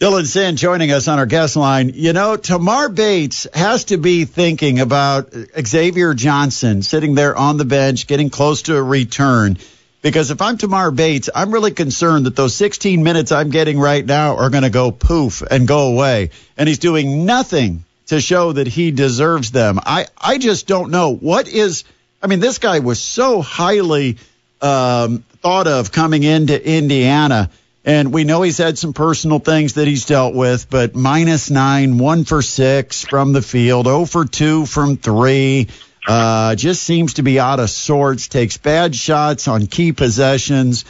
Dylan 0.00 0.26
Sinn 0.26 0.56
joining 0.56 0.90
us 0.90 1.06
on 1.06 1.18
our 1.18 1.26
guest 1.26 1.56
line. 1.56 1.92
You 1.94 2.12
know, 2.12 2.36
Tamar 2.36 2.88
Bates 2.88 3.46
has 3.54 3.84
to 3.84 3.96
be 3.96 4.24
thinking 4.24 4.80
about 4.80 5.32
Xavier 5.32 6.14
Johnson 6.14 6.82
sitting 6.82 7.14
there 7.14 7.36
on 7.36 7.58
the 7.58 7.64
bench, 7.64 8.06
getting 8.06 8.28
close 8.28 8.62
to 8.62 8.76
a 8.76 8.82
return. 8.82 9.56
Because 10.02 10.30
if 10.30 10.42
I'm 10.42 10.58
Tamar 10.58 10.90
Bates, 10.90 11.30
I'm 11.34 11.52
really 11.52 11.70
concerned 11.70 12.26
that 12.26 12.34
those 12.34 12.54
16 12.56 13.02
minutes 13.02 13.30
I'm 13.30 13.50
getting 13.50 13.78
right 13.78 14.04
now 14.04 14.36
are 14.36 14.50
going 14.50 14.64
to 14.64 14.70
go 14.70 14.90
poof 14.90 15.42
and 15.42 15.66
go 15.66 15.92
away. 15.92 16.30
And 16.58 16.68
he's 16.68 16.78
doing 16.78 17.24
nothing 17.24 17.83
to 18.06 18.20
show 18.20 18.52
that 18.52 18.66
he 18.66 18.90
deserves 18.90 19.50
them. 19.50 19.78
I, 19.84 20.06
I 20.16 20.38
just 20.38 20.66
don't 20.66 20.90
know 20.90 21.14
what 21.14 21.48
is. 21.48 21.84
I 22.22 22.26
mean, 22.26 22.40
this 22.40 22.58
guy 22.58 22.78
was 22.78 23.00
so 23.00 23.42
highly 23.42 24.16
um, 24.60 25.24
thought 25.42 25.66
of 25.66 25.92
coming 25.92 26.22
into 26.22 26.54
Indiana, 26.62 27.50
and 27.84 28.12
we 28.12 28.24
know 28.24 28.42
he's 28.42 28.58
had 28.58 28.78
some 28.78 28.92
personal 28.92 29.38
things 29.38 29.74
that 29.74 29.86
he's 29.86 30.06
dealt 30.06 30.34
with. 30.34 30.70
But 30.70 30.94
minus 30.94 31.50
nine, 31.50 31.98
one 31.98 32.24
for 32.24 32.42
six 32.42 33.04
from 33.04 33.32
the 33.32 33.42
field, 33.42 33.86
zero 33.86 34.00
oh 34.00 34.06
for 34.06 34.24
two 34.24 34.66
from 34.66 34.96
three. 34.96 35.68
Uh, 36.06 36.54
just 36.54 36.82
seems 36.82 37.14
to 37.14 37.22
be 37.22 37.40
out 37.40 37.60
of 37.60 37.70
sorts. 37.70 38.28
Takes 38.28 38.58
bad 38.58 38.94
shots 38.94 39.48
on 39.48 39.66
key 39.66 39.92
possessions. 39.92 40.84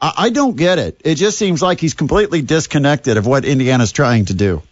I, 0.00 0.12
I 0.16 0.30
don't 0.30 0.56
get 0.56 0.78
it. 0.78 1.00
It 1.04 1.14
just 1.14 1.38
seems 1.38 1.62
like 1.62 1.80
he's 1.80 1.94
completely 1.94 2.42
disconnected 2.42 3.16
of 3.16 3.26
what 3.26 3.44
Indiana's 3.44 3.92
trying 3.92 4.24
to 4.26 4.34
do. 4.34 4.62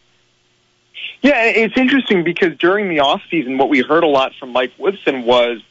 Yeah, 1.25 1.45
it's 1.45 1.79
interesting 1.79 2.23
because 2.23 2.55
during 2.59 2.91
the 2.91 3.01
off 3.01 3.23
season, 3.31 3.57
what 3.57 3.71
we 3.71 3.81
heard 3.81 4.05
a 4.05 4.07
lot 4.07 4.33
from 4.39 4.53
Mike 4.53 4.73
Woodson 4.77 5.23
was 5.23 5.63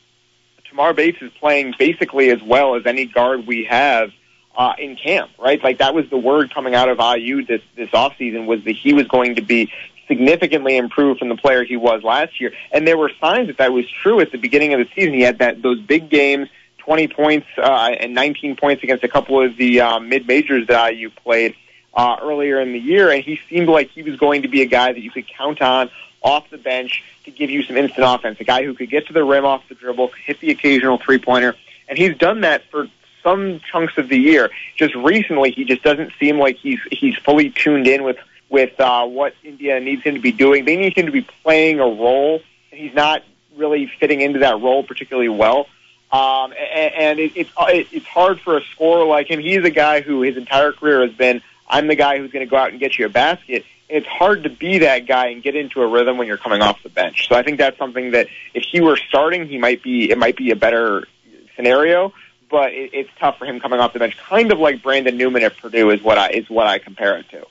Tamar 0.68 0.94
Bates 0.94 1.22
is 1.22 1.32
playing 1.40 1.76
basically 1.78 2.32
as 2.32 2.42
well 2.42 2.76
as 2.76 2.88
any 2.88 3.06
guard 3.06 3.46
we 3.46 3.66
have 3.66 4.10
uh, 4.58 4.74
in 4.80 4.96
camp, 4.96 5.30
right? 5.38 5.64
Like 5.64 5.78
that 5.78 5.94
was 5.94 6.10
the 6.10 6.18
word 6.18 6.52
coming 6.52 6.74
out 6.74 6.90
of 6.90 6.98
IU 6.98 7.46
this 7.46 7.62
this 7.76 7.90
off 7.94 8.18
season 8.18 8.48
was 8.48 8.64
that 8.64 8.76
he 8.76 8.94
was 8.94 9.06
going 9.06 9.36
to 9.36 9.44
be 9.44 9.72
significantly 10.08 10.76
improved 10.76 11.20
from 11.20 11.30
the 11.30 11.38
player 11.38 11.64
he 11.64 11.78
was 11.78 12.02
last 12.02 12.42
year, 12.42 12.52
and 12.72 12.88
there 12.88 12.98
were 12.98 13.12
signs 13.22 13.46
that 13.46 13.60
that 13.60 13.72
was 13.72 13.86
true 14.02 14.22
at 14.22 14.32
the 14.32 14.40
beginning 14.40 14.74
of 14.74 14.80
the 14.80 14.88
season. 14.96 15.14
He 15.14 15.22
had 15.22 15.38
that 15.38 15.62
those 15.62 15.80
big 15.80 16.10
games. 16.10 16.50
20 16.80 17.08
points 17.08 17.48
uh, 17.58 17.92
and 17.98 18.14
19 18.14 18.58
points 18.58 18.84
against 18.84 19.06
a 19.06 19.08
couple 19.08 19.42
of 19.42 19.56
the 19.56 19.80
uh, 19.80 20.00
mid 20.00 20.28
majors 20.28 20.68
that 20.68 20.96
IU 20.96 21.10
played. 21.12 21.56
Uh, 21.94 22.18
earlier 22.22 22.60
in 22.60 22.74
the 22.74 22.80
year, 22.80 23.12
and 23.12 23.24
he 23.24 23.40
seemed 23.50 23.70
like 23.70 23.90
he 23.92 24.04
was 24.04 24.18
going 24.18 24.44
to 24.44 24.48
be 24.48 24.62
a 24.62 24.66
guy 24.66 24.92
that 24.92 25.02
you 25.02 25.12
could 25.12 25.28
count 25.28 25.62
on 25.62 25.90
off 26.22 26.50
the 26.50 26.58
bench 26.58 27.04
to 27.26 27.32
give 27.32 27.50
you 27.50 27.64
some 27.64 27.78
instant 27.78 28.06
offense, 28.08 28.40
a 28.40 28.44
guy 28.44 28.64
who 28.64 28.74
could 28.74 28.90
get 28.90 29.08
to 29.08 29.14
the 29.14 29.24
rim 29.24 29.46
off 29.46 29.62
the 29.70 29.76
dribble, 29.76 30.10
hit 30.26 30.40
the 30.40 30.52
occasional 30.52 30.98
three 30.98 31.20
pointer, 31.20 31.56
and 31.88 31.98
he's 31.98 32.18
done 32.18 32.42
that 32.42 32.64
for 32.72 32.88
some 33.22 33.60
chunks 33.72 33.98
of 33.98 34.10
the 34.10 34.18
year. 34.18 34.50
Just 34.78 34.96
recently, 34.96 35.52
he 35.52 35.66
just 35.66 35.84
doesn't 35.84 36.12
seem 36.20 36.40
like 36.40 36.58
he's 36.58 36.80
he's 36.92 37.16
fully 37.18 37.50
tuned 37.50 37.88
in 37.88 38.04
with 38.04 38.18
with 38.50 38.80
uh, 38.80 39.06
what 39.06 39.34
Indiana 39.44 39.84
needs 39.84 40.04
him 40.04 40.16
to 40.16 40.22
be 40.22 40.32
doing. 40.32 40.66
They 40.66 40.78
need 40.78 40.98
him 40.98 41.08
to 41.08 41.12
be 41.12 41.26
playing 41.44 41.80
a 41.80 41.86
role, 41.86 42.42
and 42.72 42.80
he's 42.80 42.94
not 42.94 43.24
really 43.58 43.92
fitting 44.00 44.22
into 44.22 44.40
that 44.40 44.62
role 44.62 44.84
particularly 44.84 45.30
well. 45.30 45.68
Um, 46.12 46.54
and 46.54 47.20
it, 47.20 47.32
it's 47.36 47.50
it, 47.60 47.88
it's 47.92 48.06
hard 48.06 48.40
for 48.40 48.58
a 48.58 48.62
scorer 48.76 49.06
like 49.06 49.30
him. 49.30 49.40
He's 49.40 49.64
a 49.64 49.72
guy 49.72 50.02
who 50.02 50.22
his 50.22 50.38
entire 50.38 50.72
career 50.72 51.02
has 51.02 51.16
been, 51.16 51.42
I'm 51.74 51.88
the 51.88 51.96
guy 51.96 52.20
who's 52.20 52.32
going 52.32 52.46
to 52.46 52.50
go 52.50 52.56
out 52.56 52.70
and 52.70 52.80
get 52.80 53.00
you 53.00 53.08
a 53.08 53.10
basket. 53.10 53.66
It's 53.90 54.06
hard 54.06 54.44
to 54.44 54.50
be 54.50 54.80
that 54.80 55.08
guy 55.08 55.30
and 55.30 55.42
get 55.42 55.56
into 55.56 55.82
a 55.82 55.88
rhythm 55.88 56.18
when 56.18 56.28
you're 56.28 56.38
coming 56.38 56.62
off 56.62 56.84
the 56.84 56.90
bench. 56.90 57.28
So 57.28 57.36
I 57.36 57.42
think 57.42 57.58
that's 57.58 57.80
something 57.80 58.12
that 58.12 58.28
if 58.54 58.64
he 58.72 58.80
were 58.80 58.96
starting, 58.96 59.48
he 59.48 59.58
might 59.58 59.82
be 59.82 60.12
it 60.12 60.20
might 60.20 60.38
be 60.38 60.52
a 60.52 60.56
better 60.56 61.08
scenario. 61.56 62.14
But 62.48 62.74
it, 62.74 62.92
it's 62.94 63.10
tough 63.20 63.40
for 63.40 63.46
him 63.46 63.60
coming 63.60 63.80
off 63.80 63.94
the 63.94 64.00
bench, 64.00 64.16
kind 64.18 64.52
of 64.52 64.60
like 64.60 64.84
Brandon 64.84 65.18
Newman 65.18 65.42
at 65.42 65.58
Purdue 65.58 65.90
is 65.90 66.04
what 66.04 66.20
I 66.20 66.30
is 66.30 66.48
what 66.48 66.68
I 66.68 66.78
compare 66.78 67.18
it 67.18 67.30
to. 67.32 67.48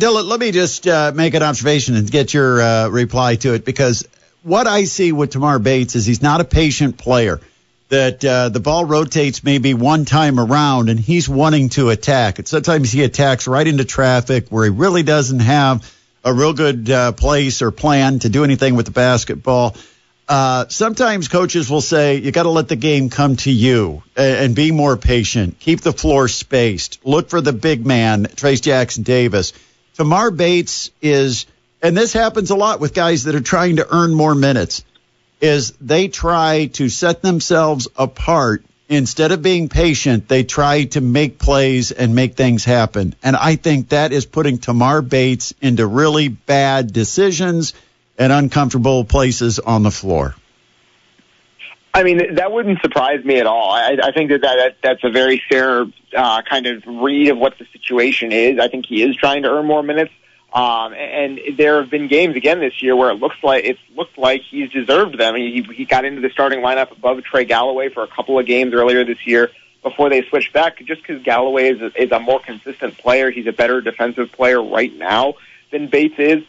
Dylan, 0.00 0.24
let 0.24 0.40
me 0.40 0.50
just 0.50 0.88
uh, 0.88 1.12
make 1.14 1.34
an 1.34 1.44
observation 1.44 1.94
and 1.94 2.10
get 2.10 2.34
your 2.34 2.60
uh, 2.60 2.88
reply 2.88 3.36
to 3.36 3.54
it 3.54 3.64
because 3.64 4.08
what 4.42 4.66
I 4.66 4.84
see 4.84 5.12
with 5.12 5.30
Tamar 5.30 5.60
Bates 5.60 5.94
is 5.94 6.06
he's 6.06 6.22
not 6.22 6.40
a 6.40 6.44
patient 6.44 6.98
player. 6.98 7.40
That 7.90 8.24
uh, 8.24 8.48
the 8.48 8.60
ball 8.60 8.84
rotates 8.84 9.44
maybe 9.44 9.74
one 9.74 10.04
time 10.04 10.38
around 10.38 10.88
and 10.88 10.98
he's 10.98 11.28
wanting 11.28 11.70
to 11.70 11.90
attack. 11.90 12.38
And 12.38 12.48
sometimes 12.48 12.92
he 12.92 13.02
attacks 13.02 13.46
right 13.46 13.66
into 13.66 13.84
traffic 13.84 14.48
where 14.48 14.64
he 14.64 14.70
really 14.70 15.02
doesn't 15.02 15.40
have 15.40 15.92
a 16.24 16.32
real 16.32 16.52
good 16.52 16.88
uh, 16.88 17.12
place 17.12 17.62
or 17.62 17.70
plan 17.70 18.20
to 18.20 18.28
do 18.28 18.44
anything 18.44 18.76
with 18.76 18.86
the 18.86 18.92
basketball. 18.92 19.74
Uh, 20.28 20.68
sometimes 20.68 21.26
coaches 21.26 21.68
will 21.68 21.80
say 21.80 22.18
you 22.18 22.30
got 22.30 22.44
to 22.44 22.50
let 22.50 22.68
the 22.68 22.76
game 22.76 23.10
come 23.10 23.34
to 23.34 23.50
you 23.50 24.04
and, 24.16 24.36
and 24.36 24.54
be 24.54 24.70
more 24.70 24.96
patient. 24.96 25.58
Keep 25.58 25.80
the 25.80 25.92
floor 25.92 26.28
spaced. 26.28 27.04
Look 27.04 27.30
for 27.30 27.40
the 27.40 27.52
big 27.52 27.84
man, 27.84 28.26
Trayce 28.26 28.62
Jackson 28.62 29.02
Davis. 29.02 29.52
Tamar 29.94 30.30
Bates 30.30 30.92
is, 31.02 31.46
and 31.82 31.96
this 31.96 32.12
happens 32.12 32.50
a 32.50 32.54
lot 32.54 32.78
with 32.78 32.94
guys 32.94 33.24
that 33.24 33.34
are 33.34 33.40
trying 33.40 33.76
to 33.76 33.86
earn 33.92 34.14
more 34.14 34.36
minutes, 34.36 34.84
is 35.40 35.72
they 35.80 36.08
try 36.08 36.66
to 36.74 36.88
set 36.88 37.22
themselves 37.22 37.88
apart. 37.96 38.64
Instead 38.88 39.30
of 39.30 39.40
being 39.40 39.68
patient, 39.68 40.26
they 40.26 40.42
try 40.42 40.84
to 40.84 41.00
make 41.00 41.38
plays 41.38 41.92
and 41.92 42.14
make 42.14 42.34
things 42.34 42.64
happen. 42.64 43.14
And 43.22 43.36
I 43.36 43.54
think 43.54 43.90
that 43.90 44.12
is 44.12 44.26
putting 44.26 44.58
Tamar 44.58 45.00
Bates 45.00 45.54
into 45.60 45.86
really 45.86 46.26
bad 46.28 46.92
decisions 46.92 47.72
and 48.18 48.32
uncomfortable 48.32 49.04
places 49.04 49.60
on 49.60 49.84
the 49.84 49.92
floor. 49.92 50.34
I 51.92 52.02
mean, 52.04 52.34
that 52.36 52.52
wouldn't 52.52 52.80
surprise 52.82 53.24
me 53.24 53.38
at 53.38 53.46
all. 53.46 53.70
I, 53.72 53.96
I 54.02 54.12
think 54.12 54.30
that, 54.30 54.42
that 54.42 54.76
that's 54.82 55.02
a 55.02 55.10
very 55.10 55.42
fair 55.48 55.86
uh, 56.16 56.42
kind 56.42 56.66
of 56.66 56.84
read 56.86 57.28
of 57.28 57.38
what 57.38 57.58
the 57.58 57.66
situation 57.72 58.32
is. 58.32 58.58
I 58.60 58.68
think 58.68 58.86
he 58.86 59.02
is 59.02 59.16
trying 59.16 59.42
to 59.42 59.50
earn 59.50 59.66
more 59.66 59.82
minutes. 59.82 60.12
Um, 60.52 60.94
and 60.94 61.40
there 61.56 61.80
have 61.80 61.90
been 61.90 62.08
games 62.08 62.34
again 62.34 62.58
this 62.58 62.82
year 62.82 62.96
where 62.96 63.10
it 63.10 63.14
looks 63.14 63.36
like 63.42 63.64
it's 63.64 63.80
looked 63.94 64.18
like 64.18 64.42
he's 64.42 64.70
deserved 64.70 65.16
them. 65.16 65.36
He 65.36 65.62
he 65.62 65.84
got 65.84 66.04
into 66.04 66.20
the 66.20 66.30
starting 66.30 66.60
lineup 66.60 66.90
above 66.90 67.22
Trey 67.22 67.44
Galloway 67.44 67.88
for 67.88 68.02
a 68.02 68.08
couple 68.08 68.38
of 68.38 68.46
games 68.46 68.74
earlier 68.74 69.04
this 69.04 69.24
year 69.26 69.50
before 69.82 70.10
they 70.10 70.22
switched 70.22 70.52
back. 70.52 70.78
Just 70.84 71.02
because 71.02 71.22
Galloway 71.22 71.70
is 71.70 71.80
a, 71.80 72.02
is 72.02 72.10
a 72.10 72.18
more 72.18 72.40
consistent 72.40 72.98
player, 72.98 73.30
he's 73.30 73.46
a 73.46 73.52
better 73.52 73.80
defensive 73.80 74.32
player 74.32 74.60
right 74.60 74.92
now 74.92 75.34
than 75.70 75.86
Bates 75.86 76.18
is. 76.18 76.42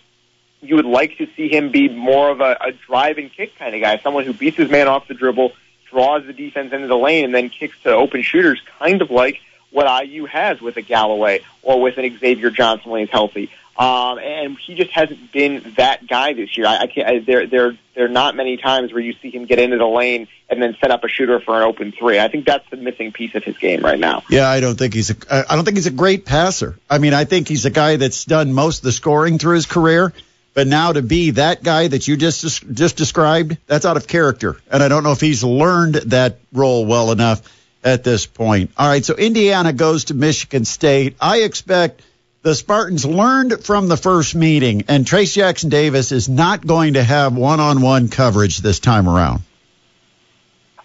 You 0.62 0.78
would 0.78 0.86
like 0.86 1.18
to 1.18 1.28
see 1.36 1.48
him 1.48 1.72
be 1.72 1.88
more 1.88 2.30
of 2.30 2.42
a, 2.42 2.58
a 2.60 2.72
drive 2.72 3.20
and 3.20 3.32
kick 3.32 3.58
kind 3.58 3.76
of 3.76 3.82
guy, 3.82 4.00
someone 4.00 4.26
who 4.26 4.34
beats 4.34 4.58
his 4.58 4.70
man 4.70 4.88
off 4.88 5.08
the 5.08 5.14
dribble, 5.14 5.54
draws 5.90 6.26
the 6.26 6.34
defense 6.34 6.74
into 6.74 6.88
the 6.88 6.98
lane, 6.98 7.26
and 7.26 7.36
then 7.36 7.50
kicks 7.50 7.80
to 7.84 7.92
open 7.92 8.24
shooters, 8.24 8.62
kind 8.80 9.02
of 9.02 9.12
like 9.12 9.42
what 9.72 10.06
IU 10.06 10.26
has 10.26 10.60
with 10.62 10.78
a 10.78 10.82
Galloway 10.82 11.42
or 11.62 11.82
with 11.82 11.98
an 11.98 12.18
Xavier 12.20 12.50
Johnson 12.50 12.92
when 12.92 13.02
he's 13.02 13.10
healthy. 13.10 13.50
Um, 13.78 14.20
and 14.20 14.58
he 14.60 14.76
just 14.76 14.92
hasn't 14.92 15.32
been 15.32 15.74
that 15.78 16.06
guy 16.06 16.34
this 16.34 16.56
year. 16.58 16.68
I, 16.68 16.80
I 16.82 16.88
can't. 16.88 17.08
I, 17.08 17.20
there, 17.20 17.48
there, 17.48 17.78
there 17.96 18.06
are 18.06 18.10
not 18.10 18.36
many 18.36 18.58
times 18.58 18.92
where 18.92 19.02
you 19.02 19.14
see 19.22 19.32
him 19.32 19.46
get 19.46 19.60
into 19.60 19.78
the 19.78 19.88
lane 19.88 20.28
and 20.50 20.62
then 20.62 20.76
set 20.82 20.92
up 20.92 21.04
a 21.04 21.08
shooter 21.08 21.40
for 21.40 21.56
an 21.56 21.64
open 21.64 21.92
three. 21.92 22.20
I 22.20 22.28
think 22.28 22.46
that's 22.46 22.70
the 22.70 22.78
missing 22.78 23.12
piece 23.12 23.34
of 23.34 23.44
his 23.44 23.58
game 23.58 23.82
right 23.82 23.98
now. 23.98 24.24
Yeah, 24.30 24.48
I 24.48 24.60
don't 24.60 24.78
think 24.78 24.94
he's 24.94 25.10
a. 25.10 25.16
I 25.50 25.56
don't 25.56 25.64
think 25.64 25.78
he's 25.78 25.88
a 25.88 25.92
great 25.92 26.26
passer. 26.26 26.78
I 26.90 26.98
mean, 26.98 27.14
I 27.14 27.24
think 27.24 27.48
he's 27.48 27.66
a 27.66 27.70
guy 27.70 27.96
that's 27.96 28.26
done 28.26 28.54
most 28.54 28.80
of 28.80 28.84
the 28.84 28.92
scoring 28.92 29.38
through 29.38 29.56
his 29.56 29.66
career. 29.66 30.14
But 30.54 30.68
now 30.68 30.92
to 30.92 31.02
be 31.02 31.32
that 31.32 31.64
guy 31.64 31.88
that 31.88 32.10
you 32.10 32.18
just 32.18 32.70
just 32.74 32.98
described, 32.98 33.56
that's 33.68 33.86
out 33.86 33.96
of 33.96 34.06
character, 34.06 34.58
and 34.70 34.84
I 34.84 34.90
don't 34.90 35.04
know 35.04 35.14
if 35.14 35.22
he's 35.22 35.46
learned 35.46 35.96
that 35.96 36.40
role 36.52 36.86
well 36.86 37.12
enough 37.12 37.42
at 37.84 38.04
this 38.04 38.26
point. 38.26 38.72
All 38.78 38.88
right, 38.88 39.04
so 39.04 39.16
Indiana 39.16 39.72
goes 39.72 40.06
to 40.06 40.14
Michigan 40.14 40.66
State. 40.66 41.16
I 41.22 41.44
expect 41.44 42.02
the 42.44 42.56
Spartans 42.56 43.06
learned 43.06 43.64
from 43.64 43.88
the 43.88 43.98
first 43.98 44.34
meeting, 44.34 44.86
and 44.88 45.06
Trayce 45.06 45.34
Jackson 45.34 45.70
Davis 45.70 46.12
is 46.12 46.28
not 46.28 46.66
going 46.66 46.94
to 46.96 47.04
have 47.04 47.36
one-on-one 47.36 48.10
coverage 48.10 48.58
this 48.58 48.80
time 48.80 49.08
around. 49.08 49.44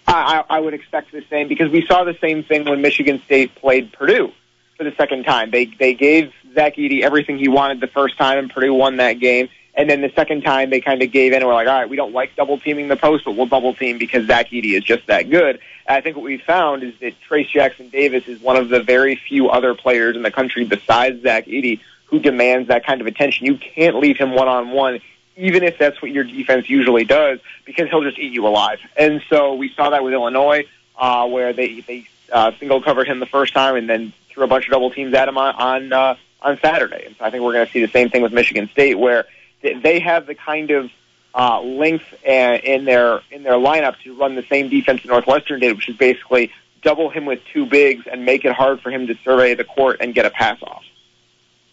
I, 0.07 0.43
I 0.49 0.59
would 0.59 0.73
expect 0.73 1.11
the 1.11 1.23
same 1.29 1.47
because 1.49 1.69
we 1.69 1.85
saw 1.85 2.03
the 2.03 2.17
same 2.21 2.43
thing 2.43 2.63
when 2.65 2.81
Michigan 2.81 3.21
State 3.25 3.55
played 3.55 3.91
Purdue 3.91 4.31
for 4.77 4.83
the 4.83 4.93
second 4.97 5.23
time. 5.25 5.51
They 5.51 5.65
they 5.65 5.95
gave 5.95 6.31
Zach 6.53 6.75
Edey 6.75 7.01
everything 7.01 7.37
he 7.37 7.49
wanted 7.49 7.81
the 7.81 7.87
first 7.87 8.17
time, 8.17 8.37
and 8.37 8.49
Purdue 8.49 8.73
won 8.73 8.97
that 8.97 9.13
game. 9.13 9.49
And 9.77 9.87
then 9.87 10.01
the 10.01 10.11
second 10.15 10.41
time, 10.41 10.71
they 10.71 10.81
kind 10.81 11.03
of 11.03 11.11
gave 11.11 11.33
in 11.33 11.37
and 11.37 11.45
were 11.45 11.53
like, 11.53 11.67
all 11.67 11.79
right, 11.79 11.89
we 11.89 11.95
don't 11.95 12.11
like 12.11 12.35
double 12.35 12.57
teaming 12.57 12.87
the 12.87 12.95
post, 12.95 13.25
but 13.25 13.35
we'll 13.35 13.45
double 13.45 13.75
team 13.75 13.99
because 13.99 14.25
Zach 14.25 14.49
Edey 14.49 14.75
is 14.75 14.83
just 14.83 15.05
that 15.05 15.29
good. 15.29 15.59
And 15.85 15.97
I 15.97 16.01
think 16.01 16.17
what 16.17 16.23
we 16.23 16.39
found 16.39 16.81
is 16.81 16.95
that 16.99 17.13
Trayce 17.29 17.47
Jackson 17.47 17.89
Davis 17.89 18.27
is 18.27 18.41
one 18.41 18.57
of 18.57 18.69
the 18.69 18.81
very 18.81 19.15
few 19.15 19.49
other 19.49 19.75
players 19.75 20.15
in 20.15 20.23
the 20.23 20.31
country 20.31 20.65
besides 20.65 21.21
Zach 21.21 21.45
Edey 21.45 21.79
who 22.05 22.19
demands 22.19 22.69
that 22.69 22.85
kind 22.85 23.01
of 23.01 23.07
attention. 23.07 23.45
You 23.45 23.57
can't 23.57 23.97
leave 23.97 24.17
him 24.17 24.33
one 24.33 24.47
on 24.47 24.71
one, 24.71 24.99
even 25.35 25.63
if 25.63 25.77
that's 25.77 26.01
what 26.01 26.11
your 26.11 26.23
defense 26.23 26.69
usually 26.69 27.05
does, 27.05 27.39
because 27.65 27.89
he'll 27.89 28.03
just 28.03 28.17
eat 28.17 28.33
you 28.33 28.47
alive. 28.47 28.79
And 28.97 29.21
so 29.29 29.53
we 29.53 29.69
saw 29.73 29.91
that 29.91 30.03
with 30.03 30.13
Illinois, 30.13 30.65
uh, 30.97 31.27
where 31.27 31.53
they 31.53 31.81
they 31.81 32.07
uh, 32.31 32.51
single 32.59 32.81
covered 32.81 33.07
him 33.07 33.19
the 33.19 33.25
first 33.25 33.53
time 33.53 33.75
and 33.75 33.89
then 33.89 34.13
threw 34.29 34.43
a 34.43 34.47
bunch 34.47 34.65
of 34.65 34.71
double 34.71 34.89
teams 34.89 35.13
at 35.13 35.27
him 35.27 35.37
on 35.37 35.55
on, 35.55 35.93
uh, 35.93 36.15
on 36.41 36.59
Saturday. 36.59 37.03
And 37.05 37.15
so 37.17 37.25
I 37.25 37.29
think 37.29 37.43
we're 37.43 37.53
going 37.53 37.67
to 37.67 37.71
see 37.71 37.85
the 37.85 37.91
same 37.91 38.09
thing 38.09 38.21
with 38.21 38.33
Michigan 38.33 38.69
State, 38.69 38.97
where 38.97 39.25
they 39.61 39.99
have 39.99 40.25
the 40.25 40.35
kind 40.35 40.71
of 40.71 40.91
uh, 41.33 41.61
length 41.61 42.05
uh, 42.27 42.31
in 42.31 42.85
their 42.85 43.21
in 43.31 43.43
their 43.43 43.53
lineup 43.53 43.95
to 44.03 44.15
run 44.15 44.35
the 44.35 44.45
same 44.49 44.69
defense 44.69 45.01
that 45.03 45.07
Northwestern 45.07 45.59
did, 45.59 45.75
which 45.75 45.89
is 45.89 45.97
basically 45.97 46.51
double 46.81 47.09
him 47.09 47.25
with 47.25 47.41
two 47.53 47.65
bigs 47.65 48.05
and 48.11 48.25
make 48.25 48.45
it 48.45 48.53
hard 48.53 48.81
for 48.81 48.89
him 48.89 49.07
to 49.07 49.15
survey 49.23 49.53
the 49.53 49.63
court 49.63 49.97
and 49.99 50.13
get 50.13 50.25
a 50.25 50.29
pass 50.29 50.61
off. 50.63 50.83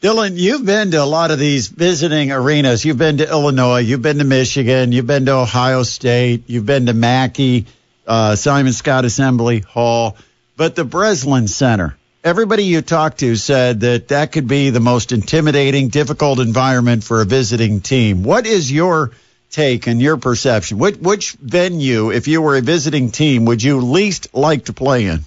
Dylan, 0.01 0.37
you've 0.37 0.66
been 0.66 0.91
to 0.91 1.03
a 1.03 1.07
lot 1.07 1.30
of 1.30 1.39
these 1.39 1.68
visiting 1.68 2.30
arenas. 2.30 2.85
You've 2.85 2.99
been 2.99 3.18
to 3.18 3.28
Illinois, 3.28 3.78
you've 3.78 4.03
been 4.03 4.18
to 4.18 4.24
Michigan, 4.24 4.93
you've 4.93 5.07
been 5.07 5.24
to 5.26 5.32
Ohio 5.32 5.82
State, 5.82 6.45
you've 6.47 6.66
been 6.66 6.87
to 6.87 6.93
Mackey, 6.93 7.64
uh, 8.07 8.37
Simon 8.37 8.72
Skjodt 8.72 9.05
Assembly 9.05 9.61
Hall, 9.61 10.16
but 10.59 10.74
the 10.74 10.85
Breslin 10.85 11.49
Center 11.49 11.97
everybody 12.24 12.64
you 12.64 12.80
talked 12.80 13.18
to 13.18 13.36
said 13.36 13.80
that 13.80 14.08
that 14.08 14.32
could 14.32 14.48
be 14.48 14.70
the 14.70 14.80
most 14.80 15.12
intimidating, 15.12 15.88
difficult 15.88 16.40
environment 16.40 17.04
for 17.04 17.20
a 17.20 17.26
visiting 17.26 17.82
team. 17.82 18.22
What 18.22 18.46
is 18.46 18.72
your 18.72 19.12
take 19.50 19.86
and 19.86 20.00
your 20.00 20.16
perception? 20.16 20.78
Which, 20.78 20.96
which 20.96 21.32
venue, 21.32 22.10
if 22.10 22.26
you 22.26 22.40
were 22.40 22.56
a 22.56 22.62
visiting 22.62 23.10
team, 23.10 23.44
would 23.44 23.62
you 23.62 23.80
least 23.80 24.34
like 24.34 24.64
to 24.64 24.72
play 24.72 25.06
in? 25.06 25.20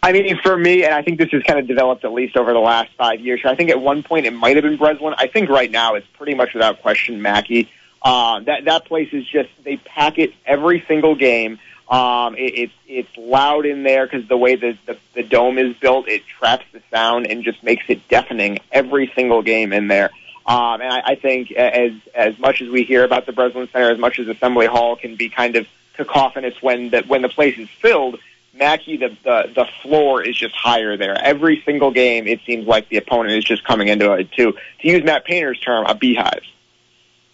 I 0.00 0.12
mean, 0.12 0.38
for 0.44 0.56
me, 0.56 0.84
and 0.84 0.94
I 0.94 1.02
think 1.02 1.18
this 1.18 1.30
has 1.32 1.42
kind 1.42 1.58
of 1.58 1.66
developed 1.66 2.04
at 2.04 2.12
least 2.12 2.36
over 2.36 2.52
the 2.52 2.60
last 2.60 2.90
five 2.96 3.20
years. 3.20 3.40
I 3.44 3.56
think 3.56 3.68
at 3.68 3.80
one 3.80 4.04
point 4.04 4.26
it 4.26 4.32
might 4.32 4.54
have 4.54 4.62
been 4.62 4.76
Breslin. 4.76 5.14
I 5.18 5.26
think 5.26 5.50
right 5.50 5.70
now 5.70 5.96
it's 5.96 6.06
pretty 6.16 6.34
much 6.34 6.54
without 6.54 6.80
question 6.82 7.20
Mackey. 7.20 7.68
Uh, 8.00 8.38
that 8.40 8.66
that 8.66 8.84
place 8.84 9.08
is 9.12 9.26
just 9.26 9.48
they 9.64 9.76
pack 9.76 10.18
it 10.18 10.32
every 10.46 10.84
single 10.86 11.16
game. 11.16 11.58
Um, 11.88 12.34
it, 12.36 12.52
it's 12.54 12.72
it's 12.86 13.16
loud 13.16 13.64
in 13.64 13.82
there 13.82 14.06
because 14.06 14.28
the 14.28 14.36
way 14.36 14.56
the, 14.56 14.76
the 14.86 14.98
the 15.14 15.22
dome 15.22 15.58
is 15.58 15.74
built, 15.76 16.06
it 16.08 16.26
traps 16.26 16.66
the 16.72 16.82
sound 16.90 17.26
and 17.26 17.42
just 17.42 17.62
makes 17.62 17.84
it 17.88 18.06
deafening 18.08 18.58
every 18.70 19.10
single 19.14 19.42
game 19.42 19.72
in 19.72 19.88
there. 19.88 20.10
Um, 20.44 20.80
and 20.80 20.92
I, 20.92 21.02
I 21.04 21.14
think 21.14 21.52
as 21.52 21.92
as 22.14 22.38
much 22.38 22.60
as 22.60 22.68
we 22.68 22.82
hear 22.82 23.04
about 23.04 23.26
the 23.26 23.32
Breslin 23.32 23.68
Center, 23.72 23.90
as 23.90 23.98
much 23.98 24.18
as 24.18 24.28
Assembly 24.28 24.66
Hall 24.66 24.96
can 24.96 25.16
be 25.16 25.30
kind 25.30 25.56
of 25.56 25.66
cacophonous 25.94 26.60
when 26.60 26.90
the 26.90 27.02
when 27.06 27.22
the 27.22 27.28
place 27.28 27.58
is 27.58 27.68
filled, 27.68 28.18
Mackey 28.54 28.98
the, 28.98 29.16
the 29.24 29.50
the 29.54 29.64
floor 29.82 30.22
is 30.22 30.36
just 30.36 30.54
higher 30.54 30.96
there. 30.96 31.16
Every 31.18 31.62
single 31.64 31.90
game, 31.90 32.26
it 32.26 32.40
seems 32.46 32.66
like 32.66 32.88
the 32.88 32.98
opponent 32.98 33.34
is 33.36 33.44
just 33.44 33.64
coming 33.64 33.88
into 33.88 34.12
it 34.12 34.30
to 34.32 34.52
to 34.52 34.88
use 34.88 35.02
Matt 35.04 35.24
Painter's 35.24 35.60
term, 35.60 35.86
a 35.86 35.94
beehive. 35.94 36.42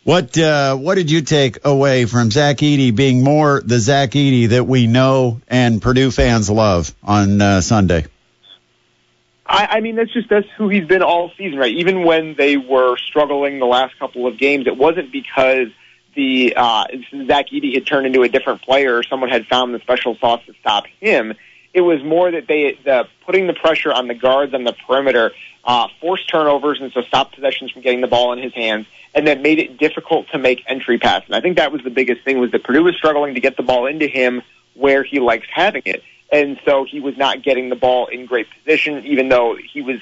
What 0.04 0.36
uh, 0.36 0.76
what 0.76 0.96
did 0.96 1.10
you 1.10 1.22
take 1.22 1.64
away 1.64 2.04
from 2.04 2.30
Zach 2.30 2.58
Edey 2.58 2.94
being 2.94 3.24
more 3.24 3.62
the 3.64 3.78
Zach 3.78 4.10
Edey 4.10 4.50
that 4.50 4.66
we 4.66 4.86
know 4.86 5.40
and 5.48 5.80
Purdue 5.80 6.10
fans 6.10 6.50
love 6.50 6.94
on 7.02 7.40
uh, 7.40 7.62
Sunday? 7.62 8.04
I, 9.46 9.66
I 9.66 9.80
mean, 9.80 9.96
that's 9.96 10.12
just 10.12 10.28
that's 10.28 10.46
who 10.58 10.68
he's 10.68 10.86
been 10.86 11.02
all 11.02 11.30
season, 11.38 11.58
right? 11.58 11.74
Even 11.74 12.04
when 12.04 12.34
they 12.36 12.58
were 12.58 12.98
struggling 12.98 13.58
the 13.58 13.66
last 13.66 13.98
couple 13.98 14.26
of 14.26 14.38
games, 14.38 14.66
it 14.66 14.76
wasn't 14.76 15.10
because 15.10 15.68
the 16.14 16.52
uh, 16.54 16.84
Zach 17.26 17.46
Edey 17.48 17.72
had 17.72 17.86
turned 17.86 18.06
into 18.06 18.22
a 18.24 18.28
different 18.28 18.60
player 18.60 18.98
or 18.98 19.02
someone 19.04 19.30
had 19.30 19.46
found 19.46 19.74
the 19.74 19.78
special 19.80 20.16
sauce 20.16 20.42
to 20.44 20.52
stop 20.60 20.84
him. 21.00 21.32
It 21.72 21.80
was 21.80 22.04
more 22.04 22.30
that 22.30 22.46
they 22.46 22.78
the 22.84 23.08
putting 23.24 23.46
the 23.46 23.54
pressure 23.54 23.92
on 23.92 24.08
the 24.08 24.14
guards 24.14 24.52
on 24.52 24.64
the 24.64 24.74
perimeter 24.86 25.32
uh, 25.64 25.88
forced 26.00 26.28
turnovers 26.28 26.80
and 26.80 26.92
so 26.92 27.02
stopped 27.02 27.34
possessions 27.34 27.70
from 27.70 27.82
getting 27.82 28.00
the 28.00 28.06
ball 28.06 28.32
in 28.32 28.38
his 28.38 28.52
hands, 28.54 28.86
and 29.14 29.26
then 29.26 29.42
made 29.42 29.58
it 29.58 29.78
difficult 29.78 30.28
to 30.28 30.38
make 30.38 30.62
entry 30.66 30.98
passes. 30.98 31.28
And 31.28 31.36
I 31.36 31.40
think 31.40 31.56
that 31.56 31.72
was 31.72 31.82
the 31.82 31.90
biggest 31.90 32.22
thing 32.22 32.38
was 32.38 32.50
that 32.52 32.64
Purdue 32.64 32.84
was 32.84 32.96
struggling 32.96 33.34
to 33.34 33.40
get 33.40 33.56
the 33.56 33.62
ball 33.62 33.86
into 33.86 34.06
him 34.06 34.42
where 34.74 35.02
he 35.02 35.20
likes 35.20 35.46
having 35.52 35.82
it 35.84 36.02
and 36.34 36.58
so 36.64 36.84
he 36.84 37.00
was 37.00 37.16
not 37.16 37.42
getting 37.42 37.68
the 37.68 37.76
ball 37.76 38.06
in 38.06 38.26
great 38.26 38.48
position, 38.50 39.06
even 39.06 39.28
though 39.28 39.56
he 39.56 39.82
was 39.82 40.00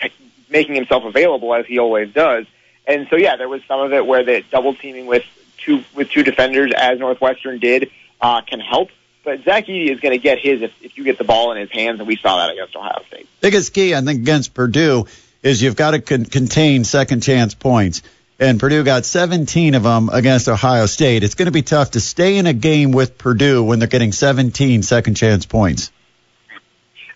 making 0.48 0.74
himself 0.74 1.04
available 1.04 1.54
as 1.54 1.66
he 1.66 1.78
always 1.78 2.12
does. 2.12 2.46
And 2.86 3.06
so, 3.10 3.16
yeah, 3.16 3.36
there 3.36 3.48
was 3.48 3.62
some 3.68 3.80
of 3.80 3.92
it 3.92 4.06
where 4.06 4.24
the 4.24 4.42
double 4.50 4.74
teaming 4.74 5.06
with 5.06 5.24
two 5.58 5.84
with 5.94 6.08
two 6.08 6.22
defenders, 6.22 6.72
as 6.74 6.98
Northwestern 6.98 7.58
did, 7.58 7.90
uh, 8.20 8.40
can 8.40 8.60
help. 8.60 8.88
But 9.24 9.44
Zach 9.44 9.66
Edey 9.66 9.90
is 9.90 10.00
going 10.00 10.12
to 10.12 10.22
get 10.22 10.38
his 10.38 10.62
if, 10.62 10.72
if 10.82 10.96
you 10.96 11.04
get 11.04 11.18
the 11.18 11.24
ball 11.24 11.52
in 11.52 11.58
his 11.58 11.70
hands, 11.70 12.00
and 12.00 12.08
we 12.08 12.16
saw 12.16 12.38
that 12.38 12.50
against 12.50 12.74
Ohio 12.74 13.02
State. 13.06 13.28
Biggest 13.40 13.72
key, 13.72 13.94
I 13.94 14.00
think, 14.00 14.20
against 14.20 14.54
Purdue 14.54 15.06
is 15.42 15.62
you've 15.62 15.76
got 15.76 15.92
to 15.92 16.00
con- 16.00 16.24
contain 16.24 16.84
second 16.84 17.22
chance 17.22 17.54
points. 17.54 18.02
And 18.38 18.58
Purdue 18.58 18.82
got 18.82 19.04
17 19.04 19.74
of 19.74 19.82
them 19.82 20.08
against 20.08 20.48
Ohio 20.48 20.86
State. 20.86 21.22
It's 21.22 21.34
going 21.34 21.46
to 21.46 21.52
be 21.52 21.62
tough 21.62 21.92
to 21.92 22.00
stay 22.00 22.38
in 22.38 22.46
a 22.46 22.52
game 22.52 22.90
with 22.90 23.18
Purdue 23.18 23.62
when 23.62 23.78
they're 23.78 23.88
getting 23.88 24.12
17 24.12 24.82
second 24.82 25.14
chance 25.14 25.46
points. 25.46 25.92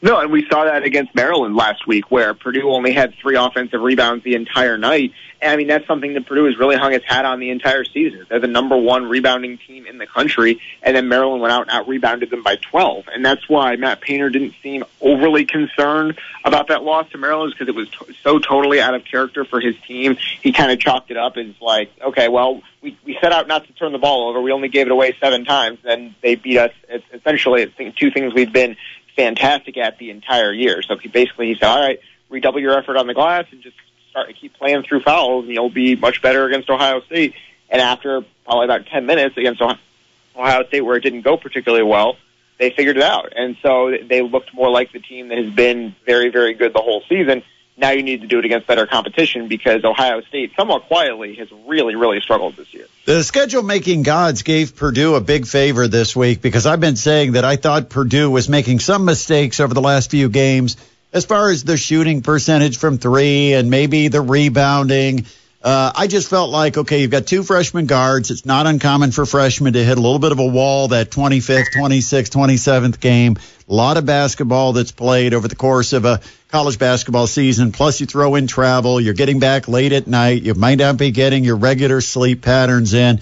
No, 0.03 0.20
and 0.20 0.30
we 0.30 0.47
saw 0.49 0.64
that 0.64 0.82
against 0.82 1.14
Maryland 1.14 1.57
last 1.57 1.86
week, 1.86 2.11
where 2.11 2.34
Purdue 2.34 2.70
only 2.70 2.92
had 2.92 3.14
three 3.14 3.36
offensive 3.36 3.80
rebounds 3.80 4.24
the 4.24 4.34
entire 4.34 4.76
night. 4.76 5.12
And 5.40 5.53
I 5.53 5.57
mean, 5.57 5.68
that's 5.68 5.86
something 5.86 6.14
that 6.14 6.26
Purdue 6.26 6.44
has 6.44 6.59
really 6.59 6.76
hung 6.76 6.92
its 6.92 7.05
hat 7.07 7.24
on 7.24 7.40
the 7.40 7.51
entire 7.51 7.84
season. 7.84 8.26
They're 8.28 8.40
the 8.40 8.47
number 8.47 8.76
one 8.76 9.07
rebounding 9.07 9.59
team 9.59 9.86
in 9.86 9.99
the 9.99 10.07
country, 10.07 10.61
and 10.82 10.94
then 10.94 11.09
Maryland 11.09 11.40
went 11.40 11.53
out 11.53 11.62
and 11.62 11.70
out 11.70 11.88
rebounded 11.88 12.30
them 12.30 12.42
by 12.42 12.57
12. 12.57 13.07
And 13.12 13.24
that's 13.24 13.49
why 13.49 13.76
Matt 13.76 14.01
Painter 14.01 14.28
didn't 14.28 14.55
seem 14.62 14.84
overly 15.01 15.44
concerned 15.44 16.18
about 16.44 16.68
that 16.68 16.82
loss 16.82 17.09
to 17.11 17.18
Maryland 17.18 17.53
because 17.53 17.68
it 17.68 17.74
was 17.74 17.88
t- 17.90 18.16
so 18.22 18.38
totally 18.38 18.80
out 18.80 18.94
of 18.94 19.05
character 19.05 19.44
for 19.44 19.61
his 19.61 19.76
team. 19.86 20.16
He 20.42 20.53
kind 20.53 20.70
of 20.70 20.78
chalked 20.78 21.11
it 21.11 21.16
up 21.16 21.36
as 21.36 21.55
like, 21.61 21.90
okay, 22.03 22.28
well, 22.28 22.62
we, 22.82 22.97
we 23.05 23.18
set 23.20 23.32
out 23.32 23.49
not 23.49 23.66
to 23.66 23.72
turn 23.72 23.92
the 23.92 23.99
ball 23.99 24.28
over. 24.28 24.40
We 24.40 24.53
only 24.53 24.68
gave 24.68 24.86
it 24.86 24.92
away 24.92 25.16
seven 25.20 25.44
times, 25.44 25.78
and 25.84 26.14
they 26.22 26.34
beat 26.34 26.59
us. 26.59 26.72
Essentially, 27.12 27.62
it's 27.62 27.99
two 27.99 28.11
things 28.11 28.32
we've 28.34 28.53
been 28.53 28.76
fantastic 29.17 29.77
at 29.79 29.99
the 29.99 30.11
entire 30.11 30.53
year. 30.53 30.83
So 30.83 30.97
he 30.97 31.09
basically 31.09 31.49
he 31.49 31.55
said, 31.55 31.69
all 31.69 31.81
right, 31.81 31.99
redouble 32.29 32.61
your 32.61 32.79
effort 32.79 32.97
on 32.97 33.07
the 33.07 33.14
glass 33.14 33.47
and 33.51 33.62
just 33.62 33.77
start 34.11 34.29
to 34.29 34.35
keep 34.35 34.55
playing 34.55 34.83
through 34.83 35.01
fouls, 35.01 35.45
and 35.45 35.53
you'll 35.53 35.71
be 35.71 35.97
much 35.97 36.23
better 36.23 36.47
against 36.47 36.71
Ohio 36.71 37.01
State. 37.03 37.35
And 37.69 37.81
after 37.81 38.23
probably 38.45 38.64
about 38.64 38.87
10 38.87 39.07
minutes 39.07 39.37
against 39.37 39.61
Ohio 39.61 40.64
State, 40.67 40.83
where 40.83 40.97
it 40.97 41.03
didn't 41.03 41.23
go 41.23 41.37
particularly 41.37 41.85
well, 41.85 42.17
they 42.59 42.71
figured 42.71 42.97
it 42.97 43.03
out. 43.03 43.33
And 43.37 43.57
so 43.62 43.95
they 44.09 44.23
looked 44.23 44.55
more 44.55 44.71
like 44.71 44.93
the 44.93 45.01
team 45.01 45.29
that 45.29 45.39
has 45.39 45.53
been 45.53 45.95
very, 46.07 46.31
very 46.31 46.55
good 46.55 46.73
the 46.73 46.81
whole 46.81 47.03
season. 47.09 47.43
Now 47.79 47.91
you 47.91 48.03
need 48.03 48.22
to 48.22 48.27
do 48.27 48.39
it 48.39 48.45
against 48.47 48.66
better 48.66 48.87
competition 48.87 49.49
because 49.49 49.85
Ohio 49.85 50.22
State, 50.22 50.53
somewhat 50.57 50.87
quietly, 50.87 51.35
has 51.37 51.49
really, 51.66 51.95
really 51.95 52.20
struggled 52.20 52.57
this 52.57 52.72
year. 52.72 52.87
The 53.05 53.22
schedule 53.22 53.62
making 53.62 54.03
gods 54.03 54.43
gave 54.43 54.77
Purdue 54.77 55.14
a 55.14 55.20
big 55.20 55.47
favor 55.47 55.87
this 55.87 56.16
week 56.16 56.41
because 56.41 56.64
I've 56.64 56.81
been 56.81 56.97
saying 56.97 57.33
that 57.33 57.45
I 57.45 57.57
thought 57.57 57.91
Purdue 57.91 58.31
was 58.31 58.49
making 58.49 58.79
some 58.81 59.05
mistakes 59.05 59.61
over 59.61 59.74
the 59.74 59.83
last 59.83 60.11
few 60.11 60.31
games 60.31 60.79
as 61.12 61.27
far 61.27 61.51
as 61.51 61.64
the 61.64 61.77
shooting 61.77 62.22
percentage 62.22 62.79
from 62.79 62.97
three 62.97 63.53
and 63.53 63.70
maybe 63.70 64.09
the 64.09 64.22
rebounding. 64.22 65.27
Uh, 65.62 65.91
I 65.95 66.07
just 66.07 66.31
felt 66.31 66.51
like, 66.51 66.79
okay, 66.79 67.01
you've 67.01 67.11
got 67.11 67.27
two 67.27 67.43
freshman 67.43 67.87
guards. 67.87 68.31
It's 68.31 68.47
not 68.47 68.66
uncommon 68.66 69.11
for 69.11 69.27
freshmen 69.27 69.72
to 69.72 69.83
hit 69.83 69.99
a 69.99 70.01
little 70.01 70.18
bit 70.18 70.33
of 70.33 70.39
a 70.39 70.47
wall 70.47 70.89
that 70.89 71.11
25th, 71.11 71.72
26th, 71.74 72.31
27th 72.31 73.01
game. 73.01 73.37
A 73.68 73.74
lot 73.74 73.97
of 73.97 74.07
basketball 74.07 74.74
that's 74.74 74.93
played 74.93 75.35
over 75.35 75.49
the 75.49 75.57
course 75.57 75.93
of 75.93 76.05
a 76.05 76.20
college 76.57 76.78
basketball 76.78 77.26
season. 77.26 77.70
Plus, 77.70 78.00
you 78.00 78.07
throw 78.07 78.34
in 78.34 78.46
travel. 78.46 78.98
You're 78.98 79.12
getting 79.12 79.40
back 79.40 79.68
late 79.68 79.92
at 79.92 80.07
night. 80.07 80.40
You 80.40 80.54
might 80.54 80.78
not 80.78 80.96
be 80.96 81.11
getting 81.11 81.44
your 81.44 81.57
regular 81.57 82.00
sleep 82.00 82.40
patterns 82.40 82.94
in. 82.94 83.20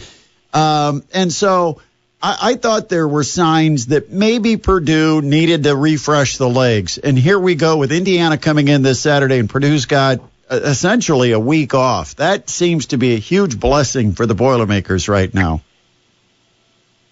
Um, 0.53 1.03
and 1.13 1.33
so 1.33 1.81
I, 2.23 2.39
I 2.41 2.55
thought 2.55 2.89
there 2.89 3.09
were 3.09 3.25
signs 3.25 3.87
that 3.87 4.09
maybe 4.09 4.57
Purdue 4.57 5.21
needed 5.21 5.65
to 5.65 5.75
refresh 5.75 6.37
the 6.37 6.49
legs. 6.49 6.97
And 6.99 7.19
here 7.19 7.41
we 7.41 7.57
go 7.57 7.77
with 7.77 7.91
Indiana 7.91 8.39
coming 8.39 8.69
in 8.69 8.83
this 8.83 9.01
Saturday, 9.01 9.41
and 9.41 9.51
Purdue's 9.51 9.87
got 9.87 10.21
uh, 10.49 10.61
essentially 10.63 11.33
a 11.33 11.41
week 11.41 11.75
off. 11.75 12.15
That 12.15 12.49
seems 12.49 12.87
to 12.87 12.99
be 12.99 13.15
a 13.15 13.19
huge 13.19 13.59
blessing 13.59 14.13
for 14.13 14.27
the 14.27 14.37
Boilermakers 14.37 15.09
right 15.09 15.35
now. 15.35 15.61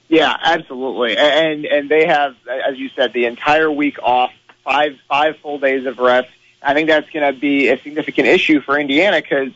Yeah, 0.08 0.36
absolutely. 0.40 1.16
And 1.16 1.64
and 1.64 1.88
they 1.88 2.06
have, 2.06 2.36
as 2.46 2.78
you 2.78 2.90
said, 2.94 3.12
the 3.12 3.24
entire 3.24 3.72
week 3.72 3.98
off, 4.00 4.30
five 4.64 4.98
five 5.08 5.36
full 5.38 5.58
days 5.58 5.86
of 5.86 5.98
rest. 5.98 6.28
I 6.62 6.74
think 6.74 6.88
that's 6.88 7.10
going 7.10 7.32
to 7.32 7.38
be 7.38 7.68
a 7.68 7.78
significant 7.78 8.28
issue 8.28 8.60
for 8.60 8.78
Indiana 8.78 9.20
because 9.20 9.52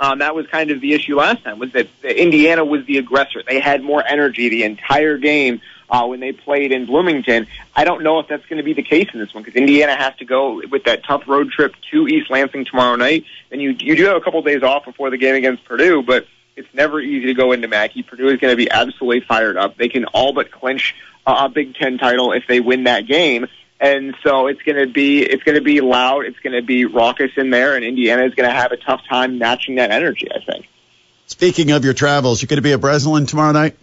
um, 0.00 0.18
that 0.18 0.34
was 0.34 0.46
kind 0.46 0.70
of 0.70 0.80
the 0.80 0.94
issue 0.94 1.16
last 1.16 1.44
time 1.44 1.58
was 1.58 1.72
that 1.72 1.88
Indiana 2.02 2.64
was 2.64 2.84
the 2.86 2.98
aggressor. 2.98 3.42
They 3.46 3.60
had 3.60 3.82
more 3.82 4.02
energy 4.04 4.48
the 4.48 4.64
entire 4.64 5.18
game 5.18 5.60
uh, 5.90 6.06
when 6.06 6.20
they 6.20 6.32
played 6.32 6.72
in 6.72 6.86
Bloomington. 6.86 7.46
I 7.76 7.84
don't 7.84 8.02
know 8.02 8.18
if 8.18 8.26
that's 8.26 8.44
going 8.46 8.56
to 8.56 8.62
be 8.62 8.72
the 8.72 8.82
case 8.82 9.08
in 9.12 9.20
this 9.20 9.32
one 9.34 9.44
because 9.44 9.56
Indiana 9.56 9.94
has 9.94 10.16
to 10.16 10.24
go 10.24 10.62
with 10.70 10.84
that 10.84 11.04
tough 11.04 11.28
road 11.28 11.50
trip 11.50 11.74
to 11.90 12.08
East 12.08 12.30
Lansing 12.30 12.64
tomorrow 12.64 12.96
night. 12.96 13.26
And 13.50 13.60
you 13.60 13.76
you 13.78 13.94
do 13.94 14.06
have 14.06 14.16
a 14.16 14.20
couple 14.20 14.40
days 14.42 14.62
off 14.62 14.86
before 14.86 15.10
the 15.10 15.18
game 15.18 15.34
against 15.34 15.64
Purdue, 15.66 16.02
but 16.02 16.26
it's 16.56 16.72
never 16.74 17.00
easy 17.00 17.26
to 17.26 17.34
go 17.34 17.52
into 17.52 17.68
Mackey. 17.68 18.02
Purdue 18.02 18.28
is 18.28 18.40
going 18.40 18.52
to 18.52 18.56
be 18.56 18.70
absolutely 18.70 19.20
fired 19.20 19.56
up. 19.56 19.76
They 19.76 19.88
can 19.88 20.06
all 20.06 20.32
but 20.32 20.50
clinch 20.50 20.94
a 21.26 21.48
Big 21.48 21.74
Ten 21.74 21.98
title 21.98 22.32
if 22.32 22.46
they 22.48 22.60
win 22.60 22.84
that 22.84 23.06
game. 23.06 23.46
And 23.82 24.14
so 24.22 24.46
it's 24.46 24.62
going 24.62 24.78
to 24.78 24.86
be 24.86 25.22
it's 25.22 25.42
going 25.42 25.56
to 25.56 25.60
be 25.60 25.80
loud. 25.80 26.24
It's 26.24 26.38
going 26.38 26.52
to 26.52 26.62
be 26.62 26.84
raucous 26.84 27.32
in 27.36 27.50
there, 27.50 27.74
and 27.74 27.84
Indiana 27.84 28.24
is 28.24 28.34
going 28.34 28.48
to 28.48 28.54
have 28.54 28.70
a 28.70 28.76
tough 28.76 29.00
time 29.08 29.38
matching 29.38 29.74
that 29.74 29.90
energy. 29.90 30.28
I 30.32 30.38
think. 30.44 30.68
Speaking 31.26 31.72
of 31.72 31.84
your 31.84 31.92
travels, 31.92 32.40
you're 32.40 32.46
going 32.46 32.58
to 32.58 32.62
be 32.62 32.72
at 32.72 32.80
Breslin 32.80 33.26
tomorrow 33.26 33.50
night. 33.50 33.76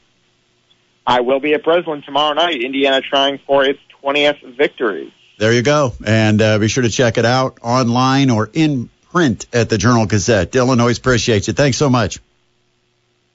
I 1.06 1.20
will 1.20 1.42
be 1.42 1.54
at 1.54 1.64
Breslin 1.64 2.02
tomorrow 2.04 2.34
night. 2.34 2.62
Indiana 2.62 3.02
trying 3.02 3.40
for 3.46 3.66
its 3.66 3.80
20th 4.02 4.56
victory. 4.56 5.14
There 5.38 5.52
you 5.52 5.64
go, 5.64 5.94
and 6.06 6.42
uh, 6.42 6.60
be 6.60 6.70
sure 6.70 6.84
to 6.84 6.90
check 6.90 7.18
it 7.18 7.26
out 7.26 7.60
online 7.62 8.30
or 8.30 8.50
in 8.54 8.90
print 9.12 9.48
at 9.52 9.70
the 9.70 9.78
Journal 9.78 10.06
Gazette. 10.06 10.56
Illinois 10.56 10.84
always 10.84 10.98
appreciate 10.98 11.48
you. 11.48 11.54
Thanks 11.54 11.78
so 11.78 11.90
much. 11.90 12.20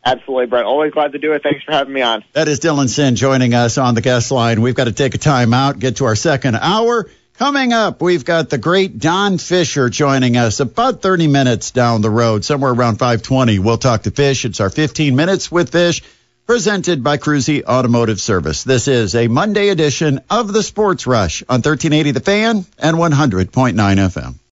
Absolutely, 0.04 0.46
Brett. 0.46 0.64
Always 0.64 0.92
glad 0.92 1.12
to 1.12 1.18
do 1.18 1.32
it. 1.32 1.42
Thanks 1.42 1.64
for 1.64 1.72
having 1.72 1.94
me 1.94 2.02
on. 2.02 2.24
That 2.32 2.48
is 2.48 2.60
Dylan 2.60 2.88
Sinn 2.88 3.16
joining 3.16 3.54
us 3.54 3.78
on 3.78 3.94
the 3.94 4.02
guest 4.02 4.30
line. 4.30 4.60
We've 4.60 4.74
got 4.74 4.84
to 4.84 4.92
take 4.92 5.14
a 5.14 5.18
time 5.18 5.54
out, 5.54 5.78
get 5.78 5.96
to 5.96 6.04
our 6.04 6.16
second 6.16 6.56
hour. 6.56 7.08
Coming 7.38 7.72
up, 7.72 8.00
we've 8.00 8.24
got 8.24 8.48
the 8.48 8.58
great 8.58 8.98
Don 8.98 9.38
Fischer 9.38 9.90
joining 9.90 10.36
us 10.36 10.60
about 10.60 11.02
30 11.02 11.26
minutes 11.26 11.72
down 11.72 12.00
the 12.00 12.10
road, 12.10 12.44
somewhere 12.44 12.70
around 12.70 12.98
520. 12.98 13.58
We'll 13.58 13.78
talk 13.78 14.02
to 14.02 14.12
Fish. 14.12 14.44
It's 14.44 14.60
our 14.60 14.70
15 14.70 15.16
minutes 15.16 15.50
with 15.50 15.72
Fish, 15.72 16.02
presented 16.46 17.02
by 17.02 17.16
Cruzy 17.16 17.64
Automotive 17.64 18.20
Service. 18.20 18.62
This 18.62 18.86
is 18.86 19.16
a 19.16 19.26
Monday 19.26 19.70
edition 19.70 20.20
of 20.30 20.52
the 20.52 20.62
Sports 20.62 21.08
Rush 21.08 21.42
on 21.48 21.56
1380 21.56 22.12
The 22.12 22.20
Fan 22.20 22.64
and 22.78 22.96
100.9 22.98 23.74
FM. 23.74 24.34